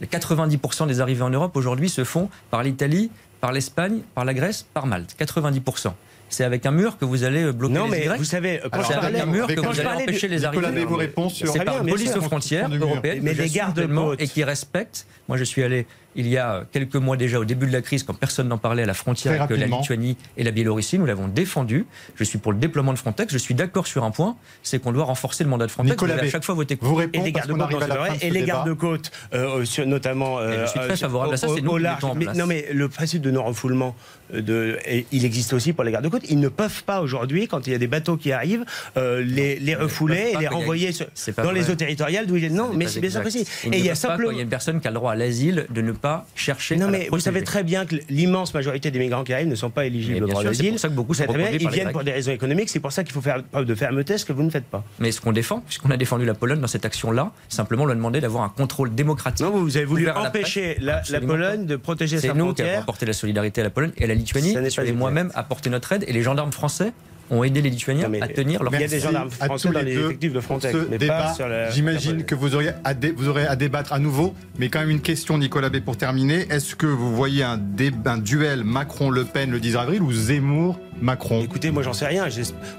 les 0.01 0.07
90% 0.07 0.88
des 0.88 0.99
arrivées 1.01 1.21
en 1.21 1.29
Europe 1.29 1.55
aujourd'hui 1.55 1.89
se 1.89 2.03
font 2.03 2.29
par 2.49 2.63
l'Italie, 2.63 3.11
par 3.41 3.51
l'Espagne, 3.51 3.99
par 4.13 4.25
la 4.25 4.33
Grèce, 4.33 4.65
par 4.73 4.88
Malte. 4.88 5.15
90% 5.19 5.91
c'est 6.29 6.43
avec 6.43 6.65
un 6.65 6.71
mur 6.71 6.97
que 6.97 7.05
vous 7.05 7.23
allez 7.23 7.43
euh, 7.43 7.53
bloquer 7.53 7.75
non, 7.75 7.86
les 7.86 8.07
mais 8.07 8.17
vous 8.17 8.23
savez, 8.23 8.59
quand 8.71 8.81
je 8.83 8.93
parlais, 8.93 9.19
un 9.19 9.25
mur 9.25 9.47
que 9.47 9.59
vous 9.59 9.79
allez 9.79 10.03
empêcher 10.03 10.27
les 10.27 10.43
arrivées. 10.43 10.86
vos 10.86 10.95
réponses 10.95 11.43
C'est 11.45 11.63
par 11.63 11.81
police 11.83 12.15
aux 12.15 12.21
frontières 12.21 12.69
européennes, 12.69 13.19
mais 13.21 13.33
des 13.33 13.49
gardes 13.49 13.88
et 14.19 14.27
qui 14.27 14.43
respectent. 14.43 15.07
Moi, 15.27 15.38
je 15.38 15.43
suis 15.43 15.63
allé 15.63 15.88
il 16.16 16.28
y 16.28 16.38
a 16.38 16.66
quelques 16.72 16.95
mois 16.95 17.18
déjà, 17.18 17.39
au 17.39 17.45
début 17.45 17.68
de 17.68 17.72
la 17.72 17.82
crise, 17.82 18.03
quand 18.03 18.13
personne 18.13 18.47
n'en 18.47 18.57
parlait 18.57 18.84
à 18.84 18.86
la 18.86 18.93
frontière 18.93 19.41
avec 19.41 19.57
la 19.57 19.68
Lituanie 19.68 20.18
et 20.38 20.43
la 20.43 20.51
Biélorussie, 20.51 20.97
nous 20.97 21.05
l'avons 21.05 21.28
défendu. 21.28 21.86
Je 22.16 22.24
suis 22.24 22.38
pour 22.38 22.51
le 22.51 22.57
déploiement 22.57 22.93
de 22.93 22.97
Frontex. 22.97 23.32
Je 23.32 23.38
suis 23.38 23.53
d'accord 23.53 23.88
sur 23.88 24.03
un 24.03 24.11
point, 24.11 24.36
c'est 24.63 24.80
qu'on 24.80 24.91
doit 24.91 25.05
renforcer 25.05 25.43
le 25.43 25.49
mandat 25.49 25.68
de 25.68 25.72
Frontex. 25.72 25.93
Nicolas 25.93 26.16
à 26.16 26.28
chaque 26.28 26.43
fois 26.43 26.55
voter 26.55 26.78
Vous 26.82 27.01
et 27.01 28.30
les 28.32 28.43
gardes-côtes, 28.43 29.11
euh, 29.34 29.66
notamment. 29.86 30.39
je 30.39 30.66
suis 30.66 30.80
très 30.80 30.91
euh, 30.91 30.95
favorable 30.95 31.34
à 31.34 31.38
ça. 31.38 31.47
C'est 31.53 31.61
nous 31.61 31.78
large. 31.78 32.03
Mais, 32.16 32.26
non, 32.34 32.45
mais 32.47 32.68
le 32.72 32.89
principe 32.89 33.22
de 33.22 33.32
non-refoulement, 33.32 33.95
euh, 34.34 34.78
il 35.11 35.26
existe 35.26 35.53
aussi 35.53 35.73
pour 35.73 35.84
les 35.84 35.91
gardes-côtes. 35.91 36.23
Ils 36.30 36.39
ne 36.39 36.49
peuvent 36.49 36.84
pas 36.84 37.01
aujourd'hui, 37.01 37.47
quand 37.47 37.67
il 37.67 37.73
y 37.73 37.76
a 37.76 37.80
des 37.80 37.88
bateaux 37.88 38.17
qui 38.17 38.32
arrivent, 38.32 38.65
les, 38.95 39.59
les 39.59 39.76
refouler 39.76 40.34
et 40.34 40.38
les 40.38 40.47
renvoyer 40.47 40.91
dans 41.38 41.51
les 41.51 41.69
eaux 41.69 41.76
territoriales 41.76 42.28
d'où 42.28 42.36
ils 42.36 42.53
Non, 42.53 42.71
mais 42.73 42.88
c'est 42.88 42.99
bien 42.99 43.09
sûr 43.09 43.21
si. 43.30 43.45
Et 43.71 43.80
il 43.80 43.86
y 43.86 43.89
a 43.89 43.95
simplement. 43.95 44.32
Il 44.32 44.38
y 44.38 44.39
a 44.39 44.43
une 44.43 44.49
personne 44.49 44.80
qui 44.80 44.88
a 44.88 44.91
le 44.91 44.95
droit 44.95 45.11
à 45.11 45.15
l'asile 45.15 45.65
de 45.69 45.82
ne 45.82 45.91
pas 45.91 46.26
chercher 46.36 46.76
non, 46.76 46.89
mais 46.89 47.07
vous 47.11 47.19
savez 47.19 47.43
très 47.43 47.63
bien 47.63 47.86
que 47.86 47.95
l'immense 48.09 48.53
majorité 48.53 48.91
des 48.91 48.99
migrants 48.99 49.23
qui 49.23 49.34
arrivent 49.34 49.47
ne 49.47 49.55
sont 49.55 49.69
pas 49.69 49.86
éligibles 49.86 50.23
au 50.23 50.28
droit 50.28 50.43
d'asile. 50.43 50.65
C'est 50.65 50.71
pour 50.71 50.80
ça 50.80 50.89
que 50.89 50.93
beaucoup 50.93 51.13
sont 51.13 51.26
Ils 51.51 51.69
viennent 51.69 51.91
pour 51.91 52.03
des 52.03 52.11
raisons 52.11 52.32
économiques. 52.32 52.69
C'est 52.69 52.80
pour 52.80 52.91
ça 52.91 53.03
qu'il 53.03 53.13
faut 53.13 53.21
faire 53.21 53.43
preuve 53.43 53.65
de 53.65 53.76
fermeté, 53.76 54.17
ce 54.17 54.26
que 54.26 54.34
vous 54.34 54.43
ne 54.43 54.49
faites 54.49 54.65
pas. 54.65 54.84
Mais 54.99 55.11
ce 55.11 55.21
qu'on 55.21 55.32
défend, 55.32 55.61
puisqu'on 55.61 55.91
a 55.91 55.97
défendu 55.97 56.26
la 56.26 56.34
Pologne 56.34 56.59
dans 56.59 56.67
cette 56.67 56.86
action-là, 56.86 57.32
simplement 57.49 57.84
on 57.84 57.89
a 57.89 57.95
demandé 57.95 58.21
d'avoir 58.21 58.43
un 58.43 58.49
contrôle 58.49 58.93
démocratique. 58.93 59.45
Non, 59.45 59.51
vous 59.51 59.78
avez 59.78 59.86
voulu 59.86 60.09
empêcher 60.09 60.78
la, 60.80 61.01
Pologne 61.26 61.65
de 61.65 61.76
protéger 61.76 62.17
sa 62.17 62.30
frontière. 62.30 62.36
C'est 62.36 62.47
nous 62.47 62.53
qui 62.53 62.61
avons 62.61 62.82
apporté 62.82 63.05
la 63.05 63.13
solidarité 63.13 63.61
à 63.61 63.63
la 63.65 63.69
Pologne 63.69 63.91
et 63.97 64.03
à 64.03 64.07
la 64.16 64.61
Lituanie. 64.61 64.89
Et 64.89 64.91
moi-même 64.93 65.32
apporté 65.36 65.70
notre 65.70 65.91
aide 65.91 66.03
et 66.07 66.13
les 66.13 66.24
gendarmes 66.24 66.51
français 66.51 66.93
ont 67.30 67.43
aidé 67.43 67.61
les 67.61 67.69
Lituaniens 67.69 68.09
à 68.21 68.28
tenir 68.28 68.63
leur. 68.63 68.73
Il 68.73 68.82
y 68.82 68.84
a 68.84 68.88
des 68.88 68.99
gendarmes 68.99 69.32
français 69.32 69.69
dans 69.69 69.82
les 69.82 69.97
effectifs 69.97 70.34
de 70.34 70.39
Frontex, 70.39 70.76
mais 70.89 70.97
pas 70.97 71.34
sur 71.34 71.47
J'imagine 71.71 72.23
que 72.23 72.36
vous 72.36 72.55
auriez 72.55 72.71
à 72.84 72.93
vous 73.15 73.28
aurez 73.28 73.45
à 73.45 73.55
débattre 73.55 73.93
à 73.93 73.99
nouveau, 73.99 74.34
mais 74.57 74.69
quand 74.69 74.80
même 74.80 74.89
une 74.89 75.01
question, 75.01 75.38
Nicolas 75.38 75.69
B, 75.69 75.80
pour 75.80 75.97
terminer. 75.97 76.47
Est-ce 76.49 76.76
que 76.76 76.86
vous 76.86 77.15
voyez 77.15 77.43
un, 77.43 77.59
un 78.05 78.17
duel 78.17 78.63
Macron-Le 78.63 79.26
Pen 79.26 79.51
le 79.51 79.59
10 79.59 79.76
avril 79.78 80.01
ou 80.01 80.11
Zemmour 80.11 80.80
Macron 81.01 81.41
Écoutez, 81.43 81.71
moi 81.71 81.84
j'en 81.84 81.93
sais 81.93 82.07
rien. 82.07 82.26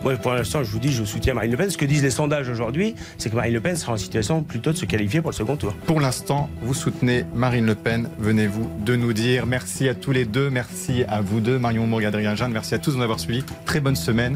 Moi 0.03 0.15
pour 0.17 0.33
l'instant, 0.33 0.65
je 0.65 0.71
vous 0.71 0.79
dis, 0.79 0.93
je 0.93 1.05
soutiens 1.05 1.35
Marine 1.35 1.51
Le 1.51 1.57
Pen. 1.57 1.71
Ce 1.71 1.77
que 1.77 1.85
disent 1.85 2.03
les 2.03 2.11
sondages 2.11 2.49
aujourd'hui, 2.49 2.95
c'est 3.19 3.31
que 3.31 3.37
Marine 3.37 3.53
Le 3.53 3.61
Pen 3.61 3.77
sera 3.77 3.93
en 3.93 3.97
situation 3.97 4.43
plutôt 4.43 4.73
de 4.73 4.77
se 4.77 4.87
qualifier 4.87 5.21
pour 5.21 5.31
le 5.31 5.37
second 5.37 5.57
tour. 5.57 5.75
Pour 5.87 6.01
l'instant, 6.01 6.49
vous 6.63 6.75
soutenez 6.75 7.25
Marine 7.35 7.67
Le 7.67 7.75
Pen. 7.75 8.09
Venez-vous 8.19 8.71
de 8.85 8.97
nous 8.97 9.13
dire. 9.13 9.47
Merci 9.47 9.89
à 9.89 9.95
tous 9.95 10.13
les 10.13 10.25
deux. 10.25 10.51
Merci 10.51 11.05
à 11.09 11.21
vous 11.21 11.41
deux, 11.41 11.59
Marion 11.59 11.87
Mourg, 11.87 12.03
Adrien 12.05 12.35
Jeanne. 12.35 12.53
Merci 12.53 12.75
à 12.75 12.79
tous 12.79 12.93
de 12.93 12.97
nous 12.97 13.03
avoir 13.03 13.21
suivis. 13.21 13.45
Très 13.65 13.81
bonne 13.81 13.97
semaine. 13.97 14.36